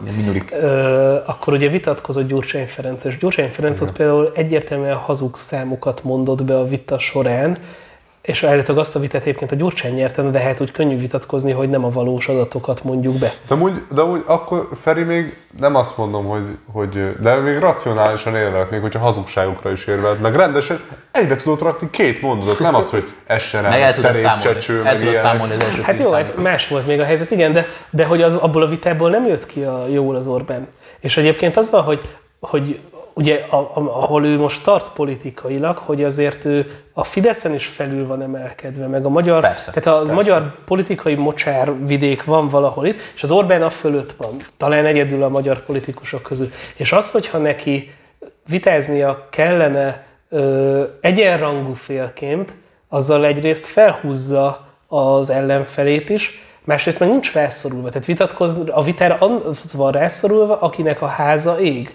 ö, 0.50 1.16
akkor 1.26 1.52
ugye 1.52 1.68
vitatkozott 1.68 2.28
Gyurcsány 2.28 2.66
Ferenc, 2.66 3.04
és 3.04 3.18
Gyurcsány 3.18 3.50
Ferenc 3.50 3.80
ott 3.80 3.92
például 3.92 4.32
egyértelműen 4.34 4.96
hazug 4.96 5.36
számokat 5.36 6.02
mondott 6.04 6.44
be 6.44 6.58
a 6.58 6.66
vita 6.66 6.98
során, 6.98 7.58
és 8.22 8.42
állítólag 8.42 8.80
azt 8.80 8.96
a 8.96 8.98
vitát 8.98 9.22
egyébként 9.22 9.52
a 9.52 9.54
Gyurcsány 9.54 9.94
nyerte, 9.94 10.22
de 10.22 10.38
hát 10.38 10.60
úgy 10.60 10.70
könnyű 10.70 10.98
vitatkozni, 10.98 11.52
hogy 11.52 11.68
nem 11.68 11.84
a 11.84 11.90
valós 11.90 12.28
adatokat 12.28 12.84
mondjuk 12.84 13.14
be. 13.14 13.34
De 13.48 13.54
úgy, 13.54 13.72
de 13.94 14.02
úgy 14.02 14.22
akkor 14.26 14.68
Feri 14.80 15.02
még 15.02 15.36
nem 15.58 15.74
azt 15.74 15.96
mondom, 15.96 16.24
hogy, 16.24 16.42
hogy 16.72 17.20
de 17.20 17.34
még 17.34 17.58
racionálisan 17.58 18.36
érvelt, 18.36 18.70
még 18.70 18.80
hogyha 18.80 18.98
hazugságokra 18.98 19.70
is 19.70 19.86
érvelt, 19.86 20.20
meg 20.20 20.34
rendesen 20.34 20.80
egybe 21.12 21.36
tudott 21.36 21.60
rakni 21.60 21.90
két 21.90 22.20
mondatot, 22.20 22.58
nem 22.58 22.74
az, 22.74 22.90
hogy 22.90 23.04
essen 23.26 23.62
Meg 23.62 23.80
el 23.80 23.94
tudod 23.94 24.10
terép, 24.10 24.24
számolni, 24.24 24.42
csecső, 24.42 24.84
el 24.84 24.98
tudod 24.98 25.16
számolni 25.16 25.54
az 25.54 25.62
első 25.62 25.82
Hát 25.82 25.98
jó, 25.98 26.10
hát 26.10 26.36
más 26.36 26.68
volt 26.68 26.86
még 26.86 27.00
a 27.00 27.04
helyzet, 27.04 27.30
igen, 27.30 27.52
de, 27.52 27.66
de 27.90 28.04
hogy 28.04 28.22
az, 28.22 28.34
abból 28.34 28.62
a 28.62 28.66
vitából 28.66 29.10
nem 29.10 29.26
jött 29.26 29.46
ki 29.46 29.62
a 29.62 29.86
jól 29.88 30.16
az 30.16 30.26
Orbán. 30.26 30.68
És 31.00 31.16
egyébként 31.16 31.56
az 31.56 31.70
van, 31.70 31.82
hogy, 31.82 32.00
hogy 32.40 32.80
ugye 33.14 33.44
a, 33.50 33.56
a, 33.56 33.70
ahol 33.74 34.26
ő 34.26 34.38
most 34.38 34.64
tart 34.64 34.88
politikailag, 34.92 35.76
hogy 35.76 36.04
azért 36.04 36.44
ő 36.44 36.66
a 36.92 37.04
Fideszen 37.04 37.54
is 37.54 37.66
felül 37.66 38.06
van 38.06 38.22
emelkedve, 38.22 38.86
meg 38.86 39.04
a 39.04 39.08
magyar, 39.08 39.40
Persze, 39.40 39.70
tehát 39.70 39.86
a 39.86 39.96
persze. 39.96 40.12
magyar 40.12 40.54
politikai 40.64 41.14
mocsár 41.14 41.86
vidék 41.86 42.24
van 42.24 42.48
valahol 42.48 42.86
itt, 42.86 42.98
és 43.14 43.22
az 43.22 43.30
Orbán 43.30 43.62
a 43.62 43.70
fölött 43.70 44.12
van, 44.12 44.36
talán 44.56 44.84
egyedül 44.84 45.22
a 45.22 45.28
magyar 45.28 45.64
politikusok 45.64 46.22
közül. 46.22 46.50
És 46.76 46.92
azt, 46.92 47.12
hogyha 47.12 47.38
neki 47.38 47.94
vitáznia 48.48 49.26
kellene 49.30 50.04
ö, 50.28 50.82
egyenrangú 51.00 51.72
félként, 51.72 52.54
azzal 52.88 53.24
egyrészt 53.24 53.66
felhúzza 53.66 54.66
az 54.86 55.30
ellenfelét 55.30 56.08
is, 56.08 56.42
másrészt 56.64 56.98
meg 56.98 57.08
nincs 57.08 57.32
rászorulva. 57.32 57.88
Tehát 57.88 58.06
vitatkozni, 58.06 58.70
a 58.70 58.82
vitára 58.82 59.14
az 59.14 59.74
van 59.74 59.92
rászorulva, 59.92 60.58
akinek 60.58 61.02
a 61.02 61.06
háza 61.06 61.60
ég. 61.60 61.94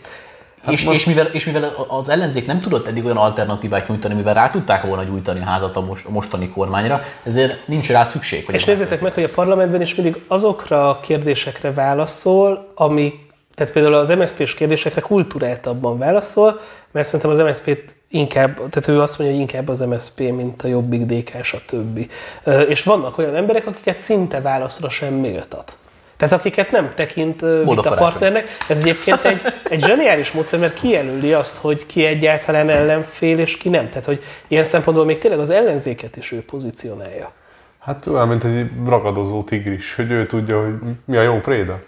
És, 0.71 0.84
és, 0.84 1.06
mivel, 1.06 1.25
és 1.25 1.45
mivel 1.45 1.73
az 1.88 2.10
ellenzék 2.10 2.45
nem 2.45 2.60
tudott 2.60 2.88
eddig 2.88 3.06
olyan 3.06 3.17
alternatívát 3.17 3.88
nyújtani, 3.88 4.13
mivel 4.13 4.34
rá 4.34 4.49
tudták 4.49 4.84
volna 4.84 5.03
gyújtani 5.03 5.39
a 5.39 5.45
házat 5.45 5.75
a, 5.75 5.82
most, 5.82 6.06
a 6.06 6.10
mostani 6.10 6.49
kormányra, 6.49 7.03
ezért 7.23 7.67
nincs 7.67 7.89
rá 7.89 8.03
szükség. 8.03 8.45
Hogy 8.45 8.56
És 8.56 8.65
nézzétek 8.65 9.01
meg, 9.01 9.13
hogy 9.13 9.23
a 9.23 9.30
parlamentben 9.30 9.82
is 9.82 9.95
mindig 9.95 10.21
azokra 10.27 10.89
a 10.89 10.99
kérdésekre 10.99 11.73
válaszol, 11.73 12.71
ami, 12.75 13.13
tehát 13.56 13.73
például 13.73 13.93
az 13.93 14.10
MSZP-s 14.10 14.53
kérdésekre 14.53 15.01
kulturáltabban 15.01 15.97
válaszol, 15.97 16.60
mert 16.91 17.08
szerintem 17.08 17.32
az 17.32 17.38
MSZP-t 17.38 17.95
inkább, 18.10 18.56
tehát 18.56 18.88
ő 18.88 19.01
azt 19.01 19.17
mondja, 19.17 19.38
hogy 19.38 19.45
inkább 19.47 19.69
az 19.69 19.80
MSZP, 19.80 20.19
mint 20.19 20.63
a 20.63 20.67
Jobbik, 20.67 21.06
DK, 21.06 21.43
stb. 21.43 22.12
Ö, 22.43 22.62
És 22.62 22.84
vannak 22.84 23.17
olyan 23.17 23.36
emberek, 23.36 23.67
akiket 23.67 23.99
szinte 23.99 24.41
válaszra 24.41 24.89
sem 24.89 25.13
méltat. 25.13 25.77
Tehát 26.17 26.34
akiket 26.34 26.71
nem 26.71 26.89
tekint 26.95 27.39
Boldog 27.39 27.84
vitapartnernek. 27.84 28.47
Ez 28.67 28.77
egyébként 28.80 29.23
egy, 29.25 29.41
egy 29.69 29.84
zseniális 29.84 30.32
módszer, 30.32 30.60
mert 30.60 30.73
kijelöli 30.73 31.34
azt, 31.34 31.58
hogy 31.58 31.86
ki 31.86 32.06
egyáltalán 32.06 32.69
ellenfél, 32.69 33.39
és 33.39 33.58
ki 33.58 33.69
nem. 33.69 33.89
Tehát, 33.89 34.06
hogy 34.06 34.23
ilyen 34.47 34.63
szempontból 34.63 35.06
még 35.06 35.17
tényleg 35.17 35.39
az 35.39 35.49
ellenzéket 35.49 36.15
is 36.15 36.32
ő 36.32 36.43
pozícionálja. 36.45 37.32
Hát 37.80 38.06
olyan, 38.06 38.27
mint 38.27 38.43
egy 38.43 38.69
ragadozó 38.86 39.43
tigris, 39.43 39.95
hogy 39.95 40.12
ő 40.12 40.25
tudja, 40.25 40.63
hogy 40.63 40.73
mi 41.06 41.17
a 41.17 41.21
jó 41.21 41.39
préda. 41.39 41.80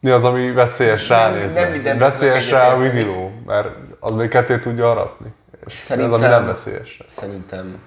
Mi 0.00 0.10
az, 0.10 0.24
ami 0.24 0.50
veszélyes 0.52 1.06
Nem- 1.06 1.18
ránézni. 1.18 1.60
nem 1.60 1.70
minden 1.70 1.98
veszélyes 1.98 2.50
rá 2.50 2.72
a 2.72 2.78
víziló, 2.78 3.32
mert 3.46 3.68
az 4.00 4.14
még 4.14 4.28
ketté 4.28 4.58
tudja 4.58 4.90
aratni. 4.90 5.32
És 5.66 5.72
ez, 5.72 5.90
ami 5.90 6.00
Szerintem- 6.02 6.30
nem 6.30 6.46
veszélyes. 6.46 7.00
Szerintem 7.08 7.78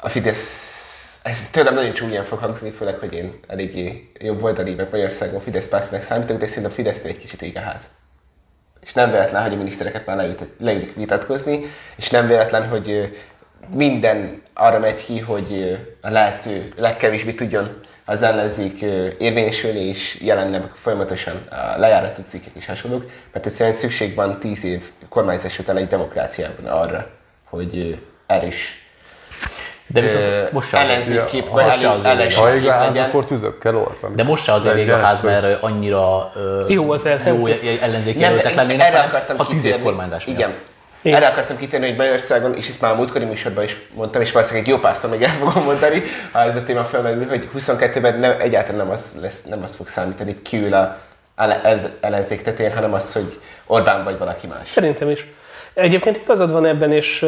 a 0.00 0.08
Fidesz, 0.08 0.73
ez 1.24 1.48
tőlem 1.50 1.74
nagyon 1.74 1.92
csúnyán 1.92 2.24
fog 2.24 2.38
hangzni, 2.38 2.70
főleg, 2.70 2.98
hogy 2.98 3.12
én 3.12 3.38
eléggé 3.46 4.10
jobb 4.18 4.42
oldali, 4.42 4.74
meg 4.74 4.88
Magyarországon 4.90 5.40
Fidesz 5.40 5.68
pártinak 5.68 6.02
számítok, 6.02 6.38
de 6.38 6.46
szerintem 6.46 6.72
Fidesznél 6.72 7.10
egy 7.10 7.18
kicsit 7.18 7.42
ég 7.42 7.56
a 7.56 7.60
ház. 7.60 7.82
És 8.82 8.92
nem 8.92 9.10
véletlen, 9.10 9.42
hogy 9.42 9.52
a 9.52 9.56
minisztereket 9.56 10.06
már 10.06 10.16
leült, 10.16 10.44
leülik 10.58 10.94
vitatkozni, 10.94 11.64
és 11.96 12.10
nem 12.10 12.26
véletlen, 12.26 12.68
hogy 12.68 13.16
minden 13.68 14.42
arra 14.54 14.78
megy 14.78 15.04
ki, 15.04 15.18
hogy 15.18 15.78
a 16.00 16.10
lehető 16.10 16.72
legkevésbé 16.76 17.32
tudjon 17.32 17.80
az 18.04 18.22
ellenzék 18.22 18.80
érvényesülni, 19.18 19.80
és 19.80 20.20
jelennek 20.20 20.72
folyamatosan 20.74 21.36
a 21.50 21.78
lejáratú 21.78 22.22
cikkek 22.26 22.54
és 22.54 22.66
hasonlók, 22.66 23.10
mert 23.32 23.46
egyszerűen 23.46 23.76
szükség 23.76 24.14
van 24.14 24.38
tíz 24.40 24.64
év 24.64 24.90
kormányzás 25.08 25.58
után 25.58 25.76
egy 25.76 25.86
demokráciában 25.86 26.66
arra, 26.66 27.10
hogy 27.44 28.00
erős 28.26 28.83
De 29.86 30.00
viszont 30.00 30.52
most 30.52 30.68
se 30.68 30.76
azért- 30.78 30.90
ellenzékkép, 30.92 31.48
azért- 31.50 32.04
ellenség 32.04 32.38
Ha 32.38 32.54
ég 32.54 32.60
kép 32.60 32.68
a 32.70 32.72
ház, 32.72 32.88
legyen. 32.88 33.04
akkor 33.08 33.24
tüzet 33.24 33.58
kell 33.58 33.74
oltani. 33.74 34.14
De 34.14 34.22
most 34.22 34.44
se 34.44 34.52
azért 34.52 34.76
ég 34.76 34.90
a 34.90 34.96
ház, 34.96 35.22
mert 35.22 35.62
annyira 35.62 36.32
Jó 36.68 36.90
az 36.90 37.06
ellenzék. 37.06 37.62
jó 37.64 37.76
ellenzéki 37.82 38.18
jelöltek 38.18 38.54
lennének, 38.54 38.86
erre 38.86 39.00
akartam 39.00 39.36
a 39.38 39.46
tíz 39.46 39.64
év 39.64 39.82
kormányzás. 39.82 40.26
Igen. 40.26 40.52
Igen. 41.02 41.16
Erre 41.16 41.26
akartam 41.28 41.56
kitérni, 41.56 41.86
hogy 41.88 41.96
Magyarországon, 41.96 42.54
és 42.54 42.68
ezt 42.68 42.80
már 42.80 42.92
a 42.92 42.94
múltkori 42.94 43.24
műsorban 43.24 43.64
is 43.64 43.76
mondtam, 43.94 44.22
és 44.22 44.32
valószínűleg 44.32 44.66
egy 44.66 44.72
jó 44.74 44.78
párszor 44.80 45.10
még 45.10 45.22
el 45.22 45.30
fogom 45.30 45.64
mondani, 45.64 46.02
ha 46.32 46.40
ez 46.40 46.56
a 46.56 46.62
téma 46.62 46.84
felmerül, 46.84 47.28
hogy 47.28 47.48
22-ben 47.56 48.18
nem, 48.18 48.34
egyáltalán 48.40 48.76
nem 48.86 48.90
az, 48.90 49.16
lesz, 49.20 49.42
nem 49.48 49.62
az 49.62 49.74
fog 49.76 49.88
számítani, 49.88 50.32
hogy 50.32 50.42
kiül 50.42 50.74
a 50.74 50.96
ez 51.62 51.78
ellenzék 52.00 52.42
tetején, 52.42 52.74
hanem 52.74 52.92
az, 52.92 53.12
hogy 53.12 53.38
Orbán 53.66 54.04
vagy 54.04 54.18
valaki 54.18 54.46
más. 54.46 54.68
Szerintem 54.68 55.10
is. 55.10 55.26
Egyébként 55.74 56.16
igazad 56.16 56.52
van 56.52 56.66
ebben, 56.66 56.92
és 56.92 57.26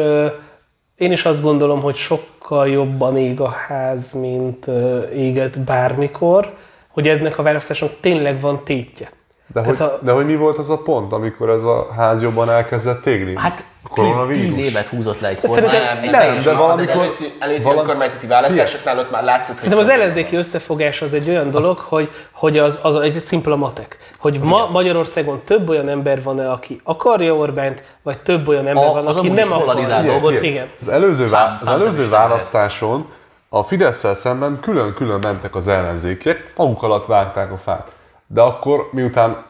én 0.97 1.11
is 1.11 1.25
azt 1.25 1.41
gondolom, 1.41 1.81
hogy 1.81 1.95
sokkal 1.95 2.67
jobban 2.67 3.17
ég 3.17 3.41
a 3.41 3.49
ház, 3.49 4.13
mint 4.13 4.67
éget 5.13 5.59
bármikor, 5.59 6.53
hogy 6.87 7.07
ennek 7.07 7.37
a 7.37 7.43
választásnak 7.43 7.91
tényleg 7.99 8.39
van 8.41 8.63
tétje. 8.63 9.09
De 9.53 9.63
hogy, 9.63 9.77
Tehát 9.77 9.93
a- 9.93 9.99
de 10.03 10.11
hogy 10.11 10.25
mi 10.25 10.35
volt 10.35 10.57
az 10.57 10.69
a 10.69 10.77
pont, 10.77 11.11
amikor 11.11 11.49
ez 11.49 11.63
a 11.63 11.87
ház 11.95 12.21
jobban 12.21 12.49
elkezdett 12.49 13.05
égni? 13.05 13.33
Hát 13.37 13.63
A 13.89 14.27
10, 14.27 14.57
évet 14.57 14.87
húzott 14.87 15.19
le 15.19 15.27
egy 15.27 15.39
kormány. 15.39 15.75
egy 15.75 16.09
Nem, 16.09 16.11
teljes 16.11 16.43
de 16.43 16.49
az 16.49 16.57
valamikor- 16.57 16.95
előző, 16.95 17.29
előző 17.39 17.63
valami- 17.63 17.81
önkormányzati 17.81 18.27
választásoknál 18.27 18.99
ott 18.99 19.11
már 19.11 19.23
látszott, 19.23 19.47
hogy 19.47 19.69
Szerintem 19.69 19.79
az 19.79 19.89
ellenzéki 19.89 20.35
összefogás 20.35 21.01
az 21.01 21.13
egy 21.13 21.29
olyan 21.29 21.51
dolog, 21.51 21.77
hogy, 21.77 22.09
hogy 22.31 22.57
az, 22.57 22.79
az 22.83 22.95
egy 22.95 23.19
szimpla 23.19 23.55
matek. 23.55 23.97
Hogy 24.19 24.39
ma 24.43 24.69
Magyarországon 24.71 25.41
több 25.43 25.69
olyan 25.69 25.89
ember 25.89 26.23
van-e, 26.23 26.51
aki 26.51 26.79
akarja 26.83 27.35
Orbánt, 27.35 27.83
vagy 28.03 28.19
több 28.19 28.47
olyan 28.47 28.67
ember 28.67 28.87
A- 28.87 28.91
van, 28.91 29.07
az 29.07 29.15
aki 29.15 29.27
nem 29.29 29.51
akar. 29.51 29.63
polarizál 29.65 30.05
Igen. 30.05 30.43
Igen. 30.43 30.69
Az 30.79 30.87
előző, 30.87 31.27
Szám- 31.27 31.61
az 31.61 31.67
előző 31.67 32.09
választáson 32.09 33.05
a 33.49 33.63
fidesz 33.63 34.15
szemben 34.15 34.59
külön-külön 34.61 35.19
mentek 35.19 35.55
az 35.55 35.67
ellenzékek, 35.67 36.53
maguk 36.55 36.83
alatt 36.83 37.05
vágták 37.05 37.51
a 37.51 37.57
fát. 37.57 37.91
De 38.27 38.41
akkor, 38.41 38.89
miután 38.91 39.45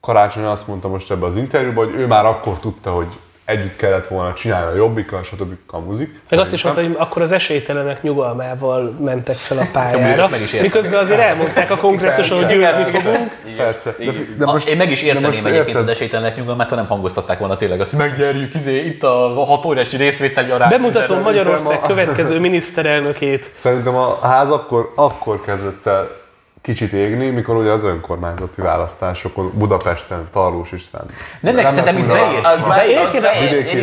Karácsony 0.00 0.44
azt 0.44 0.66
mondta 0.68 0.88
most 0.88 1.10
ebbe 1.10 1.26
az 1.26 1.36
interjúban, 1.36 1.84
hogy 1.84 1.94
ő 1.94 2.06
már 2.06 2.24
akkor 2.26 2.58
tudta, 2.58 2.90
hogy 2.90 3.06
együtt 3.44 3.76
kellett 3.76 4.06
volna 4.06 4.34
csinálni 4.34 4.72
a 4.72 4.76
jobbikkal, 4.76 5.22
stb. 5.22 5.52
kamuzik. 5.66 6.20
Meg 6.30 6.40
azt 6.40 6.52
is 6.52 6.62
mondta, 6.62 6.82
hogy 6.82 6.94
akkor 6.98 7.22
az 7.22 7.32
esélytelenek 7.32 8.02
nyugalmával 8.02 8.96
mentek 9.00 9.36
fel 9.36 9.58
a 9.58 9.66
pályára, 9.72 10.28
meg 10.28 10.40
is 10.40 10.52
miközben 10.52 10.98
azért 11.00 11.20
elmondták 11.20 11.70
a 11.70 11.76
kongresszuson, 11.76 12.44
hogy 12.44 12.46
győzni 12.46 13.00
fogunk. 13.00 13.36
Persze. 13.56 13.94
De, 13.98 14.12
de 14.38 14.44
A, 14.44 14.52
most, 14.52 14.68
én 14.68 14.76
meg 14.76 14.90
is 14.90 15.02
érteném 15.02 15.28
most 15.28 15.38
egyébként 15.38 15.66
érted? 15.66 15.82
az 15.82 15.88
esélytelenek 15.88 16.36
nyugalmát, 16.36 16.68
ha 16.68 16.74
nem 16.76 16.86
hangoztatták 16.86 17.38
volna 17.38 17.56
tényleg 17.56 17.80
azt, 17.80 17.90
hogy 17.90 18.00
meggyerjük, 18.00 18.54
izé, 18.54 18.84
itt 18.84 19.02
a 19.02 19.44
hat 19.46 19.64
óriási 19.64 19.96
részvételi 19.96 20.50
arány. 20.50 20.68
Bemutatom 20.68 21.20
Magyarország 21.20 21.78
a- 21.82 21.86
következő 21.86 22.40
miniszterelnökét. 22.40 23.50
Szerintem 23.54 23.94
a 23.96 24.18
ház 24.22 24.50
akkor, 24.50 24.92
akkor 24.94 25.40
kezdett 25.40 25.86
el 25.86 26.20
kicsit 26.62 26.92
égni, 26.92 27.30
mikor 27.30 27.56
ugye 27.56 27.70
az 27.70 27.84
önkormányzati 27.84 28.60
választásokon 28.60 29.52
Budapesten 29.54 30.24
Tarlós 30.30 30.72
István. 30.72 31.04
Nem, 31.40 31.54
nem, 31.54 31.70
szerintem 31.70 31.98
itt 31.98 32.06
beért. 32.06 32.46
Az 32.46 32.68
már 32.68 32.86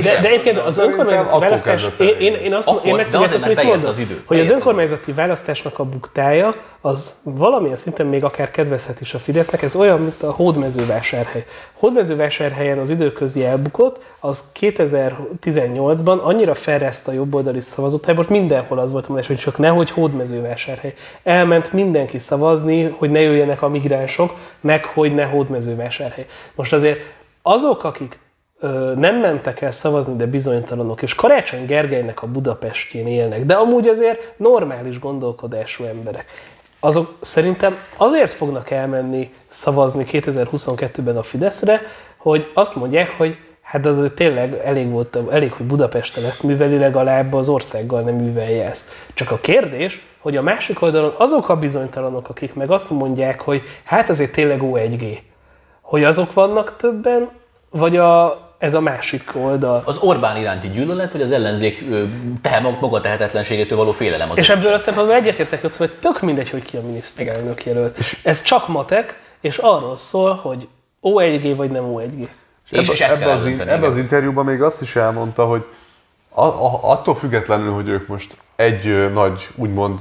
de, 0.02 0.28
egyébként 0.28 0.58
az 0.58 0.78
önkormányzati 0.78 1.40
választás, 1.40 1.88
én, 2.00 2.16
én, 2.20 2.34
én 2.34 2.54
azt 2.54 2.68
Akkor, 2.68 2.86
én 2.86 2.96
meg 2.96 3.08
de 3.08 3.12
tudjátok, 3.12 3.28
azért, 3.28 3.46
mit 3.48 3.56
mert 3.56 3.56
beért 3.56 3.72
mondom? 3.72 3.90
az 3.90 3.98
idő. 3.98 4.22
Hogy 4.26 4.40
az 4.40 4.50
önkormányzati 4.50 5.12
választásnak 5.12 5.80
a 5.80 5.84
buktája, 5.84 6.54
az 6.82 7.16
valamilyen 7.24 7.76
szinten 7.76 8.06
még 8.06 8.24
akár 8.24 8.52
kedvezhet 8.52 9.02
is 9.02 9.14
a 9.14 9.20
Fidesznek, 9.20 9.62
ez 9.62 9.76
olyan, 9.76 10.02
mint 10.02 10.24
a 10.24 10.32
hódmezővásárhely. 10.32 11.46
Hódmezővásárhelyen 11.74 12.78
az 12.78 12.90
időközi 12.90 13.46
elbukott, 13.46 14.00
az 14.20 14.44
2018-ban 14.60 16.22
annyira 16.22 16.54
felreszt 16.54 17.08
a 17.08 17.12
jobboldali 17.12 17.62
szavazótábort, 17.62 18.30
mindenhol 18.30 18.80
az 18.80 18.92
volt 18.92 19.04
a 19.04 19.08
mondás, 19.08 19.28
hogy 19.28 19.38
csak 19.38 19.58
nehogy 19.58 19.90
hódmezővásárhely. 19.90 20.94
Elment 21.24 21.74
mindenki 21.74 22.18
szavazni, 22.18 22.69
hogy 22.98 23.10
ne 23.10 23.20
jöjjenek 23.20 23.62
a 23.62 23.70
migránsok, 23.70 24.36
meg 24.62 24.86
hogy 24.86 25.14
ne 25.14 25.24
hódmezővásárhely. 25.24 26.26
Most 26.56 26.74
azért 26.74 27.00
azok, 27.42 27.84
akik 27.84 28.20
ö, 28.60 28.94
nem 28.98 29.16
mentek 29.16 29.62
el 29.62 29.72
szavazni, 29.72 30.16
de 30.16 30.26
bizonytalanok, 30.26 31.02
és 31.02 31.16
Karácsony 31.16 31.66
Gergelynek 31.66 32.24
a 32.24 32.28
Budapestjén 32.28 33.08
élnek, 33.08 33.46
de 33.46 33.54
amúgy 33.54 33.88
azért 33.88 34.34
normális 34.38 35.00
gondolkodású 35.00 35.84
emberek. 35.84 36.26
Azok 36.80 37.18
szerintem 37.22 37.78
azért 37.98 38.32
fognak 38.32 38.70
elmenni 38.70 39.32
szavazni 39.46 40.06
2022-ben 40.08 41.18
a 41.18 41.24
Fideszre, 41.24 41.82
hogy 42.18 42.52
azt 42.54 42.76
mondják, 42.76 43.10
hogy 43.18 43.38
hát 43.62 43.86
az 43.86 44.10
tényleg 44.16 44.62
elég 44.64 44.90
volt, 44.90 45.18
elég, 45.32 45.52
hogy 45.52 45.66
Budapesten 45.66 46.26
ezt 46.26 46.44
műveli, 46.44 46.78
legalább 46.78 47.34
az 47.34 47.50
országgal 47.50 48.02
nem 48.02 48.16
művelje 48.16 48.70
ezt. 48.70 48.90
Csak 49.14 49.32
a 49.32 49.38
kérdés, 49.38 50.02
hogy 50.20 50.38
a 50.38 50.42
másik 50.42 50.82
oldalon 50.82 51.14
azok 51.18 51.50
a 51.50 51.58
bizonytalanok, 51.58 52.30
akik 52.30 52.54
meg 52.54 52.72
azt 52.72 52.90
mondják, 52.90 53.42
hogy 53.42 53.62
hát 53.84 54.10
azért 54.10 54.32
tényleg 54.32 54.60
O1G, 54.64 55.18
hogy 55.82 56.04
azok 56.04 56.34
vannak 56.34 56.76
többen, 56.76 57.30
vagy 57.70 57.98
a, 57.98 58.40
ez 58.58 58.74
a 58.74 58.80
másik 58.80 59.32
oldal. 59.34 59.82
Az 59.86 59.98
Orbán 59.98 60.38
iránti 60.38 60.70
gyűlölet, 60.70 61.12
vagy 61.12 61.22
az 61.22 61.32
ellenzék 61.32 61.86
ö, 61.90 62.04
tehe, 62.42 62.60
maga 62.60 63.02
tehetetlenségétől 63.02 63.78
való 63.78 63.92
félelem 63.92 64.30
az 64.30 64.38
És 64.38 64.50
ebből 64.50 64.74
a 64.74 64.78
szempontból 64.78 65.16
egyetértek, 65.16 65.62
hogy 65.62 65.76
hogy 65.76 65.92
tök 66.00 66.22
mindegy, 66.22 66.50
hogy 66.50 66.64
ki 66.64 66.78
a 66.78 66.82
miniszterelnök 66.82 67.66
jelölt. 67.66 67.98
Ez 68.24 68.42
csak 68.42 68.68
matek, 68.68 69.22
és 69.42 69.58
arról 69.58 69.96
szól, 69.96 70.34
hogy 70.34 70.68
O1G 71.02 71.54
vagy 71.56 71.72
nem 71.72 71.84
O1G. 71.94 72.28
És, 72.70 72.90
és 72.90 73.02
ezt 73.02 73.22
ebbe, 73.22 73.32
az, 73.32 73.46
ebbe 73.46 73.86
az 73.86 73.98
interjúban 73.98 74.46
még 74.46 74.62
azt 74.62 74.82
is 74.82 74.96
elmondta, 74.96 75.46
hogy 75.46 75.66
a, 76.40 76.66
a, 76.66 76.92
attól 76.92 77.16
függetlenül, 77.16 77.72
hogy 77.72 77.88
ők 77.88 78.08
most 78.08 78.38
egy 78.56 79.12
nagy, 79.14 79.50
úgymond 79.56 80.00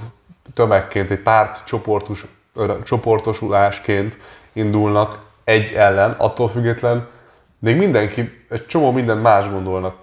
tömegként, 0.54 1.10
egy 1.10 1.22
párt 1.22 1.64
csoportos, 1.64 2.26
csoportosulásként 2.84 4.18
indulnak 4.52 5.18
egy 5.44 5.72
ellen, 5.72 6.14
attól 6.18 6.48
független 6.48 7.08
még 7.58 7.76
mindenki, 7.76 8.44
egy 8.48 8.66
csomó 8.66 8.90
minden 8.90 9.18
más 9.18 9.48
gondolnak 9.48 9.94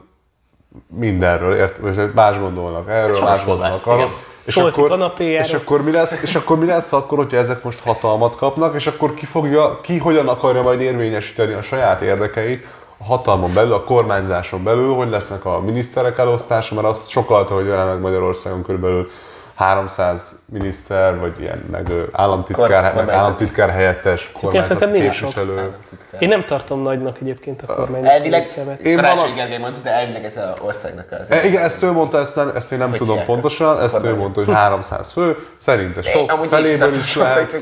mindenről, 0.88 1.56
ért, 1.56 2.14
más 2.14 2.40
gondolnak 2.40 2.90
erről, 2.90 3.16
Saras 3.16 3.30
más 3.30 3.46
gondolnak 3.46 3.86
arról. 3.86 4.14
És 4.44 4.54
Solti 4.54 4.82
akkor, 4.82 5.14
és 5.20 5.54
akkor 5.54 5.84
mi 5.84 5.92
lesz, 5.92 6.22
és 6.22 6.36
akkor 6.36 6.60
mi 6.60 6.66
lesz 6.66 6.94
akkor, 6.94 7.18
hogyha 7.18 7.38
ezek 7.38 7.64
most 7.64 7.80
hatalmat 7.80 8.36
kapnak, 8.36 8.76
és 8.76 8.88
akkor 8.88 9.14
ki 9.14 9.26
fogja, 9.26 9.80
ki 9.82 9.98
hogyan 9.98 10.28
akarja 10.28 10.62
majd 10.62 10.82
érvényesíteni 10.82 11.54
a 11.54 11.62
saját 11.62 12.02
érdekeit 12.02 12.68
a 12.98 13.04
hatalmon 13.04 13.54
belül, 13.54 13.74
a 13.74 13.84
kormányzáson 13.84 14.64
belül, 14.64 14.94
hogy 14.94 15.10
lesznek 15.10 15.46
a 15.46 15.60
miniszterek 15.60 16.18
elosztása, 16.18 16.76
mert 16.76 16.88
azt 16.88 17.10
sokalta, 17.10 17.54
hogy 17.54 17.66
jelenleg 17.66 18.00
Magyarországon 18.00 18.64
körülbelül 18.64 19.10
300 19.56 20.40
miniszter, 20.46 21.20
vagy 21.20 21.40
ilyen, 21.40 21.64
meg 21.72 21.92
államtitkár, 22.12 22.68
Kor- 22.68 22.82
meg 22.82 22.84
kormányzati. 22.94 23.18
államtitkár 23.18 23.70
helyettes, 23.70 24.32
kormányzati 24.42 24.92
képviselő. 24.92 25.72
Én 26.20 26.28
nem 26.28 26.46
tartom 26.46 26.82
nagynak 26.82 27.18
egyébként 27.22 27.62
a 27.68 27.74
kormány. 27.74 28.06
Elvileg, 28.08 28.78
Én 28.84 28.96
Karácsony 28.96 29.34
Gergely 29.36 29.58
mondta, 29.58 29.80
de 29.84 29.90
elvileg 29.90 30.26
ez 30.26 30.38
az 30.38 30.50
országnak 30.62 31.12
az. 31.22 31.32
E, 31.32 31.46
igen, 31.46 31.64
ezt 31.64 31.84
ő 31.84 31.92
mondta, 31.92 32.20
ezt, 32.20 32.36
nem, 32.36 32.52
ezt 32.56 32.72
én 32.72 32.78
nem 32.78 32.90
Hogy 32.90 32.98
tudom 32.98 33.18
hívják? 33.18 33.32
pontosan, 33.32 33.82
ezt 33.82 34.04
ő 34.04 34.16
mondta, 34.16 34.44
hogy 34.44 34.54
300 34.54 35.12
fő, 35.12 35.38
szerinte 35.56 36.02
sok, 36.02 36.46
feléből 36.50 36.96
is 36.96 37.16
lehet. 37.16 37.56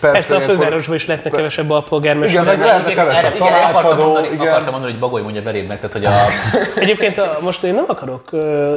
Hogy- 0.00 0.10
Persze 0.10 0.36
a 0.36 0.40
fővárosban 0.40 0.94
is 0.94 1.06
lehetne 1.06 1.30
kevesebb 1.30 1.70
alpolgármester. 1.70 2.42
Igen, 2.42 2.56
meg 2.56 2.66
lehetne 2.66 2.90
Igen, 2.90 3.04
kevesebb 3.04 3.34
igen, 3.34 3.52
akartam 3.52 3.98
mondani, 3.98 4.26
igen. 4.26 4.46
akartam 4.46 4.70
mondani, 4.72 4.92
hogy 4.92 5.00
Bagoly 5.00 5.22
mondja 5.22 5.42
veréb 5.42 5.68
meg, 5.68 5.76
tehát 5.80 5.92
hogy 5.92 6.04
a, 6.04 6.10
Egyébként 6.82 7.18
a, 7.18 7.38
most 7.40 7.64
én 7.64 7.74
nem 7.74 7.84
akarok 7.86 8.28
uh, 8.32 8.74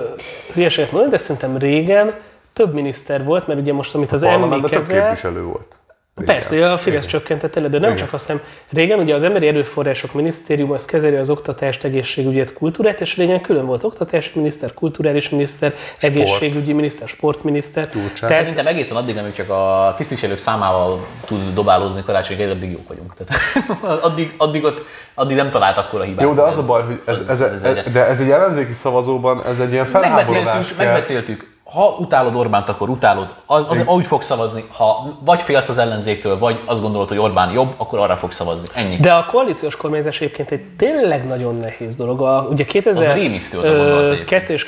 hülyeséget 0.54 0.92
mondani, 0.92 1.12
de 1.14 1.18
szerintem 1.20 1.58
régen 1.58 2.14
több 2.54 2.74
miniszter 2.74 3.24
volt, 3.24 3.48
mert 3.48 3.60
ugye 3.60 3.74
most, 3.74 3.96
amit 3.96 4.12
az 4.12 4.22
Parlamentben 4.22 4.62
több 4.62 4.80
kezel, 4.80 5.02
képviselő 5.02 5.44
volt. 5.44 5.78
Persze, 6.26 6.72
a 6.72 6.78
Fidesz 6.78 7.06
csökkentette 7.06 7.60
le, 7.60 7.68
de 7.68 7.80
nem 7.80 7.96
csak 7.96 8.14
azt, 8.14 8.28
nem. 8.28 8.42
Régen 8.72 9.00
ugye 9.00 9.14
az 9.16 9.24
Emberi 9.24 9.48
Erőforrások 9.48 10.14
Minisztérium 10.14 10.72
az 10.72 10.86
kezeli 10.86 11.16
az 11.16 11.30
oktatást, 11.30 11.84
egészségügyet, 11.84 12.54
kultúrát, 12.54 13.02
és 13.02 13.18
régen 13.18 13.42
külön 13.42 13.66
volt 13.66 13.84
oktatási 13.84 14.32
miniszter, 14.36 14.74
kulturális 14.74 15.30
miniszter, 15.30 15.74
egészségügyi 16.00 16.74
miniszter, 16.74 17.08
sportminiszter. 17.08 17.88
Tehát 17.88 18.36
Szerintem 18.38 18.68
egészen 18.68 18.96
addig, 18.98 19.18
amíg 19.18 19.34
csak 19.34 19.50
a 19.50 19.94
tisztviselők 19.98 20.38
számával 20.38 21.06
tud 21.26 21.54
dobálózni 21.54 22.02
Karácsony 22.06 22.50
addig 22.50 22.72
jók 22.72 22.88
vagyunk. 22.88 23.14
Tehát, 23.18 23.42
addig, 24.08 24.34
addig, 24.38 24.64
ott, 24.64 24.86
addig 25.14 25.36
nem 25.38 25.50
talált 25.50 25.78
akkor 25.78 26.00
a 26.02 26.04
hibát. 26.04 26.26
Jó, 26.26 26.34
de 26.34 26.42
az 26.42 26.58
a 26.58 26.66
baj, 26.66 26.84
hogy 26.84 27.02
ez, 27.06 27.20
ez, 27.30 27.42
ez, 27.42 27.64
egy- 27.64 27.92
de 27.92 28.06
ez 28.08 28.20
egy 28.20 28.30
ellenzéki 28.30 28.74
szavazóban, 28.74 29.46
ez 29.46 29.60
egy 29.60 29.72
ilyen 29.72 29.86
felháborodás 29.86 30.44
Megbeszéltük, 30.44 30.78
kell. 30.78 30.86
megbeszéltük. 30.86 31.52
Ha 31.64 31.96
utálod 32.00 32.36
Orbánt, 32.36 32.70
akkor 32.70 32.90
utálod. 32.90 33.34
Az, 33.46 33.64
az, 33.68 33.82
úgy 33.88 34.06
fogsz 34.06 34.26
szavazni. 34.26 34.64
Ha 34.72 35.18
vagy 35.26 35.42
félsz 35.42 35.70
az 35.70 35.78
ellenzéktől, 35.78 36.40
vagy 36.40 36.60
azt 36.66 36.82
gondolod, 36.82 37.08
hogy 37.08 37.18
Orbán 37.18 37.52
jobb, 37.52 37.74
akkor 37.78 38.00
arra 38.00 38.16
fogsz 38.18 38.36
szavazni. 38.36 38.68
Ennyi. 38.74 38.96
De 38.96 39.14
a 39.14 39.26
koalíciós 39.26 39.76
kormányzás 39.76 40.22
egyébként 40.22 40.52
egy 40.52 40.64
tényleg 40.78 41.28
nagyon 41.28 41.56
nehéz 41.56 41.96
dolog. 41.96 42.22
A, 42.22 42.48
ugye 42.52 42.66
2000, 42.66 43.10
Az 43.10 43.16
rémisztő 43.16 43.58
az 43.58 43.64
a 43.64 43.76
gondolat 43.76 44.06
egyébként. 44.06 44.30
2 44.30 44.54
és 44.54 44.64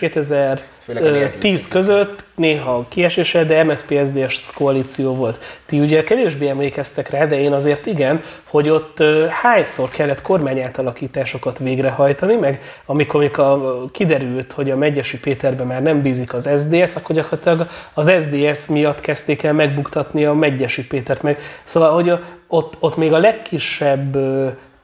Főleg 0.86 1.04
a 1.04 1.06
2010 1.06 1.68
között 1.68 2.24
néha 2.36 2.86
kieséssel, 2.90 3.46
de 3.46 3.64
MSZP-SZDS 3.64 4.54
koalíció 4.56 5.16
volt. 5.16 5.40
Ti 5.66 5.80
ugye 5.80 6.04
kevésbé 6.04 6.48
emlékeztek 6.48 7.10
rá, 7.10 7.26
de 7.26 7.40
én 7.40 7.52
azért 7.52 7.86
igen, 7.86 8.22
hogy 8.44 8.70
ott 8.70 9.04
hányszor 9.30 9.90
kellett 9.90 10.22
kormányátalakításokat 10.22 11.60
végrehajtani, 11.60 12.36
meg 12.36 12.62
amikor, 12.86 13.20
amikor 13.20 13.86
kiderült, 13.92 14.52
hogy 14.52 14.72
a 14.72 14.78
Megyesi 14.78 15.20
Péterben 15.20 15.68
már 15.68 15.82
nem 15.82 16.02
bízik 16.02 16.34
az 16.34 16.50
SDS, 16.60 16.96
akkor 16.96 17.16
gyakorlatilag 17.16 17.68
az 17.94 18.12
SDS 18.22 18.68
miatt 18.68 19.00
kezdték 19.00 19.44
el 19.44 19.54
megbuktatni 19.54 20.26
a 20.26 20.34
Megyesi 20.34 20.88
Pétert 20.88 21.22
meg. 21.22 21.40
Szóval, 21.64 21.94
hogy 21.94 22.10
a, 22.10 22.22
ott, 22.48 22.78
ott 22.80 22.98
még 22.98 23.14
a 23.14 23.18
legkisebb 23.18 24.18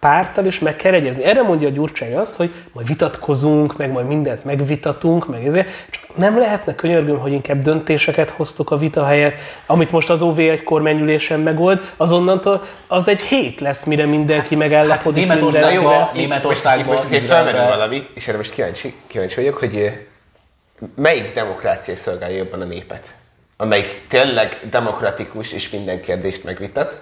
ö, 0.01 0.07
párttal 0.07 0.45
is 0.45 0.59
meg 0.59 0.75
kell 0.75 0.93
egyezni. 0.93 1.23
Erre 1.23 1.41
mondja 1.41 1.67
a 1.67 1.71
Gyurcsány 1.71 2.15
azt, 2.15 2.35
hogy 2.35 2.53
majd 2.71 2.87
vitatkozunk, 2.87 3.77
meg 3.77 3.91
majd 3.91 4.07
mindent 4.07 4.43
megvitatunk, 4.45 5.27
meg 5.27 5.45
ezért. 5.45 5.69
Csak 5.89 6.17
nem 6.17 6.37
lehetne 6.37 6.75
könyörgöm, 6.75 7.19
hogy 7.19 7.31
inkább 7.31 7.59
döntéseket 7.59 8.29
hoztok 8.29 8.71
a 8.71 8.77
vita 8.77 9.05
helyett, 9.05 9.39
amit 9.65 9.91
most 9.91 10.09
az 10.09 10.21
OV 10.21 10.39
egy 10.39 10.63
kormányülésen 10.63 11.39
megold, 11.39 11.93
azonnantól 11.97 12.63
az 12.87 13.07
egy 13.07 13.21
hét 13.21 13.59
lesz, 13.59 13.83
mire 13.83 14.05
mindenki 14.05 14.55
megállapodik 14.55 15.27
Hát 15.27 15.35
Németországban-. 15.39 15.93
Jó, 15.93 16.21
Németországban, 16.21 16.83
Itt 16.85 16.91
most 16.91 17.03
azért 17.03 17.23
Izraelben- 17.23 17.53
felmerül 17.53 17.77
valami, 17.77 18.07
és 18.13 18.27
erre 18.27 18.37
most 18.37 18.53
kíváncsi, 18.53 18.93
kíváncsi 19.07 19.35
vagyok, 19.35 19.57
hogy 19.57 19.75
eh, 19.75 19.93
melyik 20.95 21.31
demokrácia 21.33 21.95
szolgálja 21.95 22.37
jobban 22.37 22.61
a 22.61 22.65
népet? 22.65 23.07
Amelyik 23.57 24.01
tényleg 24.07 24.59
demokratikus 24.69 25.53
és 25.53 25.69
minden 25.69 26.01
kérdést 26.01 26.43
megvitat, 26.43 27.01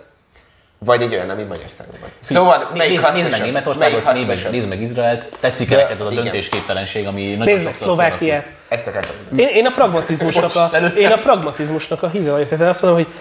vagy 0.85 1.01
egy 1.01 1.13
olyan, 1.13 1.29
ami 1.29 1.43
Magyarországon 1.43 1.95
van. 2.01 2.09
Szóval 2.19 2.71
melyik 2.75 3.01
Nézd, 3.01 3.15
nézd 3.15 3.31
meg? 3.31 3.41
Németországot, 3.41 4.13
nézd 4.51 4.67
meg, 4.67 4.81
Izraelt. 4.81 5.37
Tetszik-e 5.39 5.75
neked 5.75 6.01
az 6.01 6.07
a 6.07 6.09
döntésképtelenség, 6.09 7.07
ami 7.07 7.35
nagyon 7.35 7.53
Nézd 7.53 7.65
meg 7.65 7.75
Szlovákiát. 7.75 8.51
Ezt 8.69 8.87
akartam. 8.87 9.15
Én, 9.35 9.47
én, 9.47 9.65
a 9.65 9.71
pragmatizmusnak 9.71 10.55
a, 10.55 10.69
én 10.97 11.11
a 11.11 11.17
pragmatizmusnak 11.17 12.03
a 12.03 12.07
híve 12.07 12.31
vagyok. 12.31 12.47
Tehát 12.47 12.63
én 12.63 12.69
azt 12.69 12.81
mondom, 12.81 13.03
hogy 13.03 13.13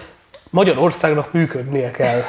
Magyarországnak 0.49 1.33
működnie 1.33 1.91
kell. 1.91 2.21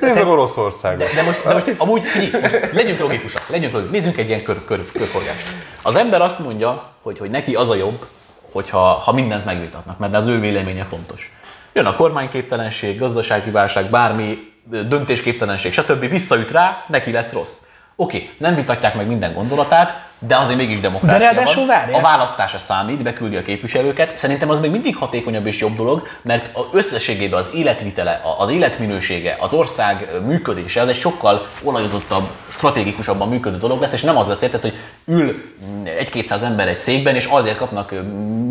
Nézd 0.00 0.14
meg 0.14 0.26
Oroszországot. 0.26 1.14
De 1.14 1.22
most, 1.22 1.44
de 1.44 1.52
most 1.52 1.74
amúgy 1.76 2.02
figyelj, 2.02 2.42
most 2.42 2.72
legyünk 2.72 2.98
logikusak, 2.98 3.48
legyünk 3.48 3.72
logikusak. 3.72 3.92
Nézzünk 3.92 4.16
egy 4.16 4.28
ilyen 4.28 4.42
kör, 4.42 4.64
kör, 4.64 4.84
körforgást. 4.92 5.46
Az 5.82 5.96
ember 5.96 6.22
azt 6.22 6.38
mondja, 6.38 6.92
hogy, 7.02 7.18
hogy 7.18 7.30
neki 7.30 7.54
az 7.54 7.70
a 7.70 7.74
jobb, 7.74 8.06
hogyha 8.52 8.78
ha 8.78 9.12
mindent 9.12 9.44
megvitatnak, 9.44 9.98
mert 9.98 10.14
az 10.14 10.26
ő 10.26 10.40
véleménye 10.40 10.84
fontos. 10.84 11.32
Jön 11.72 11.86
a 11.86 11.96
kormányképtelenség, 11.96 12.98
gazdasági 12.98 13.50
válság, 13.50 13.90
bármi, 13.90 14.38
döntésképtelenség, 14.70 15.72
stb. 15.72 16.08
visszaüt 16.08 16.50
rá, 16.50 16.84
neki 16.88 17.12
lesz 17.12 17.32
rossz. 17.32 17.56
Oké, 17.96 18.30
nem 18.38 18.54
vitatják 18.54 18.94
meg 18.94 19.06
minden 19.06 19.34
gondolatát, 19.34 20.07
de 20.18 20.36
azért 20.36 20.58
mégis 20.58 20.80
demokrácia 20.80 21.18
De 21.18 21.24
ráadásul 21.24 21.66
van. 21.66 21.76
A 21.92 22.00
választása 22.00 22.58
számít, 22.58 23.02
beküldi 23.02 23.36
a 23.36 23.42
képviselőket. 23.42 24.16
Szerintem 24.16 24.50
az 24.50 24.58
még 24.58 24.70
mindig 24.70 24.96
hatékonyabb 24.96 25.46
és 25.46 25.58
jobb 25.60 25.76
dolog, 25.76 26.08
mert 26.22 26.50
az 26.52 26.64
összességében 26.72 27.38
az 27.38 27.48
életvitele, 27.54 28.20
a- 28.24 28.42
az 28.42 28.50
életminősége, 28.50 29.36
az 29.40 29.52
ország 29.52 30.08
működése, 30.26 30.80
az 30.80 30.88
egy 30.88 30.96
sokkal 30.98 31.46
olajozottabb, 31.62 32.30
stratégikusabban 32.48 33.28
működő 33.28 33.56
dolog 33.56 33.80
lesz, 33.80 33.92
és 33.92 34.02
nem 34.02 34.16
az 34.16 34.26
lesz 34.26 34.42
érted, 34.42 34.60
hogy 34.60 34.74
ül 35.04 35.42
mm, 35.70 35.84
egy-kétszáz 35.98 36.42
ember 36.42 36.68
egy 36.68 36.78
székben, 36.78 37.14
és 37.14 37.24
azért 37.24 37.56
kapnak 37.56 37.94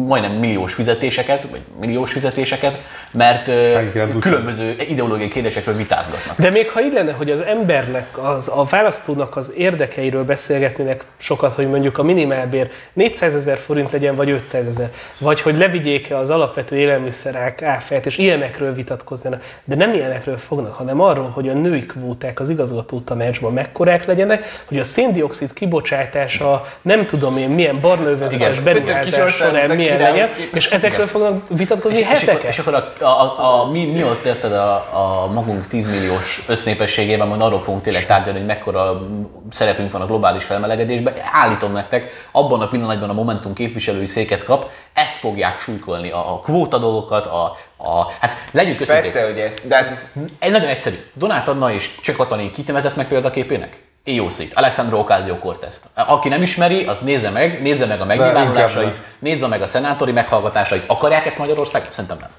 majdnem 0.07 0.31
milliós 0.31 0.73
fizetéseket, 0.73 1.47
vagy 1.51 1.61
milliós 1.79 2.11
fizetéseket, 2.11 2.85
mert 3.11 3.45
Senki 3.45 4.19
különböző 4.19 4.75
ideológiai 4.89 5.29
kérdésekről 5.29 5.75
vitázgatnak. 5.75 6.37
De 6.39 6.49
még 6.49 6.69
ha 6.69 6.81
így 6.81 6.93
lenne, 6.93 7.11
hogy 7.11 7.31
az 7.31 7.41
embernek, 7.41 8.17
az, 8.17 8.47
a 8.47 8.63
választónak 8.63 9.35
az 9.37 9.53
érdekeiről 9.57 10.23
beszélgetnének 10.23 11.03
sokat, 11.17 11.53
hogy 11.57 11.69
mondjuk 11.69 11.97
a 11.97 12.03
minimálbér 12.03 12.69
400 12.93 13.35
ezer 13.35 13.57
forint 13.57 13.91
legyen, 13.91 14.15
vagy 14.15 14.29
500 14.29 14.67
ezer, 14.67 14.91
vagy 15.17 15.41
hogy 15.41 15.57
levigyék-e 15.57 16.17
az 16.17 16.29
alapvető 16.29 16.75
élelmiszerák 16.75 17.61
áfát, 17.61 18.05
és 18.05 18.17
ilyenekről 18.17 18.73
vitatkoznának. 18.73 19.43
De 19.63 19.75
nem 19.75 19.93
ilyenekről 19.93 20.37
fognak, 20.37 20.73
hanem 20.73 21.01
arról, 21.01 21.29
hogy 21.29 21.49
a 21.49 21.53
női 21.53 21.85
kvóták 21.85 22.39
az 22.39 22.49
igazgató 22.49 22.99
tanácsban 22.99 23.53
mekkorák 23.53 24.05
legyenek, 24.05 24.63
hogy 24.65 24.79
a 24.79 24.83
széndiokszid 24.83 25.53
kibocsátása 25.53 26.65
nem 26.81 27.05
tudom 27.05 27.37
én 27.37 27.49
milyen 27.49 27.79
barnaövezetes 27.79 28.59
Igen. 28.59 28.63
beruházás 28.63 29.33
során 29.33 29.75
milyen 29.75 29.99
legyen, 29.99 30.27
és 30.53 30.69
ezekről 30.69 31.07
fognak 31.07 31.43
vitatkozni 31.49 31.97
És, 31.97 32.03
és, 32.03 32.09
akkor, 32.09 32.27
heteket. 32.27 32.51
és 32.51 32.59
akkor 32.59 32.73
a, 32.73 32.93
a, 32.99 33.05
a, 33.05 33.61
a, 33.61 33.71
mi, 33.71 33.85
mi 33.85 34.03
ott 34.03 34.25
érted 34.25 34.51
a, 34.51 34.73
a 34.73 35.31
magunk 35.33 35.67
10 35.67 35.87
milliós 35.87 36.43
össznépességében, 36.47 37.27
majd 37.27 37.41
arról 37.41 37.59
fogunk 37.59 37.83
tényleg 37.83 38.05
tárgyalni, 38.05 38.37
hogy 38.39 38.47
mekkora 38.47 39.07
szerepünk 39.51 39.91
van 39.91 40.01
a 40.01 40.05
globális 40.05 40.43
felmelegedésben. 40.43 41.13
Állítom 41.47 41.71
nektek, 41.71 42.27
abban 42.31 42.61
a 42.61 42.67
pillanatban 42.67 43.09
a 43.09 43.13
Momentum 43.13 43.53
képviselői 43.53 44.05
széket 44.05 44.43
kap, 44.43 44.71
ezt 44.93 45.15
fogják 45.15 45.59
súlykolni, 45.59 46.11
a, 46.11 46.33
a 46.33 46.39
kvóta 46.39 46.77
dolgokat, 46.77 47.25
a, 47.25 47.57
a, 47.77 48.11
hát 48.19 48.35
legyünk 48.51 48.81
őszinték. 48.81 49.11
Persze, 49.11 49.27
hogy 49.27 49.39
ezt, 49.39 49.67
de 49.67 49.75
hát 49.75 49.89
ez 49.89 50.11
Egy 50.39 50.51
nagyon 50.51 50.69
egyszerű. 50.69 50.95
Donát 51.13 51.47
Anna 51.47 51.71
és 51.71 51.99
Cseh 52.01 52.15
Katalin 52.15 52.51
kit 52.51 52.67
nevezett 52.67 52.95
meg 52.95 53.07
példaképének? 53.07 53.85
AOC-t, 54.07 54.53
Alexandro 54.53 54.99
Ocasio-Cortez. 54.99 55.81
Aki 55.93 56.29
nem 56.29 56.41
ismeri, 56.41 56.85
az 56.85 56.97
nézze 56.99 57.29
meg, 57.29 57.61
nézze 57.61 57.85
meg 57.85 58.01
a 58.01 58.05
megnyilvánulásait, 58.05 58.99
nézze 59.19 59.47
meg 59.47 59.61
a 59.61 59.67
szenátori 59.67 60.11
meghallgatásait. 60.11 60.83
Akarják 60.87 61.25
ezt 61.25 61.37
Magyarország? 61.37 61.87
Szerintem 61.89 62.17
nem. 62.19 62.29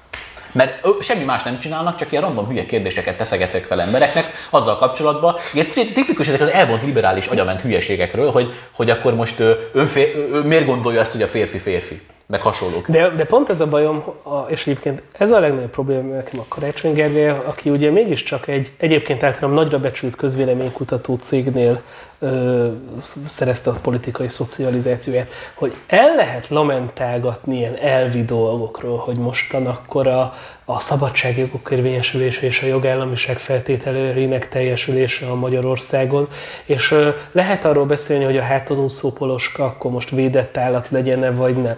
Mert 0.51 0.85
semmi 1.01 1.23
más 1.23 1.43
nem 1.43 1.59
csinálnak, 1.59 1.95
csak 1.95 2.11
ilyen 2.11 2.23
random 2.23 2.47
hülye 2.47 2.65
kérdéseket 2.65 3.17
teszegetek 3.17 3.65
fel 3.65 3.81
embereknek 3.81 4.31
azzal 4.49 4.77
kapcsolatban. 4.77 5.35
Ilyen 5.53 5.67
ti- 5.67 5.91
tipikus 5.91 6.27
ezek 6.27 6.41
az 6.41 6.47
elvont 6.49 6.83
liberális 6.83 7.25
agyament 7.25 7.61
hülyeségekről, 7.61 8.31
hogy, 8.31 8.53
hogy 8.75 8.89
akkor 8.89 9.15
most 9.15 9.39
ö, 9.39 9.51
önfé, 9.73 10.13
ö, 10.15 10.37
ö, 10.37 10.41
miért 10.41 10.65
gondolja 10.65 10.99
ezt, 10.99 11.11
hogy 11.11 11.21
a 11.21 11.27
férfi 11.27 11.57
férfi, 11.57 12.01
meg 12.29 12.41
hasonlók. 12.41 12.89
De, 12.89 13.09
de 13.09 13.25
pont 13.25 13.49
ez 13.49 13.59
a 13.59 13.67
bajom, 13.67 14.03
a, 14.23 14.39
és 14.47 14.67
egyébként 14.67 15.03
ez 15.11 15.31
a 15.31 15.39
legnagyobb 15.39 15.69
probléma 15.69 16.13
nekem 16.13 16.39
a 16.39 16.45
Karácsony 16.47 16.93
Gergely, 16.93 17.29
aki 17.29 17.69
ugye 17.69 17.91
mégiscsak 17.91 18.47
egy 18.47 18.71
egyébként 18.77 19.23
általában 19.23 19.55
nagyra 19.55 19.79
becsült 19.79 20.15
közvéleménykutató 20.15 21.19
cégnél 21.21 21.81
ö, 22.19 22.67
sz- 22.99 23.27
szerezte 23.27 23.69
a 23.69 23.79
politikai 23.81 24.27
szocializációját, 24.27 25.31
hogy 25.53 25.75
el 25.87 26.15
lehet 26.15 26.47
lamentálgatni 26.47 27.57
ilyen 27.57 27.75
elvi 27.75 28.25
dolgokról, 28.25 28.97
hogy 28.97 29.15
mostan 29.15 29.65
akkor 29.65 30.07
a, 30.07 30.33
a 30.71 30.79
szabadságjogok 30.79 31.69
érvényesülése 31.71 32.45
és 32.45 32.61
a 32.61 32.65
jogállamiság 32.65 33.37
feltételeinek 33.37 34.49
teljesülése 34.49 35.27
a 35.27 35.35
Magyarországon, 35.35 36.27
és 36.65 36.95
lehet 37.31 37.65
arról 37.65 37.85
beszélni, 37.85 38.23
hogy 38.23 38.37
a 38.37 38.41
háton 38.41 38.79
úszó 38.79 39.11
poloska 39.11 39.65
akkor 39.65 39.91
most 39.91 40.09
védett 40.09 40.57
állat 40.57 40.89
legyen-e 40.89 41.31
vagy 41.31 41.55
nem. 41.55 41.75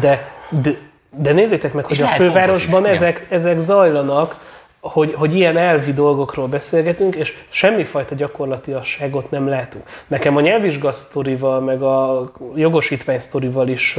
De, 0.00 0.32
de, 0.62 0.78
de 1.16 1.32
nézzétek 1.32 1.72
meg, 1.72 1.84
És 1.88 1.96
hogy 1.98 2.06
a 2.06 2.08
fővárosban 2.08 2.82
is, 2.82 2.90
igen. 2.90 3.02
ezek, 3.02 3.26
ezek 3.28 3.58
zajlanak, 3.58 4.36
hogy, 4.80 5.14
hogy 5.14 5.34
ilyen 5.34 5.56
elvi 5.56 5.92
dolgokról 5.92 6.46
beszélgetünk, 6.46 7.14
és 7.14 7.34
semmifajta 7.48 8.14
gyakorlatiasságot 8.14 9.30
nem 9.30 9.48
látunk. 9.48 9.84
Nekem 10.06 10.36
a 10.36 10.40
nyelvvizsgasztorival, 10.40 11.60
meg 11.60 11.82
a 11.82 12.24
jogosítvány 12.54 13.18
sztorival 13.18 13.68
is 13.68 13.98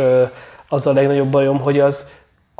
az 0.68 0.88
a 0.88 0.94
legnagyobb 0.94 1.30
bajom, 1.30 1.60
hogy 1.60 1.80
az 1.80 2.10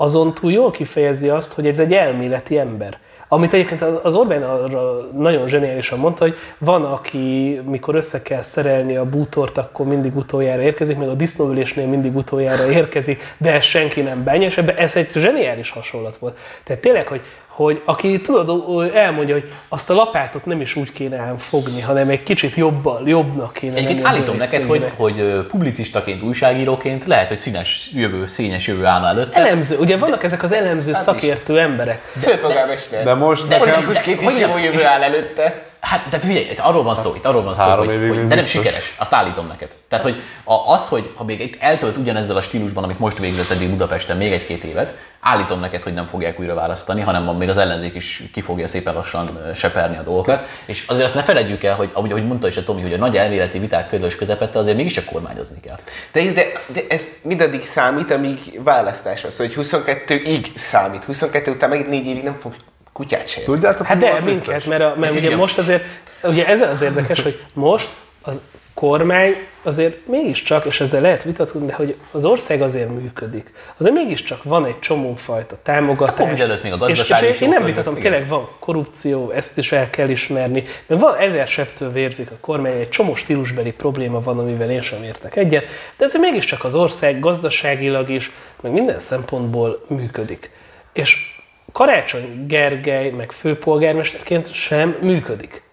azon 0.02 0.34
túl 0.34 0.52
jól 0.52 0.72
kifejezi 0.72 1.30
azt, 1.30 1.54
hogy 1.54 1.68
ez 1.68 1.80
egy 1.80 1.94
elméleti 1.94 2.58
ember. 2.58 2.98
Amit 3.28 3.54
egyébként 3.54 3.82
az 3.82 4.16
Orbán 4.16 4.44
arra 4.44 5.12
nagyon 5.18 5.48
zseniálisan 5.48 6.00
mondta, 6.00 6.24
hogy 6.24 6.38
van, 6.58 6.84
aki 6.84 7.60
mikor 7.66 7.96
össze 7.96 8.22
kell 8.22 8.42
szerelni 8.42 8.96
a 8.96 9.06
bútort, 9.06 9.58
akkor 9.58 9.86
mindig 9.86 10.16
utoljára 10.16 10.62
érkezik, 10.62 10.98
meg 10.98 11.08
a 11.08 11.14
disznóülésnél 11.14 11.88
mindig 11.88 12.16
utoljára 12.16 12.72
érkezik, 12.72 13.36
de 13.38 13.54
ezt 13.54 13.68
senki 13.68 14.02
nem 14.02 14.24
bánja, 14.24 14.48
és 14.48 14.58
ebben 14.58 14.76
ez 14.76 14.96
egy 14.96 15.12
zseniális 15.12 15.70
hasonlat 15.70 16.18
volt. 16.18 16.38
Tehát 16.64 16.82
tényleg, 16.82 17.08
hogy, 17.08 17.22
hogy 17.64 17.82
aki 17.86 18.22
tudod, 18.22 18.92
elmondja, 18.96 19.34
hogy 19.34 19.52
azt 19.68 19.90
a 19.90 19.94
lapátot 19.94 20.46
nem 20.46 20.62
is 20.62 20.76
úgy 20.76 20.92
kéne 20.92 21.18
ám 21.18 21.38
fogni, 21.38 21.82
hanem 21.82 22.10
egy 22.10 22.24
kicsit 22.24 22.56
jobban, 22.56 23.08
jobbnak 23.08 23.54
kéne 23.54 23.76
Egyébként 23.76 24.06
állítom 24.06 24.38
neked, 24.38 24.64
hogy, 24.64 24.92
hogy 24.96 25.46
publicistaként, 25.48 26.22
újságíróként 26.22 27.06
lehet, 27.06 27.28
hogy 27.28 27.40
színes 27.40 27.90
jövő, 27.94 28.28
színes 28.28 28.68
jövő 28.68 28.86
állna 28.86 29.08
előtte. 29.08 29.40
Elemző, 29.40 29.78
ugye 29.78 29.98
vannak 29.98 30.24
ezek 30.24 30.44
az 30.44 30.52
elemző 30.52 30.94
szakértő 30.94 31.60
emberek. 31.60 32.12
főpolgármester. 32.20 33.04
De 33.04 33.14
most 33.14 33.48
De 33.48 33.58
nekem... 33.58 33.74
Politikusként 33.74 34.22
is 34.22 34.38
jó 34.38 34.58
jövő 34.58 34.86
áll 34.86 35.02
előtte. 35.02 35.70
Hát, 35.82 36.10
de 36.10 36.20
figyelj, 36.20 36.46
itt 36.52 36.60
arról 36.60 36.84
van 36.84 36.96
szó, 36.96 37.16
itt 37.16 37.26
arról 37.26 37.44
van 37.44 37.54
szó, 37.54 37.62
Három 37.62 37.86
hogy, 37.86 37.96
hogy 37.96 38.08
de 38.10 38.16
nem 38.16 38.28
biztos. 38.28 38.50
sikeres, 38.50 38.96
azt 38.98 39.14
állítom 39.14 39.48
neked. 39.48 39.70
Tehát, 39.90 40.06
hogy 40.06 40.22
a, 40.44 40.74
az, 40.74 40.88
hogy 40.88 41.12
ha 41.16 41.24
még 41.24 41.42
itt 41.42 41.56
eltölt 41.60 41.98
ugyanezzel 41.98 42.36
a 42.36 42.42
stílusban, 42.42 42.84
amit 42.84 43.00
most 43.00 43.18
végzett 43.18 43.50
eddig 43.50 43.70
Budapesten 43.70 44.18
még 44.18 44.32
egy-két 44.32 44.64
évet, 44.64 44.96
állítom 45.20 45.60
neked, 45.60 45.84
hogy 45.84 45.94
nem 45.94 46.06
fogják 46.06 46.40
újra 46.40 46.54
választani, 46.54 47.02
hanem 47.02 47.24
még 47.24 47.50
az 47.50 47.58
ellenzék 47.58 47.96
is 47.96 48.24
ki 48.34 48.42
fogja 48.42 48.68
szépen 48.68 48.94
lassan 48.94 49.40
seperni 49.56 49.98
a 49.98 50.02
dolgokat. 50.02 50.48
És 50.66 50.84
azért 50.88 51.06
azt 51.06 51.16
ne 51.16 51.24
felejtjük 51.24 51.64
el, 51.64 51.76
hogy 51.76 51.90
ahogy, 51.94 52.12
ahogy 52.12 52.28
mondta 52.28 52.48
is 52.48 52.58
a 52.58 52.64
Tomi, 52.64 52.82
hogy 52.82 52.94
a 52.94 52.98
nagy 52.98 53.18
elméleti 53.18 53.60
viták 53.60 53.90
közös 53.90 54.16
közepette 54.16 54.60
azért 54.60 54.78
mégiscsak 54.78 55.06
kormányozni 55.06 55.60
kell. 55.60 55.78
De, 56.12 56.32
de, 56.32 56.44
de 56.74 56.82
ez 56.90 57.02
mindaddig 57.22 57.66
számít, 57.66 58.12
amíg 58.12 58.60
választás 58.64 59.22
van. 59.22 59.32
Szóval, 59.32 59.54
hogy 59.56 59.66
22-ig 59.68 60.46
számít. 60.56 61.04
22 61.04 61.52
után 61.52 61.70
meg 61.70 61.88
4 61.88 62.06
évig 62.06 62.24
nem 62.24 62.38
fog 62.40 62.54
kutyát 62.94 63.28
se. 63.28 63.42
Tudjátok, 63.42 63.86
Hát 63.86 63.98
de 63.98 64.12
minket, 64.12 64.46
vicces? 64.46 64.64
mert, 64.64 64.82
a, 64.82 64.96
mert 64.98 65.16
ugye 65.16 65.36
most 65.36 65.58
azért, 65.58 65.84
ugye 66.24 66.48
ez 66.48 66.62
az 66.62 66.82
érdekes, 66.82 67.22
hogy 67.22 67.44
most 67.54 67.90
az 68.22 68.42
kormány 68.74 69.36
azért 69.64 70.08
mégiscsak, 70.08 70.66
és 70.66 70.82
ezzel 70.82 71.02
lehet 71.02 71.24
vitatkozni, 71.24 71.68
de 71.68 71.74
hogy 71.74 71.96
az 72.12 72.26
ország 72.26 72.62
azért 72.62 72.90
működik. 72.90 73.54
Azért 73.78 73.96
mégiscsak 73.96 74.44
van 74.44 74.66
egy 74.66 74.80
csomó 74.80 75.16
fajta 75.16 75.58
támogatás. 75.64 76.20
A 76.20 76.22
Covid 76.22 76.42
előtt 76.42 76.64
még 76.64 76.72
a 76.72 76.76
és, 76.76 76.92
és 76.92 76.98
gazdaság 76.98 77.42
én, 77.42 77.50
nem 77.50 77.64
vitatom, 77.64 77.96
igen. 77.96 78.12
tényleg 78.12 78.30
van 78.30 78.48
korrupció, 78.60 79.32
ezt 79.32 79.58
is 79.58 79.72
el 79.72 79.90
kell 79.90 80.10
ismerni. 80.10 80.64
Meg 80.88 81.00
van 81.00 81.16
ezer 81.18 81.48
septől 81.48 81.92
vérzik 81.92 82.32
a 82.32 82.36
kormány, 82.40 82.80
egy 82.80 82.90
csomó 82.90 83.16
stílusbeli 83.16 83.72
probléma 83.72 84.22
van, 84.22 84.40
amivel 84.40 84.72
én 84.72 84.82
sem 84.82 85.04
értek 85.04 85.36
egyet, 85.36 85.66
de 85.98 86.06
ez 86.06 86.14
mégiscsak 86.14 86.64
az 86.64 86.76
ország 86.76 87.20
gazdaságilag 87.20 88.10
is, 88.10 88.32
meg 88.62 88.72
minden 88.72 89.00
szempontból 89.00 89.86
működik. 89.88 90.52
És 90.94 91.31
Karácsony 91.72 92.46
Gergely, 92.48 93.10
meg 93.10 93.32
főpolgármesterként 93.32 94.54
sem 94.54 94.98
működik. 95.02 95.64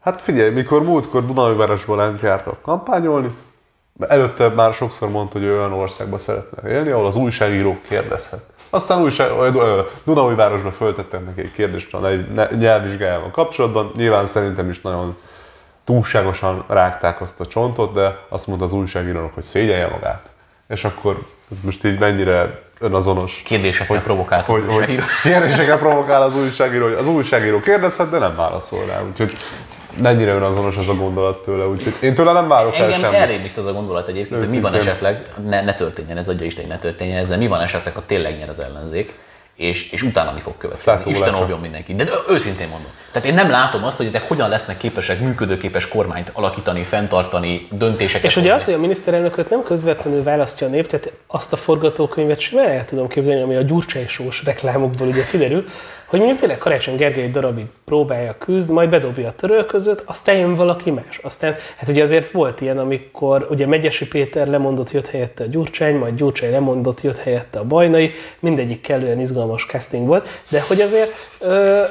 Hát 0.00 0.22
figyelj, 0.22 0.50
mikor 0.50 0.82
múltkor 0.82 1.26
Dunaújvárosban 1.26 2.18
jártak 2.22 2.62
kampányolni, 2.62 3.30
előtte 4.08 4.48
már 4.48 4.74
sokszor 4.74 5.10
mondta, 5.10 5.38
hogy 5.38 5.48
olyan 5.48 5.72
országba 5.72 6.18
szeretne 6.18 6.70
élni, 6.70 6.90
ahol 6.90 7.06
az 7.06 7.16
újságírók 7.16 7.82
kérdezhet. 7.88 8.42
Aztán 8.70 9.02
újság, 9.02 9.30
Dunaújvárosban 10.04 10.72
föltettem 10.72 11.24
neki 11.24 11.40
egy 11.40 11.52
kérdést 11.52 11.94
a 11.94 12.10
nyelvvizsgájával 12.58 13.30
kapcsolatban. 13.30 13.92
Nyilván 13.96 14.26
szerintem 14.26 14.68
is 14.68 14.80
nagyon 14.80 15.16
túlságosan 15.84 16.64
rágták 16.68 17.20
azt 17.20 17.40
a 17.40 17.46
csontot, 17.46 17.92
de 17.92 18.18
azt 18.28 18.46
mondta 18.46 18.64
az 18.64 18.72
újságírónak, 18.72 19.34
hogy 19.34 19.44
szégyelje 19.44 19.88
magát. 19.88 20.32
És 20.68 20.84
akkor 20.84 21.18
ez 21.50 21.56
most 21.64 21.84
így 21.84 21.98
mennyire 21.98 22.62
önazonos. 22.80 23.42
Kérdésekkel 23.44 24.02
provokált 24.02 24.48
az 24.48 24.54
hogy, 24.54 24.62
hogy 24.66 24.74
újságíró. 24.74 25.02
kérdésekkel 25.22 25.78
provokál 25.78 26.22
az 26.22 26.36
újságíró, 26.36 26.84
hogy 26.84 26.96
az 26.98 27.06
újságíró 27.06 27.60
kérdezhet, 27.60 28.10
de 28.10 28.18
nem 28.18 28.36
válaszol 28.36 28.84
rá. 28.86 29.02
Úgyhogy 29.02 29.32
mennyire 29.96 30.32
önazonos 30.32 30.76
az 30.76 30.88
a 30.88 30.94
gondolat 30.94 31.42
tőle. 31.42 31.66
Úgyhogy 31.66 31.94
én 32.00 32.14
tőle 32.14 32.32
nem 32.32 32.48
várok 32.48 32.74
el 32.74 32.84
Engem 32.84 33.00
semmit. 33.00 33.18
elrémiszt 33.18 33.58
az 33.58 33.66
a 33.66 33.72
gondolat 33.72 34.08
egyébként, 34.08 34.40
hogy 34.40 34.50
mi 34.50 34.60
van 34.60 34.74
Őszintén. 34.74 34.92
esetleg, 34.92 35.26
ne, 35.48 35.62
ne 35.62 35.74
történjen 35.74 36.16
ez, 36.16 36.28
adja 36.28 36.46
Isten, 36.46 36.64
hogy 36.64 36.72
ne 36.72 36.78
történjen 36.78 37.18
ezzel, 37.18 37.38
mi 37.38 37.46
van 37.46 37.60
esetleg, 37.60 37.94
ha 37.94 38.02
tényleg 38.06 38.38
nyer 38.38 38.48
az 38.48 38.60
ellenzék, 38.60 39.14
és, 39.60 39.90
és 39.90 40.02
utána 40.02 40.32
mi 40.32 40.40
fog 40.40 40.56
következni. 40.58 41.10
Isten 41.10 41.34
óvjon 41.34 41.60
mindenki. 41.60 41.94
De 41.94 42.04
őszintén 42.28 42.68
mondom. 42.68 42.90
Tehát 43.12 43.28
én 43.28 43.34
nem 43.34 43.50
látom 43.50 43.84
azt, 43.84 43.96
hogy 43.96 44.06
ezek 44.06 44.28
hogyan 44.28 44.48
lesznek 44.48 44.76
képesek 44.76 45.20
működőképes 45.20 45.88
kormányt 45.88 46.30
alakítani, 46.34 46.82
fenntartani, 46.82 47.66
döntéseket 47.70 48.24
És 48.24 48.36
ugye 48.36 48.52
hozni. 48.52 48.58
az, 48.58 48.64
hogy 48.64 48.74
a 48.74 48.78
miniszterelnököt 48.78 49.50
nem 49.50 49.62
közvetlenül 49.62 50.22
választja 50.22 50.66
a 50.66 50.70
nép, 50.70 50.86
tehát 50.86 51.12
azt 51.26 51.52
a 51.52 51.56
forgatókönyvet 51.56 52.40
simán 52.40 52.68
el 52.68 52.84
tudom 52.84 53.08
képzelni, 53.08 53.42
ami 53.42 53.56
a 53.56 53.62
gyurcsány 53.62 54.08
sós 54.08 54.44
reklámokból 54.44 55.08
ugye 55.08 55.24
kiderül, 55.30 55.64
hogy 56.10 56.18
mondjuk 56.18 56.40
tényleg 56.40 56.58
Karácsony 56.58 56.96
Gergely 56.96 57.22
egy 57.22 57.30
darabig 57.30 57.64
próbálja 57.84 58.34
küzd, 58.38 58.70
majd 58.70 58.90
bedobja 58.90 59.28
a 59.28 59.32
törölközőt, 59.32 60.02
aztán 60.06 60.36
jön 60.36 60.54
valaki 60.54 60.90
más. 60.90 61.18
Aztán, 61.22 61.54
hát 61.76 61.88
ugye 61.88 62.02
azért 62.02 62.30
volt 62.30 62.60
ilyen, 62.60 62.78
amikor 62.78 63.46
ugye 63.50 63.66
Megyesi 63.66 64.08
Péter 64.08 64.48
lemondott, 64.48 64.90
jött 64.90 65.08
helyette 65.08 65.44
a 65.44 65.46
Gyurcsány, 65.46 65.94
majd 65.94 66.14
Gyurcsány 66.14 66.50
lemondott, 66.50 67.00
jött 67.00 67.18
helyette 67.18 67.58
a 67.58 67.64
Bajnai, 67.64 68.12
mindegyik 68.40 68.80
kellően 68.80 69.20
izgalmas 69.20 69.66
casting 69.66 70.06
volt, 70.06 70.28
de 70.48 70.60
hogy 70.60 70.80
azért 70.80 71.10
ö, 71.38 71.82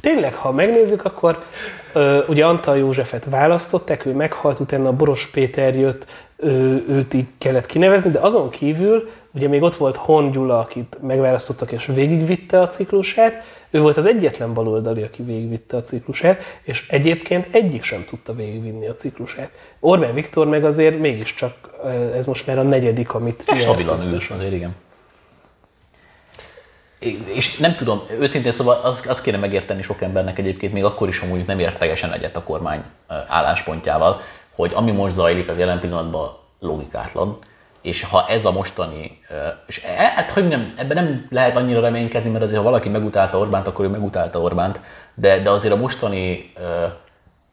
tényleg, 0.00 0.34
ha 0.34 0.52
megnézzük, 0.52 1.04
akkor 1.04 1.44
ö, 1.92 2.18
ugye 2.26 2.44
Antal 2.44 2.76
Józsefet 2.76 3.26
választották, 3.30 4.06
ő 4.06 4.12
meghalt, 4.12 4.60
utána 4.60 4.92
Boros 4.92 5.26
Péter 5.26 5.76
jött, 5.76 6.06
ő, 6.36 6.84
őt 6.88 7.14
így 7.14 7.26
kellett 7.38 7.66
kinevezni, 7.66 8.10
de 8.10 8.18
azon 8.18 8.50
kívül 8.50 9.08
ugye 9.34 9.48
még 9.48 9.62
ott 9.62 9.74
volt 9.74 9.96
Hon 9.96 10.30
Gyula, 10.30 10.58
akit 10.58 10.98
megválasztottak 11.02 11.72
és 11.72 11.86
végigvitte 11.86 12.60
a 12.60 12.68
ciklusát, 12.68 13.44
ő 13.70 13.80
volt 13.80 13.96
az 13.96 14.06
egyetlen 14.06 14.54
baloldali, 14.54 15.02
aki 15.02 15.22
végigvitte 15.22 15.76
a 15.76 15.80
ciklusát, 15.80 16.42
és 16.62 16.88
egyébként 16.88 17.54
egyik 17.54 17.82
sem 17.82 18.04
tudta 18.04 18.34
végigvinni 18.34 18.86
a 18.86 18.94
ciklusát. 18.94 19.50
Orbán 19.80 20.14
Viktor 20.14 20.46
meg 20.46 20.64
azért 20.64 20.98
mégiscsak, 20.98 21.54
ö, 21.84 21.88
ez 21.88 22.26
most 22.26 22.46
már 22.46 22.58
a 22.58 22.62
negyedik, 22.62 23.14
amit 23.14 23.40
Ez 23.46 23.46
nyert 23.46 23.60
stabilan 23.60 23.98
ül, 24.00 24.04
összesen. 24.04 24.36
azért 24.36 24.52
igen. 24.52 24.74
És 27.24 27.56
nem 27.56 27.74
tudom, 27.74 28.02
őszintén 28.20 28.52
szóval 28.52 28.80
az, 28.82 29.02
azt 29.06 29.22
kéne 29.22 29.36
megérteni 29.36 29.82
sok 29.82 30.02
embernek 30.02 30.38
egyébként, 30.38 30.72
még 30.72 30.84
akkor 30.84 31.08
is, 31.08 31.18
ha 31.18 31.26
mondjuk 31.26 31.48
nem 31.48 31.58
ért 31.58 31.78
teljesen 31.78 32.12
egyet 32.12 32.36
a 32.36 32.42
kormány 32.42 32.82
ö, 33.08 33.14
álláspontjával, 33.28 34.20
hogy 34.54 34.70
ami 34.74 34.90
most 34.90 35.14
zajlik, 35.14 35.48
az 35.48 35.58
jelen 35.58 35.80
pillanatban 35.80 36.36
logikátlan, 36.60 37.38
és 37.82 38.02
ha 38.02 38.26
ez 38.28 38.44
a 38.44 38.52
mostani, 38.52 39.18
és 39.66 39.82
e- 39.96 40.12
hát 40.14 40.30
hogy 40.30 40.48
nem, 40.48 40.72
ebben 40.76 41.04
nem 41.04 41.26
lehet 41.30 41.56
annyira 41.56 41.80
reménykedni, 41.80 42.30
mert 42.30 42.44
azért 42.44 42.58
ha 42.58 42.64
valaki 42.64 42.88
megutálta 42.88 43.38
Orbánt, 43.38 43.66
akkor 43.66 43.84
ő 43.84 43.88
megutálta 43.88 44.40
Orbánt, 44.40 44.80
de, 45.14 45.38
de 45.38 45.50
azért 45.50 45.74
a 45.74 45.76
mostani 45.76 46.52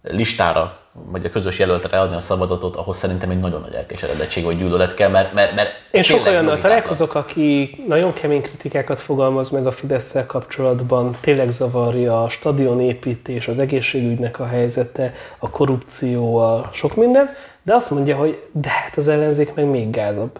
listára, 0.02 0.78
vagy 0.92 1.26
a 1.26 1.30
közös 1.30 1.60
jelöltre 1.60 2.00
adni 2.00 2.16
a 2.16 2.20
szavazatot, 2.20 2.76
ahhoz 2.76 2.98
szerintem 2.98 3.30
egy 3.30 3.40
nagyon 3.40 3.62
nagy 3.62 3.74
elkeseredettség 3.74 4.44
vagy 4.44 4.58
gyűlölet 4.58 4.94
kell, 4.94 5.10
mert, 5.10 5.34
mert, 5.34 5.56
mert 5.56 5.70
Én 5.92 6.02
sok 6.02 6.26
olyannal 6.26 6.58
találkozok, 6.58 7.16
aki 7.16 7.78
nagyon 7.88 8.14
kemény 8.14 8.42
kritikákat 8.42 9.00
fogalmaz 9.00 9.50
meg 9.50 9.66
a 9.66 9.72
fidesz 9.72 10.16
kapcsolatban, 10.28 11.18
tényleg 11.22 11.50
zavarja 11.50 12.24
a 12.24 12.30
stadionépítés, 12.30 13.48
az 13.48 13.60
egészségügynek 13.60 14.40
a 14.40 14.46
helyzete, 14.46 15.14
a 15.38 15.50
korrupció, 15.50 16.38
a 16.38 16.70
sok 16.74 16.96
minden, 16.96 17.36
de 17.64 17.74
azt 17.74 17.92
mondja, 17.92 18.18
hogy 18.18 18.48
de 18.52 18.70
hát 18.70 18.98
az 18.98 19.08
ellenzék 19.08 19.54
meg 19.54 19.66
még 19.66 19.90
gázabb. 19.90 20.40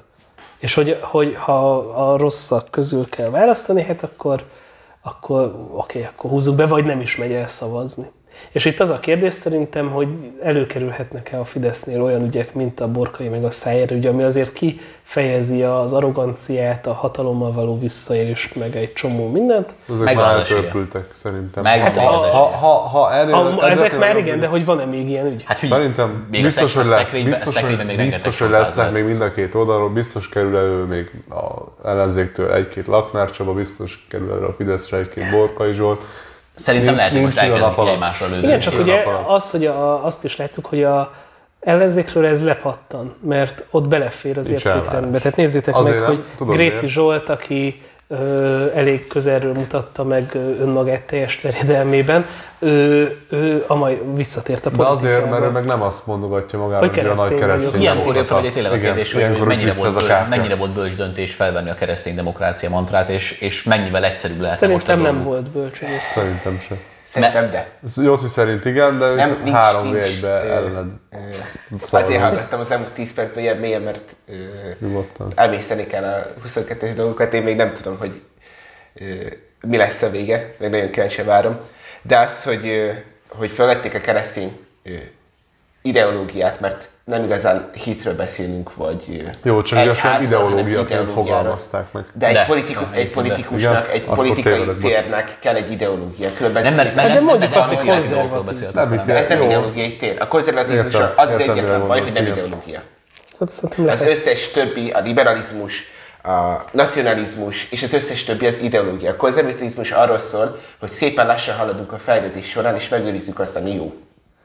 És 0.58 0.74
hogy, 0.74 1.00
hogy 1.02 1.36
ha 1.36 1.78
a 1.78 2.18
rosszak 2.18 2.68
közül 2.72 3.10
kell 3.10 3.30
választani, 3.30 3.82
hát 3.82 4.04
akkor, 4.04 4.46
akkor 5.02 5.68
oké, 5.72 6.04
akkor 6.04 6.30
húzzuk 6.30 6.56
be, 6.56 6.66
vagy 6.66 6.86
nem 6.86 7.02
is 7.02 7.16
megy 7.16 7.32
el 7.32 7.48
szavazni. 7.48 8.06
És 8.52 8.66
itt 8.66 8.80
az 8.80 8.90
a 8.90 9.00
kérdés 9.00 9.34
szerintem, 9.34 9.90
hogy 9.90 10.08
előkerülhetnek-e 10.44 11.40
a 11.40 11.46
Fidesznél 11.46 12.04
olyan 12.04 12.24
ügyek, 12.26 12.54
mint 12.54 12.80
a 12.80 12.88
Borkai 12.88 13.28
meg 13.28 13.44
a 13.44 13.50
Szájer 13.50 13.92
ügy, 13.92 14.06
ami 14.06 14.24
azért 14.24 14.52
kifejezi 14.54 15.64
az 15.64 15.94
arroganciát, 15.94 16.88
a 16.88 16.94
hatalommal 16.94 17.52
való 17.52 17.80
visszaélést, 17.80 18.56
meg 18.56 18.76
egy 18.76 18.94
csomó 18.94 19.28
mindent. 19.32 19.76
Ezek 19.94 20.16
már 20.16 20.36
eltörpültek 20.36 21.06
szerintem. 21.14 21.64
Megvan 21.64 21.86
Hát 21.86 21.98
az 21.98 22.04
a- 22.04 22.18
esélye. 22.18 22.32
ha, 22.32 22.46
ha, 22.46 22.68
ha 22.68 23.14
ennél, 23.14 23.34
A, 23.34 23.48
ezek 23.50 23.72
ezeknél 23.72 24.00
már 24.00 24.18
igen, 24.18 24.40
de 24.40 24.48
hogy 24.48 24.66
van-e 24.66 24.86
még 24.86 25.10
ilyen 25.10 25.26
ügy? 25.26 25.44
Hát 25.46 25.58
Szerintem 25.58 26.28
még 26.32 26.42
biztos, 26.42 26.76
hogy 26.76 26.86
lesz, 26.86 27.18
biztos, 27.24 27.62
hogy, 27.62 27.96
biztos, 27.96 28.40
hogy 28.40 28.50
lesznek 28.50 28.92
még 28.92 29.04
mind 29.04 29.22
a 29.22 29.32
két 29.32 29.56
oldalról, 29.56 29.90
biztos 29.90 30.30
kerül 30.30 30.58
elő 30.58 30.84
még 30.84 31.12
a 31.30 31.88
ellenzéktől 31.88 32.54
egy-két 32.54 32.88
Laknár 32.88 33.32
Csaba, 33.32 33.54
biztos 33.54 34.06
kerül 34.10 34.32
elő 34.32 34.46
a 34.46 34.54
Fideszre 34.54 34.98
egy-két 34.98 35.32
Borkai 35.32 35.74
Zsolt. 35.74 36.02
Szerintem 36.60 36.96
lehet, 36.96 37.12
hogy 37.12 37.22
most 37.22 37.42
nincs 37.42 37.52
elkezdik 37.54 37.88
egymásra 37.88 38.28
lőni. 38.28 38.48
Igen, 38.48 38.60
csak 38.60 38.74
Nincs 38.74 38.86
ugye 38.86 39.04
az, 39.28 39.52
hogy 39.52 39.66
a, 39.66 40.06
azt 40.06 40.24
is 40.24 40.38
láttuk, 40.38 40.66
hogy 40.66 40.84
a 40.84 41.14
ellenzékről 41.60 42.26
ez 42.26 42.44
lepattan, 42.44 43.16
mert 43.22 43.66
ott 43.72 43.88
belefér 43.88 44.38
az 44.38 44.48
Nincs 44.48 44.66
értékrendbe. 44.66 45.18
Tehát 45.18 45.38
nézzétek 45.38 45.76
Azért 45.76 46.00
meg, 46.00 46.08
nem. 46.08 46.16
hogy 46.16 46.26
Tudod 46.38 46.56
Gréci 46.56 46.72
miért? 46.74 46.88
Zsolt, 46.88 47.30
aki 47.30 47.82
elég 48.76 49.08
közelről 49.08 49.54
mutatta 49.54 50.04
meg 50.04 50.36
önmagát 50.60 51.02
teljes 51.02 51.36
terjedelmében, 51.36 52.26
ő, 52.60 53.18
ő 53.30 53.64
a 53.68 53.76
mai 53.76 54.02
visszatért 54.16 54.66
a 54.66 54.70
De 54.70 54.76
politikába. 54.76 54.98
azért, 54.98 55.30
mert 55.30 55.44
ő 55.44 55.50
meg 55.50 55.66
nem 55.66 55.82
azt 55.82 56.08
mondogatja 56.08 56.60
magáról, 56.60 56.88
Hogy 56.88 56.98
hogy, 56.98 57.08
a 57.08 57.14
nagy 57.14 57.36
keresztény 57.36 57.82
Ilyenkor 57.82 58.16
jött 58.16 58.28
fel 58.28 58.40
ugye 58.40 58.52
tényleg 58.52 58.72
a 58.72 58.76
Igen, 58.76 58.86
kérdés, 58.88 59.12
hogy 59.12 59.22
ilyenkor 59.22 59.48
mennyire 59.48 59.74
volt, 59.74 59.94
bölcs, 59.94 60.28
mennyire 60.30 60.56
volt 60.56 60.72
bölcs 60.72 60.96
döntés 60.96 61.34
felvenni 61.34 61.70
a 61.70 61.74
keresztény 61.76 62.16
demokrácia 62.16 62.70
mantrát, 62.70 63.10
és, 63.10 63.32
és 63.32 63.64
mennyivel 63.64 64.04
egyszerűbb 64.06 64.40
lehet 64.40 64.62
most 64.62 64.86
Szerintem 64.86 65.02
nem 65.02 65.14
dolguk. 65.14 65.32
volt 65.32 65.50
bölcs. 65.50 65.80
Szerintem 66.14 66.60
sem. 66.60 66.78
Szerintem 67.12 67.50
de. 67.50 67.70
Jószi 68.04 68.28
szerint 68.28 68.66
igen, 68.66 69.00
de 69.00 69.14
Nem, 69.14 69.40
nincs- 69.44 69.56
három 69.58 69.84
nincs, 69.92 69.96
v 70.06 70.08
1 70.08 70.22
be 70.22 70.28
ö, 70.28 70.52
ellened 70.52 70.92
Azért 71.72 71.86
szavazunk. 71.86 72.20
hallgattam 72.22 72.60
az 72.60 72.72
elmúlt 72.72 72.92
10 72.92 73.14
percben 73.14 73.44
ilyen 73.44 73.58
mélyen, 73.58 73.82
mert 73.82 74.16
Nyugodtan. 74.80 75.32
emészteni 75.36 75.88
kell 75.88 76.04
a 76.04 76.34
22-es 76.48 76.92
dolgokat. 76.96 77.34
Én 77.34 77.44
még 77.44 77.56
nem 77.56 77.74
tudom, 77.74 77.98
hogy 77.98 78.22
mi 79.62 79.78
lesz 79.78 80.02
a 80.02 80.10
vége, 80.10 80.54
meg 80.60 80.70
nagyon 80.70 80.92
kíváncsi 80.92 81.22
várom. 81.22 81.60
De 82.02 82.20
az, 82.20 82.44
hogy, 82.44 82.92
hogy 83.28 83.52
felvették 83.52 83.94
a 83.94 84.02
keresztény 84.02 84.60
ideológiát, 85.82 86.60
mert 86.60 86.90
nem 87.04 87.24
igazán 87.24 87.70
hitről 87.84 88.16
beszélünk, 88.16 88.76
vagy 88.76 89.32
Jó, 89.44 89.62
csak 89.62 89.78
nem 89.78 89.90
egyházról, 89.90 90.50
ideológiaként 90.50 91.10
fogalmazták 91.10 91.92
meg. 91.92 92.06
De 92.14 92.28
egy, 92.28 92.34
De. 92.34 92.46
politiku, 92.46 92.84
egy 92.92 93.00
igen, 93.00 93.12
politikusnak, 93.12 93.84
Igen, 93.84 93.96
egy 93.96 94.04
akkor 94.06 94.16
politikai 94.16 94.54
tévedek, 94.54 94.78
bocs. 94.78 94.92
térnek 94.92 95.38
kell 95.40 95.56
egy 95.56 95.72
ideológia. 95.72 96.34
Különben 96.34 96.64
Nem, 96.64 96.76
mert, 96.76 96.96
mert 96.96 97.08
de 97.08 97.14
nem, 97.14 97.24
nem, 97.24 97.24
mondjuk 97.24 97.52
nem, 97.52 97.60
azt, 97.60 97.70
nem, 97.70 97.78
hogy 97.78 97.88
nem, 97.88 97.96
nem, 97.96 98.30
konzervatív. 98.30 98.72
Nem, 98.74 99.02
De 99.06 99.16
ez 99.16 99.28
nem 99.28 99.42
ideológiai 99.42 99.96
tér. 99.96 100.16
A 100.20 100.28
konzervatizmus 100.28 100.96
az 100.96 101.10
az 101.16 101.40
egyetlen 101.40 101.88
baj, 101.88 102.02
hogy 102.02 102.14
nem 102.14 102.24
igen. 102.24 102.38
ideológia. 102.38 102.82
Az 103.88 104.02
összes 104.02 104.48
többi, 104.52 104.90
a 104.90 105.00
liberalizmus, 105.00 105.84
a 106.24 106.64
nacionalizmus 106.72 107.68
és 107.72 107.84
az 107.84 107.94
összes 107.94 108.24
többi 108.24 108.48
az 108.48 108.60
ideológia. 108.60 109.12
A 109.12 109.16
konzervatizmus 109.16 109.92
arról 109.92 110.20
szól, 110.20 110.60
hogy 110.80 110.90
szépen 110.90 111.26
lassan 111.26 111.56
haladunk 111.56 111.92
a 111.92 111.98
fejlődés 111.98 112.50
során, 112.50 112.76
és 112.76 112.90
megőrizzük 112.90 113.40
azt, 113.40 113.56
ami 113.56 113.74
jó. 113.74 113.94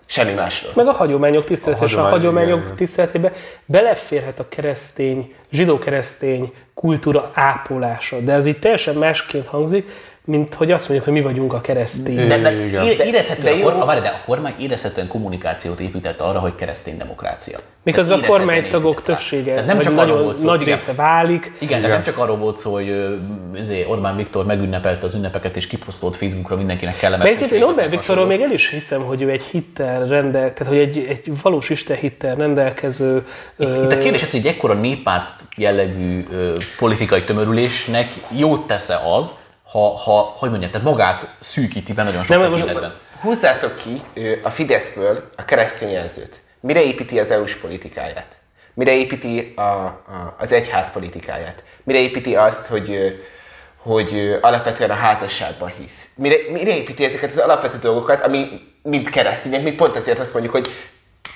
Semmi 0.07 0.33
másról. 0.33 0.73
Meg 0.75 0.87
a 0.87 0.93
hagyományok 0.93 1.45
tisztelete, 1.45 1.85
A 1.85 2.01
hagyományok 2.01 2.49
igen, 2.49 2.65
igen. 2.65 2.77
tiszteletébe 2.77 3.33
beleférhet 3.67 4.41
a 4.41 4.49
keresztény, 4.49 5.35
zsidó-keresztény 5.51 6.53
kultúra 6.75 7.31
ápolása. 7.35 8.21
De 8.21 8.33
ez 8.33 8.47
így 8.47 8.59
teljesen 8.59 8.95
másként 8.95 9.47
hangzik, 9.47 9.89
mint 10.27 10.55
hogy 10.55 10.71
azt 10.73 10.89
mondjuk, 10.89 11.09
hogy 11.09 11.19
mi 11.23 11.27
vagyunk 11.29 11.53
a 11.53 11.61
keresztény. 11.61 12.27
De, 12.29 12.53
ére- 12.53 13.05
érezhetően, 13.05 13.45
de 13.45 13.65
a, 13.65 13.71
jó. 13.71 13.77
kor, 13.77 13.87
várj, 13.87 14.01
de 14.01 14.09
a 14.09 14.25
kormány 14.27 14.55
érezhetően 14.59 15.09
kommunikációt 15.09 15.81
épített 15.81 16.21
arra, 16.21 16.39
hogy 16.39 16.55
keresztény 16.55 16.97
demokrácia. 16.97 17.59
Miközben 17.83 18.19
a 18.19 18.27
kormánytagok 18.27 19.03
többsége, 19.03 19.51
Tehát 19.53 19.67
nem 19.67 19.81
csak 19.81 19.95
nagyon 19.95 20.23
volt 20.23 20.39
szó, 20.39 20.45
nagy 20.45 20.61
igen. 20.61 20.75
része 20.75 20.93
válik. 20.93 21.45
Igen, 21.45 21.69
tehát 21.69 21.79
Igen. 21.79 21.91
nem 21.91 22.03
csak 22.03 22.19
arról 22.19 22.37
volt 22.37 22.59
szó, 22.59 22.73
hogy 22.73 22.89
ö, 22.89 23.15
izé, 23.55 23.85
Orbán 23.89 24.17
Viktor 24.17 24.45
megünnepelte 24.45 25.07
az 25.07 25.15
ünnepeket 25.15 25.57
és 25.57 25.67
kiposztolt 25.67 26.17
Facebookra 26.17 26.57
mindenkinek 26.57 26.97
kellemes. 26.97 27.35
Mert 27.39 27.51
én 27.51 27.63
Orbán 27.63 27.89
Viktorról 27.91 28.27
még 28.27 28.41
el 28.41 28.51
is 28.51 28.71
hiszem, 28.71 29.03
hogy 29.03 29.23
ő 29.23 29.31
egy 29.31 29.43
hittel 29.43 30.07
rendel, 30.07 30.53
tehát 30.53 30.73
hogy 30.73 30.79
egy, 30.83 31.07
egy 31.09 31.33
valós 31.43 31.71
Isten 31.71 31.97
hittel 31.97 32.35
rendelkező 32.35 33.27
Itt 33.57 33.93
a 33.93 33.99
kérdés 33.99 34.23
az, 34.23 34.31
hogy 34.31 34.41
egy 34.41 34.47
ekkora 34.47 34.75
néppárt 34.75 35.41
jellegű 35.57 36.25
ö, 36.33 36.53
politikai 36.79 37.23
tömörülésnek 37.23 38.09
jót 38.31 38.67
tesz-e 38.67 39.01
az, 39.17 39.33
ha, 39.75 39.97
ha 39.97 40.35
hogy 40.37 40.51
mondjam, 40.51 40.71
tehát 40.71 40.87
magát 40.87 41.27
szűkíti 41.41 41.93
be 41.93 42.03
nagyon 42.03 42.25
sok 42.25 42.29
Nem, 42.39 42.51
most- 42.51 42.65
tekintetben. 42.65 42.95
Húzzátok 43.21 43.77
ki 43.77 44.03
a 44.43 44.51
Fideszből 44.51 45.31
a 45.37 45.45
keresztény 45.45 45.91
jelzőt. 45.91 46.41
Mire 46.61 46.83
építi 46.83 47.19
az 47.19 47.31
EU-s 47.31 47.57
politikáját? 47.57 48.39
Mire 48.75 48.93
építi 48.93 49.53
a, 49.57 49.61
a, 49.61 50.37
az 50.39 50.53
egyház 50.53 50.93
politikáját? 50.93 51.65
Mire 51.83 51.99
építi 51.99 52.37
azt, 52.37 52.67
hogy, 52.67 53.21
hogy 53.77 54.39
alapvetően 54.41 54.91
a 54.91 54.95
házasságban 54.95 55.73
hisz? 55.79 56.09
Mire, 56.17 56.37
mire 56.51 56.77
építi 56.77 57.05
ezeket 57.05 57.31
az 57.31 57.39
alapvető 57.39 57.79
dolgokat, 57.79 58.21
ami 58.21 58.49
mind 58.83 59.09
keresztények, 59.09 59.63
mi 59.63 59.73
pont 59.73 59.97
azért 59.97 60.19
azt 60.19 60.33
mondjuk, 60.33 60.53
hogy 60.55 60.69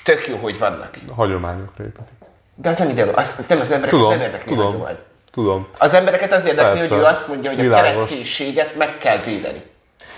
tök 0.04 0.26
jó, 0.28 0.36
hogy 0.36 0.58
vannak. 0.58 0.90
Hagyományokra 1.14 1.84
építik. 1.84 2.14
De 2.54 2.68
az 2.68 2.76
nem 2.78 2.88
ideológia, 2.88 3.20
az, 3.20 3.34
az 3.38 3.46
nem 3.46 3.60
az 3.60 3.70
embereket 3.70 3.98
Tudom, 3.98 4.08
nem 4.08 4.20
érdekli 4.20 4.52
a 4.52 4.54
tudom, 4.54 4.66
hagyomány. 4.66 4.96
Tudom. 5.30 5.68
Az 5.78 5.94
embereket 5.94 6.32
az 6.32 6.46
érdekli, 6.46 6.78
Persze. 6.78 6.94
hogy 6.94 7.02
ő 7.02 7.06
azt 7.06 7.28
mondja, 7.28 7.50
hogy 7.50 7.58
a 7.58 7.62
Világos. 7.62 7.90
kereszténységet 7.92 8.76
meg 8.76 8.98
kell 8.98 9.18
védeni. 9.24 9.62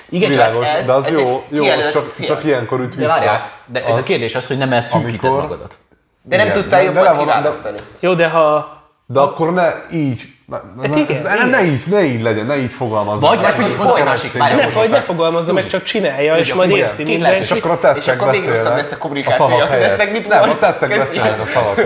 Igen, 0.08 0.28
Világos, 0.30 0.66
ez- 0.66 0.86
de 0.86 0.92
az 0.92 1.04
ez 1.04 1.12
jó, 1.12 1.44
jó 1.48 1.64
csak, 1.90 2.12
cél. 2.12 2.26
csak 2.26 2.44
ilyenkor 2.44 2.80
üt 2.80 2.88
de 2.90 2.96
vissza. 2.96 3.08
várjál, 3.08 3.50
de 3.66 3.84
ez 3.84 3.98
a 3.98 4.02
kérdés 4.02 4.34
az, 4.34 4.46
hogy 4.46 4.58
nem 4.58 4.72
elszűkíted 4.72 5.08
amikor- 5.24 5.40
magadat. 5.40 5.74
De 6.22 6.36
nem 6.36 6.46
Igen, 6.46 6.60
tudtál 6.60 6.84
de- 6.84 6.90
de 6.90 6.98
jobban 7.00 7.16
de- 7.16 7.22
kiválasztani. 7.22 7.76
Jó, 8.00 8.14
de 8.14 8.28
ha 8.28 8.78
De 9.06 9.20
akkor 9.20 9.52
ne 9.52 9.72
így, 9.92 10.22
ne, 10.46 10.56
ne, 10.76 10.82
Hát 10.82 10.90
ne, 10.94 11.00
igen, 11.00 11.22
ne, 11.22 11.34
igen. 11.34 11.48
ne, 11.48 11.62
így, 11.64 11.82
ne 11.86 12.02
így 12.04 12.22
legyen, 12.22 12.46
ne 12.46 12.56
így 12.56 12.72
fogalmazzon. 12.72 13.28
Vagy- 13.30 13.40
vagy 13.40 13.54
figyelj, 13.54 13.74
mondok 13.74 13.98
egy 13.98 14.04
másik, 14.04 14.32
várj, 14.32 14.54
ne, 14.54 14.66
vagy 14.70 14.88
ne 14.90 15.00
fogalmazza 15.00 15.52
meg, 15.52 15.66
csak 15.66 15.82
csinálja, 15.82 16.36
és 16.36 16.54
majd 16.54 16.70
érti 16.70 17.20
lehetőség. 17.20 17.56
És 17.56 17.62
akkor 17.62 17.70
a 17.70 17.74
És 17.74 18.04
tettek 18.04 18.20
akkor 18.20 18.30
még 18.30 18.40
rosszabb 18.40 18.54
beszélnek. 18.54 18.76
lesz 18.82 18.92
a 18.92 18.98
kommunikáció, 18.98 19.46
szavak 19.46 19.62
a 19.62 19.66
Fidesznek 19.66 19.98
helyett. 19.98 20.12
mit 20.12 20.28
Nem, 20.28 20.38
mond? 20.38 20.50
a 20.50 20.56
tettek 20.58 20.96
beszélnek 20.96 21.40
a 21.40 21.44
szavak 21.44 21.76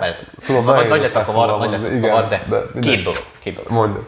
helyett. 0.00 0.24
Tudom, 0.48 0.64
Nagy, 0.64 0.88
nagy 0.88 1.00
lett 1.00 1.16
a 1.16 1.24
kavar, 1.24 1.58
nagy 1.58 1.70
lett 1.70 1.84
a 1.84 1.86
igen, 1.86 2.00
kavar, 2.00 2.26
de 2.28 2.42
de 2.48 2.62
két 2.80 3.02
dolog, 3.02 3.22
két 3.38 3.54
dolog. 3.54 3.70
Mondja. 3.70 4.00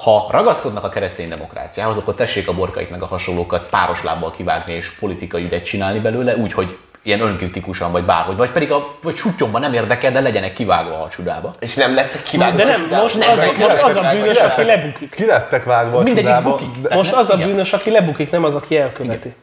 ha 0.00 0.28
ragaszkodnak 0.30 0.84
a 0.84 0.88
keresztény 0.88 1.28
demokráciához, 1.28 1.96
akkor 1.96 2.14
tessék 2.14 2.48
a 2.48 2.52
borkait 2.54 2.90
meg 2.90 3.02
a 3.02 3.06
hasonlókat 3.06 3.68
páros 3.70 4.02
lábbal 4.02 4.30
kivágni 4.30 4.72
és 4.72 4.90
politikai 4.90 5.44
ügyet 5.44 5.64
csinálni 5.64 5.98
belőle, 5.98 6.36
úgy, 6.36 6.52
hogy 6.52 6.78
ilyen 7.02 7.20
önkritikusan, 7.20 7.92
vagy 7.92 8.04
bárhogy, 8.04 8.36
vagy 8.36 8.50
pedig 8.50 8.72
a, 8.72 8.96
vagy 9.02 9.14
sutyomban 9.14 9.60
nem 9.60 9.72
érdekel, 9.72 10.12
de 10.12 10.20
legyenek 10.20 10.52
kivágva 10.52 11.02
a 11.02 11.08
csudába. 11.08 11.50
És 11.58 11.74
nem 11.74 11.94
lettek 11.94 12.22
kivágva. 12.22 12.56
De 12.56 12.64
nem, 12.64 13.00
most 13.00 13.16
az, 13.24 13.44
most 13.58 13.82
az 13.82 13.96
a 13.96 14.10
bűnös, 14.12 14.36
aki 14.38 14.62
lebukik. 14.64 15.14
Ki 15.14 15.24
lettek 15.26 15.64
vágva 15.64 15.98
a 15.98 16.02
Mindegyik 16.02 16.28
csudába, 16.30 16.50
bukik. 16.50 16.76
de, 16.82 16.94
Most 16.94 17.12
az 17.12 17.30
a 17.30 17.36
bűnös, 17.36 17.72
aki 17.72 17.90
lebukik, 17.90 18.30
nem 18.30 18.44
az, 18.44 18.54
aki 18.54 18.76
elköveti. 18.76 19.34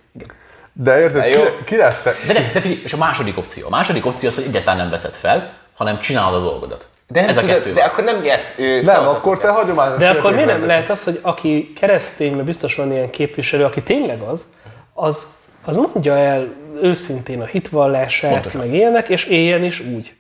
de 0.74 1.00
érted, 1.00 1.26
jó. 1.26 1.44
ki, 1.44 1.64
ki 1.66 1.76
lettek? 1.78 2.16
De, 2.28 2.34
de, 2.34 2.40
de 2.54 2.62
figyelj, 2.62 2.82
és 2.84 2.94
a 2.94 2.98
második 2.98 3.38
opció. 3.38 3.66
A 3.66 3.70
második 3.70 4.06
opció 4.06 4.30
az, 4.30 4.36
hogy 4.36 4.44
egyáltalán 4.48 4.78
nem 4.78 4.90
veszed 4.90 5.14
fel, 5.14 5.54
hanem 5.82 6.00
csinálod 6.00 6.42
a 6.42 6.44
dolgodat. 6.44 6.88
De, 7.08 7.28
Ez 7.28 7.38
a 7.38 7.40
tudod, 7.40 7.56
kettő. 7.56 7.74
de 7.74 7.82
akkor 7.82 8.04
nem 8.04 8.22
nyersz 8.22 8.54
ő, 8.58 8.82
Nem, 8.82 9.08
akkor 9.08 9.40
te 9.40 9.50
hagyományos 9.50 9.98
De 9.98 10.10
akkor 10.10 10.34
miért 10.34 10.48
nem 10.48 10.66
lehet 10.66 10.90
az, 10.90 11.04
hogy 11.04 11.20
aki 11.22 11.74
keresztény, 11.80 12.34
mert 12.34 12.46
biztos 12.46 12.76
van 12.76 12.92
ilyen 12.92 13.10
képviselő, 13.10 13.64
aki 13.64 13.82
tényleg 13.82 14.22
az, 14.22 14.48
az, 14.94 15.26
az 15.66 15.76
mondja 15.76 16.18
el 16.18 16.48
őszintén 16.82 17.42
a 17.42 17.46
hitvallását, 17.46 18.32
Pontosan. 18.32 18.62
meg 18.62 18.74
ilyenek, 18.74 19.10
és 19.10 19.26
éljen 19.26 19.64
is 19.64 19.80
úgy. 19.80 20.14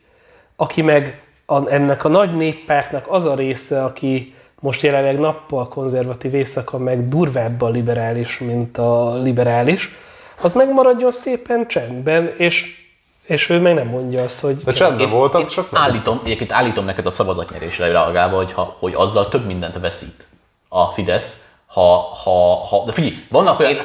Aki 0.56 0.82
meg 0.82 1.22
a, 1.46 1.70
ennek 1.70 2.04
a 2.06 2.08
nagy 2.08 2.36
néppártnak 2.36 3.06
az 3.10 3.26
a 3.26 3.36
része, 3.36 3.84
aki 3.84 4.36
most 4.60 4.82
jelenleg 4.82 5.20
nappal 5.20 5.68
konzervatív 5.68 6.34
éjszaka 6.34 6.78
meg 6.78 7.08
durvábban 7.08 7.72
liberális, 7.72 8.40
mint 8.40 8.78
a 8.78 9.22
liberális, 9.22 9.96
az 10.42 10.54
megmaradjon 10.54 11.12
szépen 11.12 11.68
csendben, 11.68 12.34
és, 12.38 12.81
és 13.26 13.50
ő 13.50 13.60
meg 13.60 13.74
nem 13.74 13.88
mondja 13.88 14.24
azt, 14.24 14.40
hogy 14.40 14.58
De 14.58 14.72
csendben 14.72 15.10
voltak, 15.10 15.48
csak 15.48 15.72
nem. 15.72 15.82
állítom, 15.82 16.22
egyébként 16.24 16.52
állítom 16.52 16.86
neked 16.86 17.06
a 17.06 17.10
szavazatnyerésre 17.10 17.92
reagálva, 17.92 18.36
hogy, 18.36 18.52
ha, 18.54 18.76
hogy 18.80 18.94
azzal 18.96 19.30
több 19.30 19.46
mindent 19.46 19.80
veszít 19.80 20.28
a 20.70 20.86
Fidesz, 20.86 21.36
ha, 21.66 21.98
ha, 22.24 22.56
ha 22.66 22.84
de 22.86 22.92
figyelj, 22.92 23.26
vannak 23.30 23.60
olyan... 23.60 23.72
Én 23.72 23.80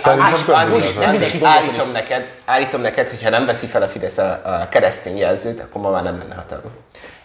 állítom 1.45 1.91
neked, 1.93 2.31
állítom 2.45 2.81
neked, 2.81 3.09
hogyha 3.09 3.31
nem 3.31 3.45
veszi 3.45 3.67
fel 3.67 3.83
a 3.83 3.89
Fidesz 3.89 4.19
a, 4.19 4.41
a 4.45 4.69
keresztény 4.69 5.17
jelzőt, 5.17 5.61
akkor 5.61 5.81
ma 5.81 5.91
már 5.91 6.03
nem 6.03 6.19
lenne 6.19 6.35
hatalma. 6.35 6.71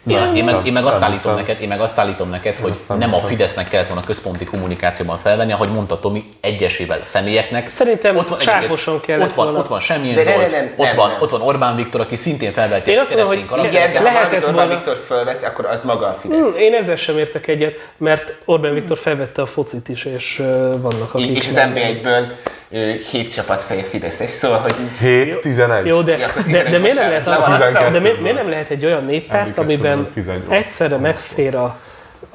Na, 0.04 0.14
én, 0.14 0.36
én, 0.36 0.43
meg, 0.43 0.56
én 0.66 0.74
meg 0.74 0.86
azt 0.86 1.02
állítom 1.02 1.36
neked, 1.36 1.62
én 1.62 1.68
meg 1.68 1.82
azt 1.82 1.97
állítom 1.97 2.30
neked, 2.30 2.56
hogy 2.56 2.74
nem 2.97 3.14
a 3.14 3.18
Fidesznek 3.18 3.70
kellett 3.70 3.88
volna 3.88 4.04
központi 4.04 4.45
kommunikációban 4.45 5.18
felvenni, 5.18 5.52
ahogy 5.52 5.72
mondta 5.72 5.99
Tomi, 5.99 6.34
egyesével 6.39 6.99
a 7.04 7.06
személyeknek. 7.06 7.68
Szerintem 7.68 8.18
ott 8.18 8.30
van 8.30 8.39
Csákoson 8.39 8.99
kellett 9.02 9.30
ott 9.30 9.34
van, 9.34 9.45
volna. 9.45 9.60
Ott 9.60 9.68
van 9.68 9.80
Semmilyen 9.80 10.16
de 10.16 10.24
nem, 10.24 10.49
nem, 10.49 10.74
ott, 10.76 10.93
van, 10.93 11.12
ott 11.20 11.30
van 11.30 11.41
Orbán 11.41 11.76
Viktor, 11.76 12.02
aki 12.02 12.16
szintén 12.16 12.52
felveti 12.52 12.91
a 12.91 13.04
keresztény 13.04 13.45
kalapot. 13.45 13.72
Igen, 13.72 13.93
de 13.93 13.99
ha 13.99 14.47
Orbán. 14.47 14.70
Viktor 14.70 15.04
felvesz, 15.08 15.43
akkor 15.43 15.66
az 15.66 15.82
maga 15.82 16.08
a 16.08 16.18
Fidesz. 16.22 16.39
Hmm, 16.39 16.62
én 16.62 16.74
ezzel 16.74 16.95
sem 16.95 17.18
értek 17.18 17.47
egyet, 17.47 17.89
mert 17.97 18.34
Orbán 18.45 18.74
Viktor 18.74 18.97
felvette 18.97 19.41
a 19.41 19.45
focit 19.45 19.89
is, 19.89 20.06
és 20.06 20.39
uh, 20.39 20.45
vannak 20.82 21.14
akik... 21.14 21.38
És 21.38 21.47
az 21.47 21.56
MB1-ből 21.56 22.24
7 22.72 23.34
csapat 23.34 23.62
fél 23.62 23.84
Fideszes, 23.84 24.30
szóval, 24.30 24.60
hogy... 24.60 24.76
7-11. 25.02 25.86
Jó, 25.86 26.02
de, 26.02 26.18
de, 26.52 26.70
de, 26.70 26.78
miért 26.78 26.96
nem 26.96 27.10
lehet, 27.10 27.28
a, 27.28 27.92
de 27.92 28.00
miért, 28.00 28.22
miért 28.22 28.36
nem 28.36 28.50
lehet 28.50 28.70
egy 28.70 28.86
olyan 28.86 29.06
néppárt, 29.06 29.58
amiben 29.58 30.10
egyszerre 30.48 30.98
megfér 30.98 31.56
a, 31.56 31.80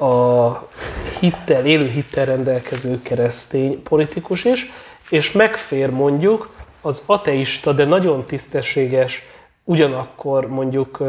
a 0.05 0.69
hittel, 1.19 1.65
élő 1.65 1.87
hittel 1.87 2.25
rendelkező 2.25 3.01
keresztény 3.01 3.83
politikus 3.83 4.45
is, 4.45 4.71
és 5.09 5.31
megfér 5.31 5.89
mondjuk 5.89 6.49
az 6.81 7.01
ateista, 7.05 7.71
de 7.71 7.85
nagyon 7.85 8.25
tisztességes, 8.25 9.23
ugyanakkor 9.63 10.47
mondjuk 10.47 11.03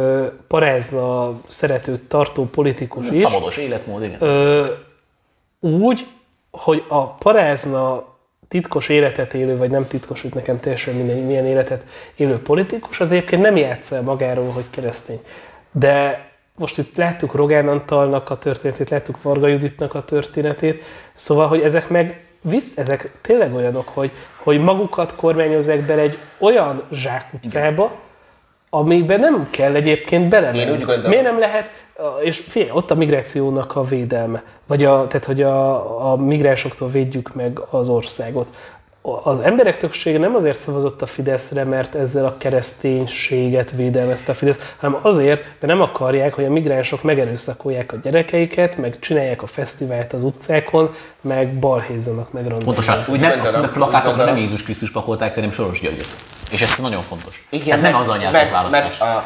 parázna 0.49 1.41
szeretőt 1.47 2.01
tartó 2.01 2.45
politikus 2.45 3.07
is. 3.09 3.21
Szabados 3.21 3.57
életmód, 3.57 4.03
igen. 4.03 4.23
Ö, 4.23 4.67
úgy, 5.61 6.07
hogy 6.51 6.85
a 6.89 7.07
parázna 7.07 8.08
titkos 8.49 8.89
életet 8.89 9.35
élő, 9.35 9.57
vagy 9.57 9.71
nem 9.71 9.87
titkos, 9.87 10.23
hogy 10.23 10.35
nekem 10.35 10.61
teljesen 10.61 10.95
mindegy, 10.95 11.27
milyen 11.27 11.47
életet 11.47 11.85
élő 12.17 12.39
politikus, 12.39 13.01
az 13.01 13.11
egyébként 13.11 13.43
nem 13.43 13.57
játsz 13.57 13.93
el 13.93 14.03
magáról, 14.03 14.51
hogy 14.51 14.71
keresztény. 14.71 15.21
De 15.73 16.27
most 16.57 16.79
itt 16.79 16.97
láttuk 16.97 17.35
Rogán 17.35 17.69
Antalnak 17.69 18.31
a 18.31 18.39
történetét, 18.39 18.91
láttuk 18.91 19.23
Varga 19.23 19.47
Juditnak 19.47 19.95
a 19.95 20.05
történetét, 20.05 20.83
szóval, 21.15 21.47
hogy 21.47 21.61
ezek 21.61 21.89
meg 21.89 22.21
visz, 22.41 22.77
ezek 22.77 23.13
tényleg 23.21 23.55
olyanok, 23.55 23.89
hogy, 23.89 24.11
hogy 24.37 24.61
magukat 24.61 25.15
kormányozzák 25.15 25.81
bele 25.81 26.03
egy 26.03 26.19
olyan 26.39 26.83
zsákutcába, 26.93 27.93
amiben 28.71 29.21
nem 29.21 29.49
kell 29.51 29.75
egyébként 29.75 30.29
belemenni. 30.29 30.85
Miért 31.09 31.23
nem 31.23 31.39
lehet, 31.39 31.71
és 32.23 32.39
figyelj, 32.49 32.71
ott 32.73 32.91
a 32.91 32.95
migrációnak 32.95 33.77
a 33.77 33.85
védelme, 33.85 34.43
vagy 34.67 34.85
a, 34.85 35.07
tehát, 35.07 35.27
hogy 35.27 35.43
a, 35.43 36.11
a 36.13 36.17
migránsoktól 36.17 36.89
védjük 36.89 37.35
meg 37.35 37.61
az 37.71 37.89
országot. 37.89 38.49
Az 39.23 39.39
emberek 39.39 39.79
többsége 39.79 40.19
nem 40.19 40.35
azért 40.35 40.59
szavazott 40.59 41.03
a 41.03 41.07
Fideszre, 41.07 41.65
mert 41.65 41.95
ezzel 41.95 42.25
a 42.25 42.37
kereszténységet 42.39 43.71
védelmezte 43.71 44.33
a 44.33 44.35
Fidesz, 44.35 44.75
hanem 44.79 44.99
azért, 45.03 45.43
mert 45.43 45.61
nem 45.61 45.81
akarják, 45.81 46.35
hogy 46.35 46.45
a 46.45 46.51
migránsok 46.51 47.03
megerőszakolják 47.03 47.93
a 47.93 47.97
gyerekeiket, 47.97 48.77
meg 48.77 48.99
csinálják 48.99 49.43
a 49.43 49.47
fesztivált 49.47 50.13
az 50.13 50.25
utcákon, 50.25 50.91
meg 51.21 51.59
balhézzanak, 51.59 52.33
meg 52.33 52.47
Pontosan, 52.65 52.95
randálnak. 52.95 53.09
úgy 53.09 53.21
nem, 53.21 53.55
a 53.55 53.59
úgy 53.61 53.71
plakátokra 53.71 54.25
nem 54.25 54.37
Jézus 54.37 54.63
Krisztus 54.63 54.91
pakolták, 54.91 55.35
hanem 55.35 55.51
Soros 55.51 55.81
Györgyöt. 55.81 56.07
És 56.51 56.61
ez 56.61 56.75
nagyon 56.79 57.03
fontos. 57.03 57.47
igen, 57.51 57.67
Tehát 57.67 57.83
nem 57.83 58.01
azzal 58.01 58.17
nyertek 58.17 58.41
mert, 58.41 58.51
választást. 58.51 59.01
mert 59.01 59.17
a... 59.17 59.25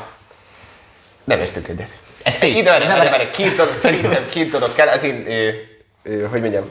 Nem 1.25 1.39
értünk 1.39 1.69
egyet. 1.69 2.02
Ez 2.23 2.39
tény. 2.39 2.57
Ide, 2.57 2.71
várj, 2.71 2.87
várj, 2.87 3.09
várj. 3.09 3.31
két 3.31 3.57
dolog, 3.57 3.75
szerintem 3.75 4.29
két 4.29 4.51
dolog 4.51 4.75
kell, 4.75 4.89
az 4.89 5.03
én, 5.03 5.25
ö, 5.27 5.49
ö, 6.03 6.27
hogy 6.27 6.41
mondjam, 6.41 6.71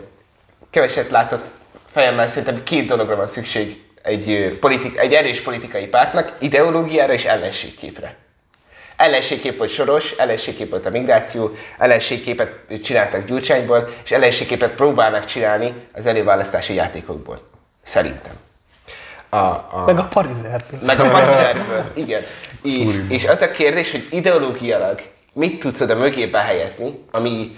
keveset 0.69 1.09
látott 1.09 1.43
fejemmel 1.91 2.27
szerintem 2.27 2.63
két 2.63 2.85
dologra 2.85 3.15
van 3.15 3.27
szükség 3.27 3.83
egy, 4.01 4.29
ö, 4.29 4.59
politik, 4.59 4.97
egy 4.97 5.13
erős 5.13 5.41
politikai 5.41 5.87
pártnak, 5.87 6.35
ideológiára 6.39 7.13
és 7.13 7.25
ellenségképre. 7.25 8.15
Ellenségkép 8.95 9.57
volt 9.57 9.69
Soros, 9.69 10.11
ellenségkép 10.11 10.69
volt 10.69 10.85
a 10.85 10.89
migráció, 10.89 11.55
ellenségképet 11.77 12.51
csináltak 12.83 13.25
Gyurcsányból, 13.25 13.89
és 14.03 14.11
ellenségképet 14.11 14.71
próbálnak 14.71 15.25
csinálni 15.25 15.73
az 15.93 16.05
előválasztási 16.05 16.73
játékokból. 16.73 17.49
Szerintem. 17.83 18.33
A, 19.29 19.35
a, 19.37 19.83
Meg 19.85 19.97
a 19.97 20.03
parizertől. 20.03 20.79
meg 20.85 20.99
a 20.99 21.09
partnerből, 21.09 21.91
igen. 21.93 22.21
És, 22.63 22.89
és 23.09 23.25
az 23.27 23.41
a 23.41 23.51
kérdés, 23.51 23.91
hogy 23.91 24.07
ideológiailag 24.09 25.01
mit 25.33 25.59
tudsz 25.59 25.81
oda 25.81 25.95
mögé 25.95 26.25
behelyezni, 26.25 27.03
ami 27.11 27.57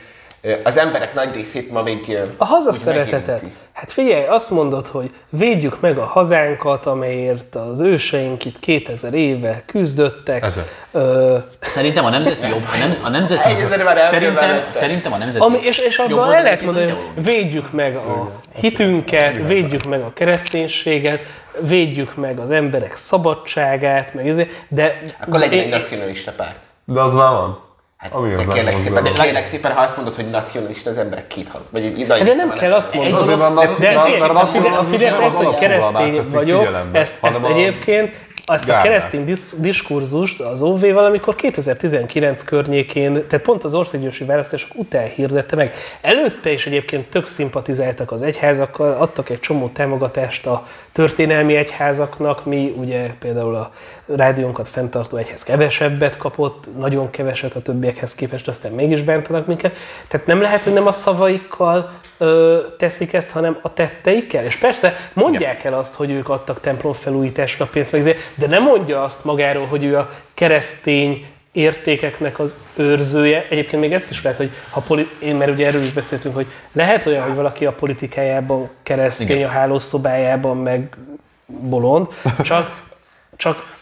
az 0.64 0.78
emberek 0.78 1.14
nagy 1.14 1.34
részét 1.34 1.72
ma 1.72 1.84
még 1.84 2.18
A 2.38 2.46
hazaszeretetet. 2.46 3.26
megérinti. 3.28 3.56
Hát 3.74 3.92
figyelj, 3.92 4.26
azt 4.26 4.50
mondod, 4.50 4.88
hogy 4.88 5.12
védjük 5.30 5.80
meg 5.82 5.98
a 5.98 6.06
hazánkat, 6.06 6.86
amelyért 6.86 7.56
az 7.56 7.82
őseink 7.82 8.46
itt 8.46 8.60
2000 8.60 9.14
éve 9.14 9.64
küzdöttek. 9.66 10.44
Ezer. 10.44 10.66
Ö, 10.92 11.38
Szerintem 11.62 12.06
a 12.06 12.10
nemzeti 12.10 12.48
jobb, 12.48 12.64
a, 12.74 12.78
nem, 12.78 12.98
a 13.04 13.10
nemzeti 13.10 13.50
elfér 13.50 14.00
szerintem, 14.10 14.66
szerintem 14.70 15.14
a 15.14 15.18
nemzeti 15.18 15.44
ami, 15.46 15.58
és, 15.62 15.78
és 15.78 15.98
jobb 15.98 16.20
abban 16.20 16.34
el 16.34 16.44
lehet 16.44 16.62
mondani, 16.62 16.92
hogy 16.92 17.24
védjük 17.24 17.72
meg 17.72 17.96
a 17.96 18.32
hitünket, 18.56 19.38
védjük 19.48 19.84
meg 19.84 20.02
a 20.02 20.14
kereszténységet, 20.14 21.20
védjük 21.60 22.16
meg 22.16 22.40
az 22.40 22.52
emberek 22.52 22.96
szabadságát, 22.96 24.14
meg 24.14 24.28
ezért, 24.28 24.50
de... 24.68 25.04
Akkor 25.20 25.40
legyen 25.40 25.60
egy 25.60 25.70
nacionalista 25.70 26.32
párt. 26.32 26.60
De 26.86 27.00
az 27.02 27.14
már 27.14 27.32
van. 27.32 27.62
Hát 27.98 28.14
Ami 28.14 28.36
kérlek 28.54 28.74
szépen, 28.84 29.04
de 29.04 29.12
kérlek 29.12 29.46
szépen, 29.46 29.72
ha 29.72 29.82
azt 29.82 29.96
mondod, 29.96 30.16
hogy 30.16 30.30
nacionalista, 30.30 30.90
az 30.90 30.98
emberek 30.98 31.28
két 31.28 31.50
hal. 31.50 31.62
Vagy 31.72 32.08
nagy 32.08 32.24
De 32.24 32.36
nem 32.36 32.50
kell 32.50 32.74
ezt. 32.74 32.78
azt 32.78 32.94
mondani. 32.94 33.22
Azért 33.22 33.38
van 33.38 33.56
De 33.56 33.60
a 34.78 34.84
Fidesz, 34.84 35.18
az 35.18 35.36
hogy 35.36 35.56
keresztény 35.56 36.22
vagyok, 36.32 36.68
ezt, 36.92 37.24
ezt 37.24 37.44
egyébként, 37.44 38.16
azt 38.46 38.64
a 38.64 38.68
Gármát. 38.68 38.86
keresztény 38.86 39.26
disz, 39.26 39.56
diskurzust 39.58 40.40
az 40.40 40.62
OV 40.62 40.80
valamikor 40.80 41.36
2019 41.36 42.44
környékén, 42.44 43.14
tehát 43.14 43.46
pont 43.46 43.64
az 43.64 43.74
országgyűlési 43.74 44.24
választások 44.24 44.70
után 44.76 45.08
hirdette 45.08 45.56
meg. 45.56 45.74
Előtte 46.02 46.52
is 46.52 46.66
egyébként 46.66 47.10
tök 47.10 47.26
szimpatizáltak 47.26 48.12
az 48.12 48.22
egyházakkal, 48.22 48.92
adtak 48.92 49.30
egy 49.30 49.40
csomó 49.40 49.68
támogatást 49.68 50.46
a 50.46 50.66
történelmi 50.92 51.56
egyházaknak, 51.56 52.46
mi 52.46 52.74
ugye 52.78 53.14
például 53.20 53.56
a 53.56 53.72
rádiónkat 54.06 54.68
fenntartó 54.68 55.18
egyház 55.18 55.44
kevesebbet 55.44 56.18
kapott, 56.18 56.68
nagyon 56.78 57.10
keveset 57.10 57.54
a 57.54 57.62
többiekhez 57.62 58.16
képest, 58.16 58.48
aztán 58.48 58.72
mégis 58.72 59.02
bántanak 59.02 59.48
minket. 59.48 59.76
Tehát 60.08 60.26
nem 60.26 60.42
lehet, 60.42 60.64
hogy 60.64 60.74
nem 60.74 60.88
a 60.88 60.92
szavaikkal 60.92 61.92
ö, 62.24 62.60
teszik 62.78 63.14
ezt, 63.14 63.32
hanem 63.32 63.58
a 63.62 63.74
tetteikkel. 63.74 64.46
És 64.46 64.56
persze 64.56 64.96
mondják 65.14 65.64
el 65.64 65.74
azt, 65.74 65.96
hogy 65.96 66.12
ők 66.12 66.30
adtak 66.30 66.60
templomfelújításra 66.60 67.66
pénzt, 67.66 67.92
meg 67.92 68.02
ezért, 68.02 68.18
de 68.36 68.48
nem 68.48 68.64
mondja 68.64 69.04
azt 69.04 69.24
magáról, 69.26 69.66
hogy 69.66 69.84
ő 69.84 69.98
a 69.98 70.10
keresztény 70.34 71.26
értékeknek 71.52 72.40
az 72.40 72.58
őrzője. 72.76 73.46
Egyébként 73.50 73.82
még 73.82 73.94
ezt 73.94 74.10
is 74.10 74.24
lehet, 74.24 74.38
hogy 74.38 74.52
ha 74.70 74.82
poli- 74.82 75.10
én, 75.20 75.36
mert 75.36 75.52
ugye 75.52 75.68
erről 75.68 75.82
is 75.82 75.92
beszéltünk, 75.92 76.36
hogy 76.36 76.46
lehet 76.72 77.06
olyan, 77.06 77.24
hogy 77.24 77.36
valaki 77.36 77.66
a 77.66 77.72
politikájában 77.72 78.70
keresztény, 78.84 79.28
Igen. 79.38 79.50
a 79.50 79.52
hálószobájában 79.52 80.58
meg 80.58 80.98
bolond, 81.46 82.08
csak, 82.42 82.82
csak 83.36 83.73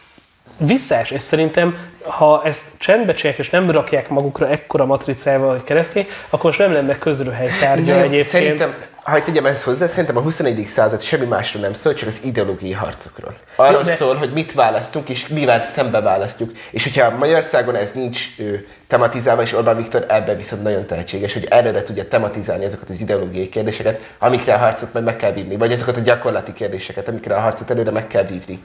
visszás, 0.65 1.11
és 1.11 1.21
szerintem, 1.21 1.77
ha 2.03 2.41
ezt 2.45 2.65
csendbe 2.77 3.13
csinálják, 3.13 3.45
és 3.45 3.49
nem 3.49 3.71
rakják 3.71 4.09
magukra 4.09 4.47
ekkora 4.47 4.85
matricával, 4.85 5.51
hogy 5.51 5.63
keresztény, 5.63 6.07
akkor 6.29 6.45
most 6.45 6.59
nem 6.59 6.73
lenne 6.73 6.97
közröhely 6.97 7.49
tárgya 7.59 7.95
Nem, 7.95 8.03
egyébként. 8.03 8.25
Szerintem, 8.25 8.75
ha 9.03 9.21
tegyem 9.21 9.45
ezt 9.45 9.63
hozzá, 9.63 9.87
szerintem 9.87 10.17
a 10.17 10.21
21. 10.21 10.65
század 10.65 11.01
semmi 11.01 11.25
másról 11.25 11.61
nem 11.61 11.73
szól, 11.73 11.93
csak 11.93 12.07
az 12.07 12.19
ideológiai 12.23 12.71
harcokról. 12.71 13.35
Arról 13.55 13.81
de- 13.81 13.95
szól, 13.95 14.15
hogy 14.15 14.33
mit 14.33 14.53
választunk, 14.53 15.09
és 15.09 15.27
mivel 15.27 15.61
szembe 15.61 15.99
választjuk. 16.01 16.51
És 16.71 16.83
hogyha 16.83 17.17
Magyarországon 17.17 17.75
ez 17.75 17.91
nincs 17.93 18.19
ö, 18.37 18.53
tematizálva, 18.87 19.41
és 19.41 19.53
Orbán 19.53 19.77
Viktor 19.77 20.05
ebben 20.07 20.37
viszont 20.37 20.63
nagyon 20.63 20.85
tehetséges, 20.85 21.33
hogy 21.33 21.45
előre 21.49 21.83
tudja 21.83 22.07
tematizálni 22.07 22.65
azokat 22.65 22.89
az 22.89 22.99
ideológiai 22.99 23.49
kérdéseket, 23.49 23.99
amikre 24.19 24.53
a 24.53 24.57
harcot 24.57 24.93
majd 24.93 25.05
meg 25.05 25.15
kell 25.15 25.31
vívni, 25.31 25.57
vagy 25.57 25.71
azokat 25.71 25.97
a 25.97 26.01
gyakorlati 26.01 26.53
kérdéseket, 26.53 27.07
amikre 27.07 27.35
a 27.35 27.39
harcot 27.39 27.69
előre 27.69 27.91
meg 27.91 28.07
kell 28.07 28.23
vívni. 28.23 28.63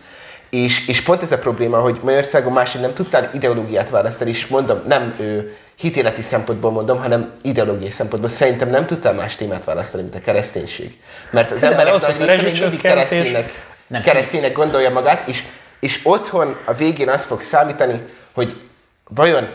És, 0.57 0.89
és 0.89 1.01
pont 1.01 1.23
ez 1.23 1.33
a 1.33 1.39
probléma, 1.39 1.79
hogy 1.79 1.99
Magyarországon 2.03 2.53
máshogy 2.53 2.81
nem 2.81 2.93
tudtál 2.93 3.31
ideológiát 3.35 3.91
választani, 3.91 4.31
és 4.31 4.47
mondom, 4.47 4.83
nem 4.87 5.15
ő, 5.19 5.57
hitéleti 5.75 6.23
szempontból 6.23 6.71
mondom, 6.71 6.99
hanem 6.99 7.33
ideológiai 7.43 7.91
szempontból 7.91 8.31
szerintem 8.31 8.69
nem 8.69 8.87
tudtál 8.87 9.13
más 9.13 9.37
témát 9.37 9.65
választani, 9.65 10.03
mint 10.03 10.15
a 10.15 10.21
kereszténység. 10.21 11.01
Mert 11.31 11.51
az 11.51 11.63
emberek 11.63 11.95
az, 11.95 12.03
nagy 12.03 12.17
hogy 12.17 12.27
része 12.27 12.43
még 12.43 12.61
mindig 12.61 12.81
kereszténynek, 12.81 13.67
nem. 13.87 14.03
kereszténynek 14.03 14.53
gondolja 14.53 14.91
magát, 14.91 15.29
és, 15.29 15.43
és 15.81 16.01
otthon 16.03 16.57
a 16.65 16.73
végén 16.73 17.09
az 17.09 17.23
fog 17.23 17.43
számítani, 17.43 18.01
hogy 18.33 18.61
vajon 19.09 19.49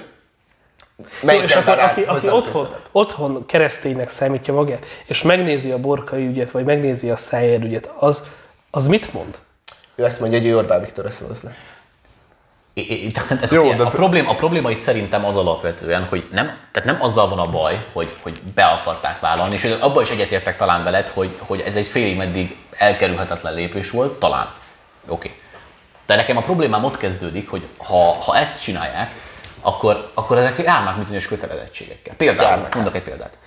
melyik 1.22 1.44
és 1.44 1.56
akkor 1.56 1.80
aki, 1.80 2.02
aki 2.02 2.30
otthon, 2.30 2.68
otthon 2.92 3.46
kereszténynek 3.46 4.10
számítja 4.10 4.54
magát, 4.54 4.86
és 5.06 5.22
megnézi 5.22 5.72
a 5.72 5.78
borkai 5.78 6.26
ügyet, 6.26 6.52
vagy 6.52 6.66
megnézi 6.66 7.10
a 7.10 7.16
szájér 7.16 7.64
ügyet, 7.64 7.90
az, 7.98 8.24
az 8.72 8.88
mit 8.88 9.14
mond? 9.14 9.40
Ő 9.96 10.04
azt 10.04 10.20
mondja, 10.20 10.40
hogy 10.40 10.48
ő 10.48 10.58
Orbán 10.58 10.82
tehát 12.74 13.28
szerintem, 13.28 13.50
Jó, 13.52 13.66
Jó, 13.66 13.74
de- 13.74 13.84
a, 13.84 13.90
probléma, 13.90 14.30
a 14.30 14.36
probléma 14.36 14.72
itt 14.72 14.80
szerintem 14.80 15.26
az 15.26 15.36
alapvetően, 15.36 16.06
hogy 16.06 16.28
nem, 16.32 16.46
tehát 16.72 16.92
nem 16.92 17.02
azzal 17.02 17.30
van 17.30 17.40
a 17.40 17.50
baj, 17.50 17.86
hogy, 17.94 18.14
hogy 18.22 18.42
be 18.56 18.66
akarták 18.66 19.20
vállalni, 19.20 19.54
és 19.54 19.76
abban 19.80 20.04
is 20.04 20.10
egyetértek 20.10 20.58
talán 20.58 20.84
veled, 20.84 21.08
hogy, 21.08 21.38
hogy 21.40 21.64
ez 21.66 21.76
egy 21.76 21.86
félig 21.86 22.18
meddig 22.18 22.56
elkerülhetetlen 22.78 23.54
lépés 23.54 23.90
volt, 23.90 24.20
talán. 24.20 24.54
Oké. 25.08 25.28
Okay. 25.28 25.40
De 26.06 26.16
nekem 26.16 26.38
a 26.38 26.42
problémám 26.42 26.84
ott 26.84 26.98
kezdődik, 26.98 27.50
hogy 27.50 27.68
ha, 27.78 28.14
ha 28.14 28.38
ezt 28.38 28.62
csinálják, 28.62 29.12
akkor, 29.62 30.12
akkor 30.14 30.38
ezek 30.38 30.58
járnak 30.58 30.98
bizonyos 30.98 31.28
kötelezettségekkel. 31.28 32.16
Például, 32.16 32.50
Járnak. 32.50 32.76
mondok 32.76 32.96
egy 32.96 33.04
példát. 33.04 33.38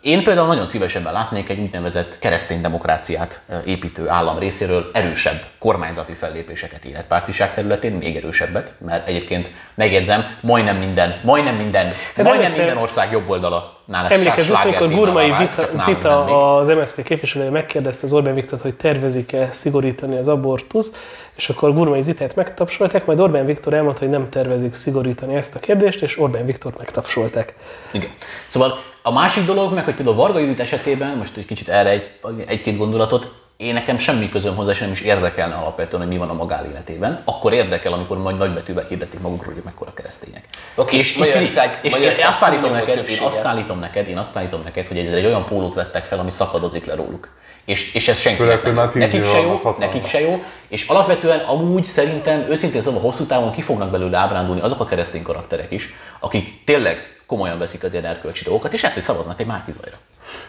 Én 0.00 0.22
például 0.22 0.46
nagyon 0.46 0.66
szívesebben 0.66 1.12
látnék 1.12 1.48
egy 1.48 1.58
úgynevezett 1.58 2.18
keresztény 2.18 2.60
demokráciát 2.60 3.40
építő 3.64 4.08
állam 4.08 4.38
részéről 4.38 4.90
erősebb 4.92 5.42
kormányzati 5.58 6.12
fellépéseket 6.12 6.84
életpártiság 6.84 7.54
területén, 7.54 7.92
még 7.92 8.16
erősebbet, 8.16 8.72
mert 8.78 9.08
egyébként 9.08 9.50
megjegyzem, 9.74 10.24
majdnem 10.40 10.76
minden, 10.76 11.14
majdnem 11.24 11.54
minden, 11.54 11.86
majdnem 12.16 12.34
emlékszel- 12.34 12.56
minden 12.56 12.82
ország 12.82 13.12
jobb 13.12 13.28
oldala 13.28 13.80
nála 13.84 14.08
Emlékezz 14.08 14.48
vissza, 14.48 14.60
amikor 14.60 14.88
Gurmai 14.88 15.32
Vita, 15.38 15.68
Zita, 15.74 16.56
az 16.56 16.68
MSZP 16.68 17.02
képviselője 17.02 17.50
megkérdezte 17.50 18.06
az 18.06 18.12
Orbán 18.12 18.34
Viktort, 18.34 18.62
hogy 18.62 18.74
tervezik-e 18.74 19.50
szigorítani 19.50 20.16
az 20.16 20.28
abortuszt, 20.28 20.96
és 21.40 21.48
akkor 21.48 21.74
Gurmai 21.74 22.02
Zitát 22.02 22.34
megtapsolták, 22.34 23.06
majd 23.06 23.20
Orbán 23.20 23.46
Viktor 23.46 23.72
elmondta, 23.74 24.00
hogy 24.00 24.10
nem 24.10 24.28
tervezik 24.28 24.74
szigorítani 24.74 25.34
ezt 25.34 25.54
a 25.54 25.58
kérdést, 25.58 26.02
és 26.02 26.18
Orbán 26.18 26.46
Viktort 26.46 26.78
megtapsolták. 26.78 27.54
Igen. 27.90 28.10
Szóval 28.46 28.82
a 29.02 29.12
másik 29.12 29.44
dolog 29.44 29.72
meg, 29.72 29.84
hogy 29.84 29.94
például 29.94 30.16
Varga 30.16 30.38
Judit 30.38 30.60
esetében, 30.60 31.16
most 31.16 31.36
egy 31.36 31.46
kicsit 31.46 31.68
erre 31.68 31.90
egy, 31.90 32.10
egy-két 32.46 32.76
gondolatot, 32.76 33.32
én 33.56 33.72
nekem 33.72 33.98
semmi 33.98 34.28
közöm 34.28 34.56
hozzá, 34.56 34.70
és 34.70 34.78
nem 34.78 34.90
is 34.90 35.00
érdekelne 35.00 35.54
alapvetően, 35.54 36.02
hogy 36.02 36.12
mi 36.12 36.18
van 36.18 36.28
a 36.28 36.32
magánéletében. 36.32 37.22
Akkor 37.24 37.52
érdekel, 37.52 37.92
amikor 37.92 38.18
majd 38.18 38.36
nagybetűvel 38.36 38.86
hirdetik 38.88 39.20
magukról, 39.20 39.54
hogy 39.54 39.62
mekkora 39.64 39.92
keresztények. 39.94 40.44
Oké, 40.74 40.96
és, 40.96 41.16
Magyarország- 41.16 41.44
Magyarország, 41.46 41.84
és 41.84 41.92
én 41.92 41.98
Magyarország 41.98 42.28
azt 42.28 42.42
állítom 42.42 42.72
neked, 42.72 43.08
én 43.08 43.18
azt 43.18 43.44
állítom 43.44 43.78
neked, 43.78 44.08
én 44.08 44.18
azt 44.18 44.36
állítom 44.36 44.60
neked, 44.64 44.86
hogy 44.86 44.98
ez 44.98 45.12
egy 45.12 45.24
olyan 45.24 45.44
pólót 45.44 45.74
vettek 45.74 46.04
fel, 46.04 46.18
ami 46.18 46.30
szakadozik 46.30 46.84
le 46.84 46.94
róluk. 46.94 47.28
És, 47.64 47.94
és 47.94 48.08
ez 48.08 48.18
senkinek 48.18 48.62
nem 48.62 48.90
Nekik 48.94 49.24
se 49.24 49.40
jó, 49.40 49.48
hatalma. 49.48 49.78
nekik 49.78 50.06
se 50.06 50.20
jó, 50.20 50.42
és 50.68 50.86
alapvetően 50.86 51.38
amúgy 51.38 51.84
szerintem 51.84 52.46
őszintén 52.48 52.80
szóval 52.80 53.00
hosszú 53.00 53.24
távon 53.24 53.52
ki 53.52 53.60
fognak 53.60 53.90
belőle 53.90 54.18
ábrándulni 54.18 54.60
azok 54.60 54.80
a 54.80 54.84
keresztény 54.84 55.22
karakterek 55.22 55.70
is, 55.70 55.94
akik 56.20 56.64
tényleg 56.64 57.20
komolyan 57.26 57.58
veszik 57.58 57.82
az 57.82 57.92
ilyen 57.92 58.04
erkölcsi 58.04 58.44
dolgokat, 58.44 58.72
és 58.72 58.80
lehet, 58.80 58.96
hogy 58.96 59.06
szavaznak 59.06 59.40
egy 59.40 59.46
Márki 59.46 59.72
Zajra. 59.72 59.96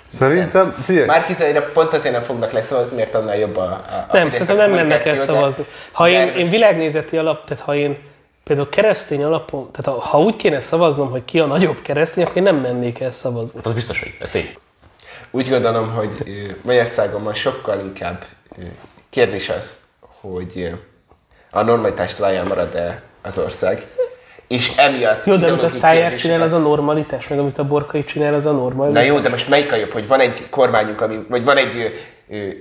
Szerintem, 0.07 0.83
figyelj, 0.85 1.05
Márkizaira 1.05 1.61
pont 1.61 1.93
azért 1.93 2.13
nem 2.13 2.23
fognak 2.23 2.51
leszavazni, 2.51 2.97
mert 2.97 3.15
annál 3.15 3.37
jobb 3.37 3.57
a, 3.57 3.61
a 3.61 4.07
Nem, 4.11 4.29
szerintem 4.29 4.55
nem 4.55 4.71
mennek 4.71 5.05
el 5.05 5.15
szavazni. 5.15 5.65
Ha 5.91 6.09
én, 6.09 6.27
én 6.27 6.49
világnézeti 6.49 7.17
alap, 7.17 7.45
tehát 7.45 7.63
ha 7.63 7.75
én 7.75 7.97
például 8.43 8.69
keresztény 8.69 9.23
alapon, 9.23 9.69
tehát 9.71 9.99
ha, 9.99 10.07
ha 10.07 10.21
úgy 10.21 10.35
kéne 10.35 10.59
szavaznom, 10.59 11.09
hogy 11.09 11.25
ki 11.25 11.39
a 11.39 11.45
nagyobb 11.45 11.81
keresztény, 11.81 12.23
akkor 12.23 12.37
én 12.37 12.43
nem 12.43 12.55
mennék 12.55 12.99
el 12.99 13.11
szavazni. 13.11 13.57
Hát 13.57 13.65
az 13.65 13.73
biztos, 13.73 13.99
hogy 13.99 14.15
ez 14.21 14.29
tény. 14.29 14.57
Úgy 15.31 15.49
gondolom, 15.49 15.91
hogy 15.91 16.23
Magyarországon 16.61 17.21
ma 17.21 17.33
sokkal 17.33 17.79
inkább 17.79 18.25
kérdés 19.09 19.49
az, 19.49 19.77
hogy 19.99 20.73
a 21.51 21.61
normalitástól 21.61 22.25
alján 22.25 22.47
marad-e 22.47 23.01
az 23.21 23.37
ország, 23.37 23.85
és 24.47 24.75
emiatt 24.77 25.25
Jó, 25.25 25.35
de 25.35 25.47
amit 25.47 25.63
a 25.63 25.67
kérdéseket- 25.67 26.17
csinál, 26.17 26.41
az 26.41 26.51
a 26.51 26.57
normalitás, 26.57 27.27
meg 27.27 27.39
amit 27.39 27.57
a 27.57 27.67
borkai 27.67 28.03
csinál, 28.03 28.33
az 28.33 28.45
a 28.45 28.51
normalitás. 28.51 29.05
Na 29.05 29.09
jó, 29.13 29.19
de 29.19 29.29
most 29.29 29.49
melyik 29.49 29.71
a 29.71 29.75
jobb, 29.75 29.91
hogy 29.91 30.07
van 30.07 30.19
egy 30.19 30.49
kormányunk, 30.49 31.01
ami, 31.01 31.25
vagy 31.29 31.43
van 31.43 31.57
egy 31.57 32.01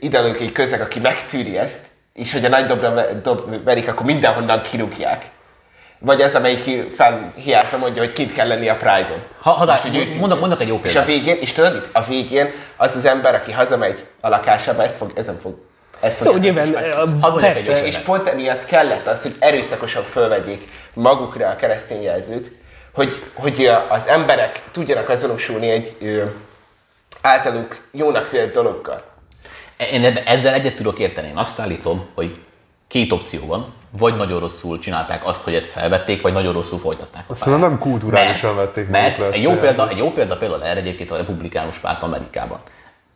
ideológiai 0.01 0.53
közeg, 0.53 0.81
aki 0.81 1.01
megtűri 1.01 1.59
ezt, 1.59 1.87
és 2.13 2.33
hogy 2.33 2.45
a 2.45 2.49
nagy 2.49 2.65
dobra 2.65 3.13
dob, 3.23 3.65
verik, 3.65 3.89
akkor 3.89 4.07
mindenhonnan 4.07 4.63
kirúgják. 4.63 5.31
Vagy 6.03 6.23
az, 6.23 6.35
amelyik 6.35 6.91
felhiázza 6.95 7.79
mondja, 7.79 8.03
hogy 8.03 8.13
kint 8.13 8.33
kell 8.33 8.47
lenni 8.49 8.69
a 8.69 8.77
Pride-on. 8.77 9.23
Ha, 9.41 9.51
ha 9.51 9.65
Most 9.65 9.85
őszintén. 9.85 10.19
mondok, 10.19 10.41
mondok 10.41 10.61
egy 10.61 10.69
jó 10.69 10.81
És 10.83 10.97
a 10.97 11.03
példát. 11.03 11.07
végén, 11.07 11.37
és 11.41 11.53
tudod 11.53 11.73
mit? 11.73 11.89
A 11.93 12.03
végén 12.03 12.51
az 12.77 12.97
az 12.97 13.05
ember, 13.05 13.35
aki 13.35 13.53
hazamegy 13.53 14.05
a 14.21 14.29
lakásába, 14.29 14.83
ez 14.83 14.97
fog, 14.97 15.13
ezen 15.15 15.39
fog, 15.41 15.59
ez 16.01 16.15
fog 16.15 16.27
Jó, 16.27 16.37
nyilván, 16.37 16.73
persze, 17.41 17.87
és 17.87 17.97
pont 17.97 18.29
emiatt 18.29 18.65
kellett 18.65 19.07
az, 19.07 19.23
hogy 19.23 19.35
erőszakosan 19.39 20.03
fölvegyék 20.03 20.65
magukra 20.93 21.49
a 21.49 21.57
keresztény 21.57 22.03
jelzőt, 22.03 22.53
hogy, 22.95 23.23
hogy 23.35 23.71
az 23.89 24.07
emberek 24.07 24.63
tudjanak 24.71 25.09
azonosulni 25.09 25.69
egy 25.71 25.97
ö, 26.01 26.23
általuk 27.23 27.77
jónak 27.93 28.31
vélt 28.31 28.51
dologgal. 28.53 29.03
Én 29.93 30.05
ebbe- 30.05 30.29
ezzel 30.29 30.55
egyet 30.55 30.77
tudok 30.77 30.99
érteni. 30.99 31.29
Én 31.29 31.37
azt 31.37 31.61
állítom, 31.61 32.07
hogy 32.15 32.41
két 32.91 33.13
opció 33.13 33.47
van. 33.47 33.67
Vagy 33.99 34.17
nagyon 34.17 34.41
rosszul 34.41 34.79
csinálták 34.79 35.27
azt, 35.27 35.43
hogy 35.43 35.55
ezt 35.55 35.69
felvették, 35.69 36.23
vagy 36.23 36.33
nagyon 36.33 36.53
rosszul 36.53 36.79
folytatták. 36.79 37.25
a 37.29 37.49
nem 37.49 37.79
kulturálisan 37.79 38.55
mert, 38.55 38.67
vették 38.67 38.89
Mert 38.89 39.23
ezt 39.23 39.37
egy 39.37 39.43
jó, 39.43 39.53
példa, 39.53 39.89
egy 39.89 39.97
jó 39.97 40.13
példa 40.13 40.37
például 40.37 40.65
erre 40.65 40.81
egyébként 40.81 41.11
a 41.11 41.17
republikánus 41.17 41.79
párt 41.79 42.03
Amerikában. 42.03 42.61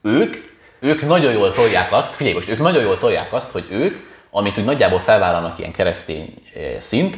Ők, 0.02 0.36
ők 0.80 1.06
nagyon 1.06 1.32
jól 1.32 1.52
tolják 1.52 1.92
azt, 1.92 2.14
figyelj 2.14 2.34
most, 2.34 2.48
ők 2.48 2.58
nagyon 2.58 2.82
jól 2.82 2.98
tolják 2.98 3.32
azt, 3.32 3.52
hogy 3.52 3.64
ők, 3.70 3.96
amit 4.30 4.58
úgy 4.58 4.64
nagyjából 4.64 5.00
felvállalnak 5.00 5.58
ilyen 5.58 5.72
keresztény 5.72 6.34
eh, 6.54 6.62
szint, 6.80 7.16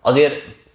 azért 0.00 0.34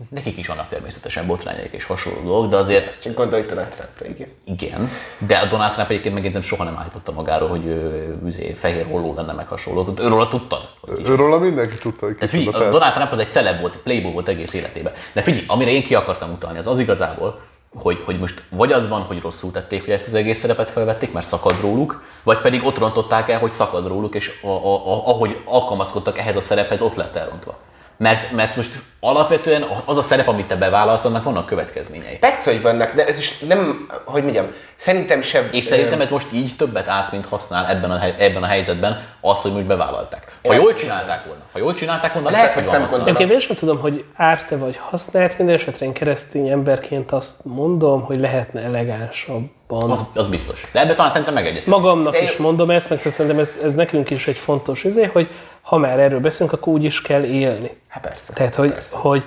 nekik 0.09 0.37
is 0.37 0.47
vannak 0.47 0.67
természetesen 0.67 1.27
botrányaik 1.27 1.73
és 1.73 1.83
hasonló 1.83 2.21
dolgok, 2.21 2.49
de 2.49 2.57
azért 2.57 3.01
Csak 3.01 3.13
gondolj 3.13 3.43
Donald 3.43 3.67
Trumpra, 3.67 4.05
igen. 4.05 4.27
igen, 4.45 4.89
de 5.17 5.37
a 5.37 5.45
Donald 5.45 5.71
Trump 5.71 5.89
egyébként 5.89 6.13
megjegyzem 6.13 6.41
soha 6.41 6.63
nem 6.63 6.77
állította 6.77 7.11
magáról, 7.11 7.49
hogy 7.49 7.65
ő, 7.65 8.17
üzé, 8.25 8.53
fehér 8.53 8.85
holló 8.85 9.13
lenne 9.13 9.33
meg 9.33 9.47
hasonló. 9.47 9.93
Őről 9.99 10.27
tudtad, 10.27 10.68
Őről 11.05 11.39
mindenki 11.39 11.75
tudta, 11.75 12.05
hogy 12.05 12.15
Tehát 12.15 12.29
figyelj, 12.29 12.65
a. 12.65 12.69
Donald 12.69 12.93
Trump 12.93 13.11
az 13.11 13.19
egy 13.19 13.31
celeb 13.31 13.59
volt, 13.59 13.77
playboy 13.77 14.11
volt 14.11 14.27
egész 14.27 14.53
életében. 14.53 14.93
De 15.13 15.21
figyelj, 15.21 15.43
amire 15.47 15.71
én 15.71 15.83
ki 15.83 15.95
akartam 15.95 16.31
utalni, 16.31 16.57
az 16.57 16.67
az 16.67 16.79
igazából, 16.79 17.39
hogy, 17.75 18.01
hogy 18.05 18.19
most 18.19 18.43
vagy 18.49 18.71
az 18.71 18.87
van, 18.87 19.01
hogy 19.01 19.21
rosszul 19.21 19.51
tették, 19.51 19.83
hogy 19.83 19.93
ezt 19.93 20.07
az 20.07 20.13
egész 20.13 20.39
szerepet 20.39 20.69
felvették, 20.69 21.11
mert 21.11 21.27
szakad 21.27 21.61
róluk, 21.61 22.03
vagy 22.23 22.37
pedig 22.37 22.65
ott 22.65 22.77
rontották 22.77 23.29
el, 23.29 23.39
hogy 23.39 23.51
szakad 23.51 23.87
róluk, 23.87 24.15
és 24.15 24.39
a, 24.41 24.47
a, 24.47 24.75
a, 24.75 25.07
ahogy 25.07 25.41
alkalmazkodtak 25.45 26.17
ehhez 26.17 26.35
a 26.35 26.39
szerephez, 26.39 26.81
ott 26.81 26.95
lett 26.95 27.15
elrontva. 27.15 27.57
Mert, 27.97 28.31
mert 28.31 28.55
most 28.55 28.71
alapvetően 28.99 29.65
az 29.85 29.97
a 29.97 30.01
szerep, 30.01 30.27
amit 30.27 30.45
te 30.45 30.55
bevállalsz, 30.55 31.05
annak 31.05 31.23
vannak 31.23 31.45
következményei. 31.45 32.17
Persze, 32.17 32.51
hogy 32.51 32.61
vannak, 32.61 32.93
de 32.95 33.05
ez 33.05 33.17
is 33.17 33.39
nem, 33.39 33.89
hogy 34.05 34.23
mondjam, 34.23 34.45
szerintem 34.75 35.21
sem... 35.21 35.49
És 35.51 35.63
szerintem 35.63 36.01
ez 36.01 36.09
most 36.09 36.27
így 36.33 36.55
többet 36.57 36.87
árt, 36.87 37.11
mint 37.11 37.25
használ 37.25 37.67
ebben 37.67 37.91
a, 37.91 37.97
hely- 37.97 38.15
ebben 38.17 38.43
a 38.43 38.45
helyzetben 38.45 39.01
az, 39.21 39.41
hogy 39.41 39.53
most 39.53 39.65
bevállalták. 39.65 40.37
Ha 40.47 40.53
jól 40.53 40.73
csinálták 40.73 41.25
volna, 41.25 41.41
ha 41.51 41.59
jól 41.59 41.73
csinálták 41.73 42.13
volna, 42.13 42.29
Lehet, 42.29 42.55
azt 42.55 42.67
hogy 42.67 42.79
nem 42.79 42.89
van. 42.91 43.01
Egyébként 43.01 43.31
én 43.31 43.39
sem 43.39 43.55
tudom, 43.55 43.79
hogy 43.79 44.05
árt-e 44.15 44.57
vagy 44.57 44.77
használt, 44.77 45.37
minden 45.37 45.55
esetre 45.55 45.85
én 45.85 45.93
keresztény 45.93 46.49
emberként 46.49 47.11
azt 47.11 47.45
mondom, 47.45 48.01
hogy 48.01 48.19
lehetne 48.19 48.61
elegánsabban. 48.61 49.91
Az, 49.91 49.99
az 50.13 50.27
biztos. 50.27 50.67
De 50.71 50.79
ebben 50.79 50.95
talán 50.95 51.11
szerintem 51.11 51.33
megegyezünk. 51.33 51.75
Magamnak 51.75 52.13
De 52.13 52.21
is 52.21 52.37
mondom 52.37 52.69
ezt, 52.69 52.89
mert 52.89 53.09
szerintem 53.09 53.39
ez, 53.39 53.59
ez 53.63 53.73
nekünk 53.73 54.09
is 54.09 54.27
egy 54.27 54.37
fontos 54.37 54.83
izé, 54.83 55.03
hogy 55.03 55.29
ha 55.61 55.77
már 55.77 55.99
erről 55.99 56.19
beszélünk, 56.19 56.53
akkor 56.53 56.73
úgy 56.73 56.83
is 56.83 57.01
kell 57.01 57.23
élni. 57.23 57.77
Hát 57.87 58.03
persze. 58.03 58.33
Tehát, 58.33 58.55
hogy, 58.55 58.71
persze. 58.71 58.88
Hogy 58.93 59.23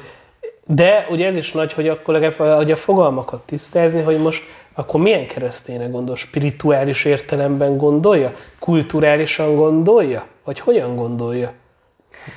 de 0.67 1.07
ugye 1.11 1.27
ez 1.27 1.37
is 1.37 1.53
nagy, 1.53 1.73
hogy 1.73 1.89
akkor 1.89 2.15
legalább 2.15 2.57
hogy 2.57 2.71
a 2.71 2.77
fogalmakat 2.77 3.41
tisztázni, 3.41 4.03
hogy 4.03 4.19
most 4.19 4.43
akkor 4.75 5.01
milyen 5.01 5.27
keresztényre 5.27 5.87
gondol? 5.87 6.17
Spirituális 6.17 7.05
értelemben 7.05 7.77
gondolja? 7.77 8.33
Kulturálisan 8.59 9.57
gondolja? 9.57 10.27
Vagy 10.45 10.61
hogyan 10.61 10.97
gondolja? 10.97 11.53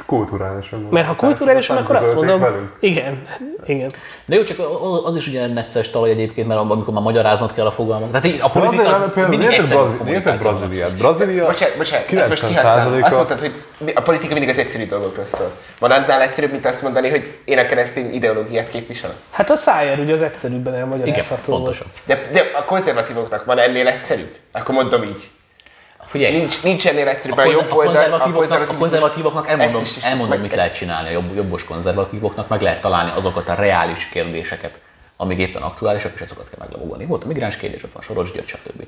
Kulturálisan. 0.06 0.88
Mert 0.92 1.08
ha 1.08 1.16
kulturálisan, 1.16 1.78
akkor 1.78 1.96
azt 1.96 2.16
mondom, 2.16 2.40
Velünk. 2.40 2.72
igen, 2.80 3.28
igen. 3.66 3.92
De 4.26 4.36
jó, 4.36 4.44
csak 4.44 4.58
az 5.06 5.16
is 5.16 5.28
ugye 5.28 5.48
necces 5.48 5.90
talaj 5.90 6.10
egyébként, 6.10 6.48
mert 6.48 6.60
amikor 6.60 6.94
már 6.94 7.04
magyaráznod 7.04 7.54
kell 7.54 7.66
a 7.66 7.72
fogalmak. 7.72 8.12
Tehát 8.12 8.42
a 8.42 8.50
politika 8.50 8.82
azért 8.82 8.96
az 8.96 9.14
például 9.14 9.28
mindig 9.28 9.48
egyszerű 9.48 9.68
Brazi- 9.68 9.98
kommunikáció. 9.98 10.50
Brazíliát. 10.50 10.98
Brazília 10.98 11.46
Bocsánat, 11.46 11.78
bocsánat, 11.78 12.12
ezt 12.12 12.30
most 12.30 12.46
kihasználom. 12.48 12.94
Azt 13.04 13.14
90%-a 13.14 13.16
mondtad, 13.16 13.40
hogy 13.40 13.52
a 13.96 14.02
politika 14.02 14.34
mindig 14.34 14.50
az 14.50 14.58
egyszerű 14.58 14.86
dolgokról 14.86 15.26
szól. 15.26 15.52
Van 15.80 15.92
annál 15.92 16.22
egyszerűbb, 16.22 16.52
mint 16.52 16.66
azt 16.66 16.82
mondani, 16.82 17.10
hogy 17.10 17.38
én 17.46 17.58
a 17.58 17.66
keresztény 17.66 18.14
ideológiát 18.14 18.70
képviselem. 18.70 19.16
Hát 19.32 19.50
a 19.50 19.56
szájér 19.56 20.00
ugye 20.00 20.14
az 20.14 20.22
egyszerűbben 20.22 20.74
Igen, 20.74 20.86
elmagyarázható 20.86 21.52
volt. 21.52 21.64
pontosan. 21.64 21.88
De, 22.06 22.22
de 22.32 22.42
a 22.60 22.64
konzervatívoknak 22.66 23.46
van 23.46 23.60
ennél 23.60 23.88
egyszerűbb? 23.88 24.36
Akkor 24.52 24.76
mondom 24.76 25.04
így. 25.04 25.30
Figyelj, 26.16 26.38
Nincs, 26.38 26.64
nincs 26.64 26.88
ennél 26.88 27.08
egyszerűbb. 27.08 27.38
a, 27.38 27.42
A, 27.42 27.44
konzer- 27.46 27.62
jobb 27.62 27.72
a, 27.72 27.76
oldal, 27.76 27.92
a 27.92 27.94
konzervatívoknak, 27.94 28.30
a 28.30 28.38
konzervatívizmus- 28.38 28.80
konzervatívoknak 28.80 29.50
elmondom, 29.50 29.82
is- 29.82 30.04
elmondom 30.04 30.38
mit 30.38 30.46
ezt- 30.48 30.56
lehet 30.56 30.76
csinálni. 30.76 31.08
A 31.10 31.12
jobb, 31.12 31.36
jobbos 31.36 31.64
konzervatívoknak 31.64 32.48
meg 32.48 32.62
lehet 32.62 32.82
találni 32.82 33.12
azokat 33.16 33.50
a 33.50 33.54
reális 33.54 34.06
kérdéseket, 34.10 34.80
amíg 35.18 35.40
éppen 35.40 35.62
aktuálisak, 35.62 36.12
és 36.16 36.22
azokat 36.22 36.50
kell 36.50 36.68
meglomolni. 36.68 37.06
Volt 37.06 37.24
a 37.24 37.28
migráns 37.28 37.58
kérdés, 37.58 37.84
ott 37.84 37.94
van 37.94 38.02
Soros 38.02 38.32
György, 38.32 38.48
stb. 38.48 38.84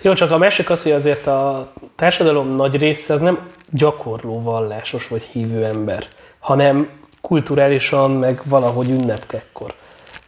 Jó, 0.00 0.12
csak 0.12 0.30
a 0.30 0.38
másik 0.38 0.70
az, 0.70 0.82
hogy 0.82 0.92
azért 0.92 1.26
a 1.26 1.72
társadalom 1.96 2.48
nagy 2.48 2.76
része 2.76 3.12
az 3.14 3.20
nem 3.20 3.38
gyakorló 3.70 4.42
vallásos 4.42 5.08
vagy 5.08 5.22
hívő 5.22 5.64
ember, 5.64 6.06
hanem 6.38 6.88
kulturálisan, 7.20 8.10
meg 8.10 8.40
valahogy 8.44 8.88
ünnepkekkor. 8.90 9.74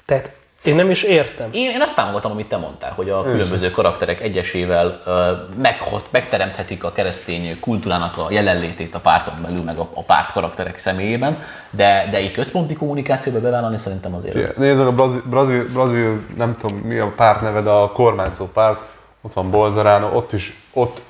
Tehát 0.04 0.32
én 0.64 0.74
nem 0.74 0.90
is 0.90 1.02
értem. 1.02 1.48
Én, 1.52 1.70
én 1.70 1.80
azt 1.80 1.94
támogatom, 1.94 2.32
amit 2.32 2.46
te 2.46 2.56
mondtál, 2.56 2.92
hogy 2.92 3.10
a 3.10 3.22
különböző 3.22 3.70
karakterek 3.70 4.20
egyesével 4.20 5.00
uh, 5.06 5.14
meghoz, 5.62 6.04
megteremthetik 6.10 6.84
a 6.84 6.92
keresztény 6.92 7.60
kultúrának 7.60 8.18
a 8.18 8.26
jelenlétét 8.30 8.94
a 8.94 8.98
párton 8.98 9.34
belül, 9.42 9.62
meg 9.62 9.78
a, 9.78 9.88
a 9.94 10.02
párt 10.02 10.32
karakterek 10.32 10.78
személyében, 10.78 11.42
de, 11.70 12.08
de 12.10 12.20
így 12.20 12.32
központi 12.32 12.74
kommunikációba 12.74 13.40
bevállalni 13.40 13.78
szerintem 13.78 14.14
azért 14.14 14.48
az... 14.48 14.56
Nézd 14.56 14.78
meg 14.78 14.86
a 14.86 14.92
brazil, 14.92 15.22
brazil, 15.26 15.68
brazil, 15.72 16.20
nem 16.36 16.56
tudom 16.56 16.76
mi 16.76 16.98
a 16.98 17.12
párt 17.16 17.40
neve, 17.40 17.60
de 17.60 17.70
a 17.70 17.92
kormányzó 17.92 18.46
párt, 18.46 18.80
ott 19.22 19.32
van 19.32 19.50
Bolzarano, 19.50 20.16
ott 20.16 20.32
is, 20.32 20.62
ott 20.72 21.02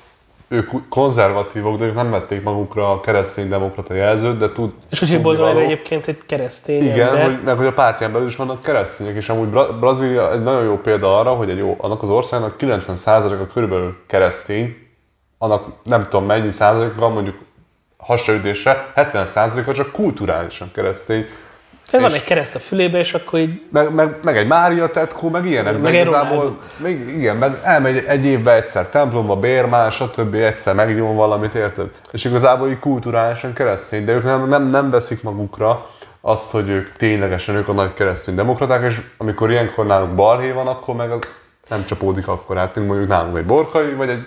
ők 0.51 0.69
konzervatívok, 0.89 1.77
de 1.77 1.85
ők 1.85 1.95
nem 1.95 2.11
vették 2.11 2.43
magukra 2.43 2.91
a 2.91 2.99
keresztény 2.99 3.49
demokrata 3.49 3.93
jelzőt, 3.93 4.37
de 4.37 4.51
tud, 4.51 4.71
És 4.89 4.99
tudnivaló- 4.99 5.23
Bolsonaro 5.23 5.59
egyébként 5.59 6.07
egy 6.07 6.17
keresztény 6.25 6.81
Igen, 6.83 7.07
ember. 7.07 7.23
hogy, 7.23 7.39
meg 7.43 7.57
hogy 7.57 7.65
a 7.65 7.73
pártján 7.73 8.11
belül 8.11 8.27
is 8.27 8.35
vannak 8.35 8.61
keresztények, 8.61 9.15
és 9.15 9.29
amúgy 9.29 9.47
Bra- 9.47 9.79
Brazília 9.79 10.31
egy 10.33 10.43
nagyon 10.43 10.63
jó 10.63 10.77
példa 10.77 11.19
arra, 11.19 11.31
hogy 11.33 11.49
egy 11.49 11.57
jó, 11.57 11.75
annak 11.79 12.01
az 12.01 12.09
országnak 12.09 12.55
90%-a 12.59 13.47
körülbelül 13.53 13.97
keresztény, 14.07 14.77
annak 15.37 15.65
nem 15.83 16.03
tudom 16.03 16.25
mennyi 16.25 16.49
százaléka, 16.49 17.09
mondjuk 17.09 17.37
hasraütésre, 17.97 18.91
70%-a 18.95 19.71
csak 19.73 19.91
kulturálisan 19.91 20.71
keresztény. 20.73 21.25
Tehát 21.89 22.07
van 22.09 22.15
egy 22.15 22.23
kereszt 22.23 22.55
a 22.55 22.59
fülébe, 22.59 22.99
és 22.99 23.13
akkor 23.13 23.39
így 23.39 23.61
Meg, 23.71 23.93
meg, 23.93 24.15
meg 24.21 24.37
egy 24.37 24.47
Mária 24.47 24.89
tetkó, 24.89 25.29
meg 25.29 25.45
ilyenek. 25.45 25.73
Meg 25.73 25.81
Meg 25.81 25.93
igazából, 25.93 26.57
még, 26.77 27.07
igen, 27.17 27.35
meg 27.35 27.59
elmegy 27.63 28.03
egy 28.07 28.25
évben 28.25 28.55
egyszer 28.55 28.85
templomba, 28.85 29.35
bérmál, 29.35 29.89
stb. 29.89 30.33
egyszer 30.33 30.75
megnyom 30.75 31.15
valamit, 31.15 31.53
érted? 31.53 31.87
És 32.11 32.25
igazából 32.25 32.69
így 32.69 32.79
kulturálisan 32.79 33.53
keresztény, 33.53 34.05
de 34.05 34.11
ők 34.11 34.23
nem, 34.23 34.47
nem, 34.47 34.69
nem 34.69 34.89
veszik 34.89 35.23
magukra 35.23 35.85
azt, 36.21 36.51
hogy 36.51 36.69
ők 36.69 36.91
ténylegesen 36.91 37.55
ők 37.55 37.67
a 37.67 37.73
nagy 37.73 37.93
keresztény 37.93 38.35
demokraták, 38.35 38.83
és 38.83 39.01
amikor 39.17 39.51
ilyenkor 39.51 39.85
náluk 39.85 40.09
balhé 40.09 40.51
van, 40.51 40.67
akkor 40.67 40.95
meg 40.95 41.11
az 41.11 41.21
nem 41.69 41.85
csapódik 41.85 42.27
akkor 42.27 42.57
át, 42.57 42.75
mint 42.75 42.87
mondjuk 42.87 43.09
nálunk 43.09 43.37
egy 43.37 43.45
borkai, 43.45 43.93
vagy 43.93 44.09
egy 44.09 44.25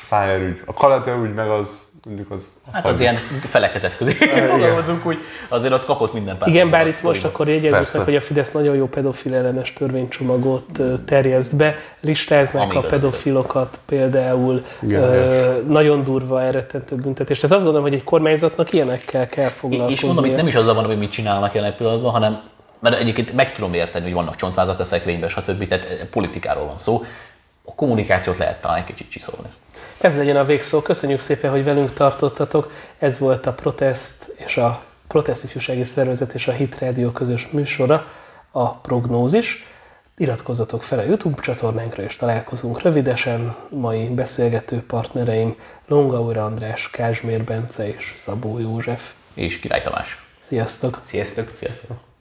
szájerügy. 0.00 0.62
A 0.64 0.72
kalete 0.72 1.14
ügy 1.22 1.34
meg 1.34 1.48
az, 1.48 1.86
mondjuk 2.04 2.30
az, 2.30 2.46
az 2.68 2.74
Hát 2.74 2.84
az 2.84 3.00
ilyen 3.00 3.18
felekezet 3.40 3.96
közé 3.96 4.12
fogalmazunk 4.50 5.06
úgy, 5.06 5.18
azért 5.48 5.72
ott 5.72 5.84
kapott 5.84 6.12
minden 6.12 6.38
párt. 6.38 6.50
Igen, 6.50 6.70
bár 6.70 6.86
itt 6.86 7.02
most 7.02 7.24
akkor 7.24 7.48
jegyezzük 7.48 7.92
meg, 7.92 8.04
hogy 8.04 8.16
a 8.16 8.20
Fidesz 8.20 8.52
nagyon 8.52 8.74
jó 8.74 8.86
pedofil 8.86 9.34
ellenes 9.34 9.72
törvénycsomagot 9.72 10.80
terjeszt 11.04 11.56
be, 11.56 11.76
listáznák 12.00 12.62
Amíg 12.62 12.76
a 12.76 12.80
az 12.80 12.88
pedofilokat 12.88 13.78
például, 13.86 14.64
Igen, 14.82 15.02
ö, 15.02 15.62
nagyon 15.66 16.04
durva 16.04 16.42
elrettentő 16.42 16.96
büntetés. 16.96 17.38
Tehát 17.38 17.54
azt 17.54 17.64
gondolom, 17.64 17.88
hogy 17.88 17.96
egy 17.98 18.04
kormányzatnak 18.04 18.72
ilyenekkel 18.72 19.26
kell 19.26 19.48
foglalkozni. 19.48 19.92
És 19.94 20.00
mondom, 20.00 20.24
itt 20.24 20.36
nem 20.36 20.46
is 20.46 20.54
azzal 20.54 20.74
van, 20.74 20.84
hogy 20.84 20.98
mit 20.98 21.10
csinálnak 21.10 21.54
jelen 21.54 21.76
pillanatban, 21.76 22.10
hanem 22.10 22.40
mert 22.80 23.00
egyébként 23.00 23.32
meg 23.32 23.52
tudom 23.52 23.74
érteni, 23.74 24.04
hogy 24.04 24.14
vannak 24.14 24.36
csontvázak 24.36 24.80
a 24.80 24.84
szekrényben, 24.84 25.28
stb. 25.28 25.66
Tehát 25.66 25.84
eh, 25.84 26.06
politikáról 26.10 26.66
van 26.66 26.78
szó. 26.78 27.04
A 27.64 27.74
kommunikációt 27.74 28.38
lehet 28.38 28.60
talán 28.60 28.78
egy 28.78 28.84
kicsit 28.84 29.10
csiszolni. 29.10 29.48
Ez 30.02 30.16
legyen 30.16 30.36
a 30.36 30.44
végszó. 30.44 30.82
Köszönjük 30.82 31.20
szépen, 31.20 31.50
hogy 31.50 31.64
velünk 31.64 31.92
tartottatok. 31.92 32.72
Ez 32.98 33.18
volt 33.18 33.46
a 33.46 33.52
Protest 33.52 34.34
és 34.46 34.56
a 34.56 34.82
Protest 35.06 35.44
Ifjúsági 35.44 35.84
Szervezet 35.84 36.32
és 36.32 36.48
a 36.48 36.52
Hit 36.52 36.78
Radio 36.78 37.12
közös 37.12 37.48
műsora, 37.50 38.06
a 38.50 38.74
Prognózis. 38.74 39.66
Iratkozzatok 40.16 40.82
fel 40.82 40.98
a 40.98 41.02
YouTube 41.02 41.42
csatornánkra, 41.42 42.02
és 42.02 42.16
találkozunk 42.16 42.82
rövidesen. 42.82 43.56
Mai 43.68 44.08
beszélgető 44.08 44.82
partnereim 44.86 45.56
Longaura 45.86 46.44
András, 46.44 46.90
Kázsmér 46.90 47.44
Bence 47.44 47.88
és 47.88 48.14
Szabó 48.16 48.58
József. 48.58 49.12
És 49.34 49.58
Király 49.58 49.80
Tamás. 49.80 50.26
Sziasztok! 50.40 51.00
Sziasztok! 51.04 51.50
Sziasztok! 51.54 52.11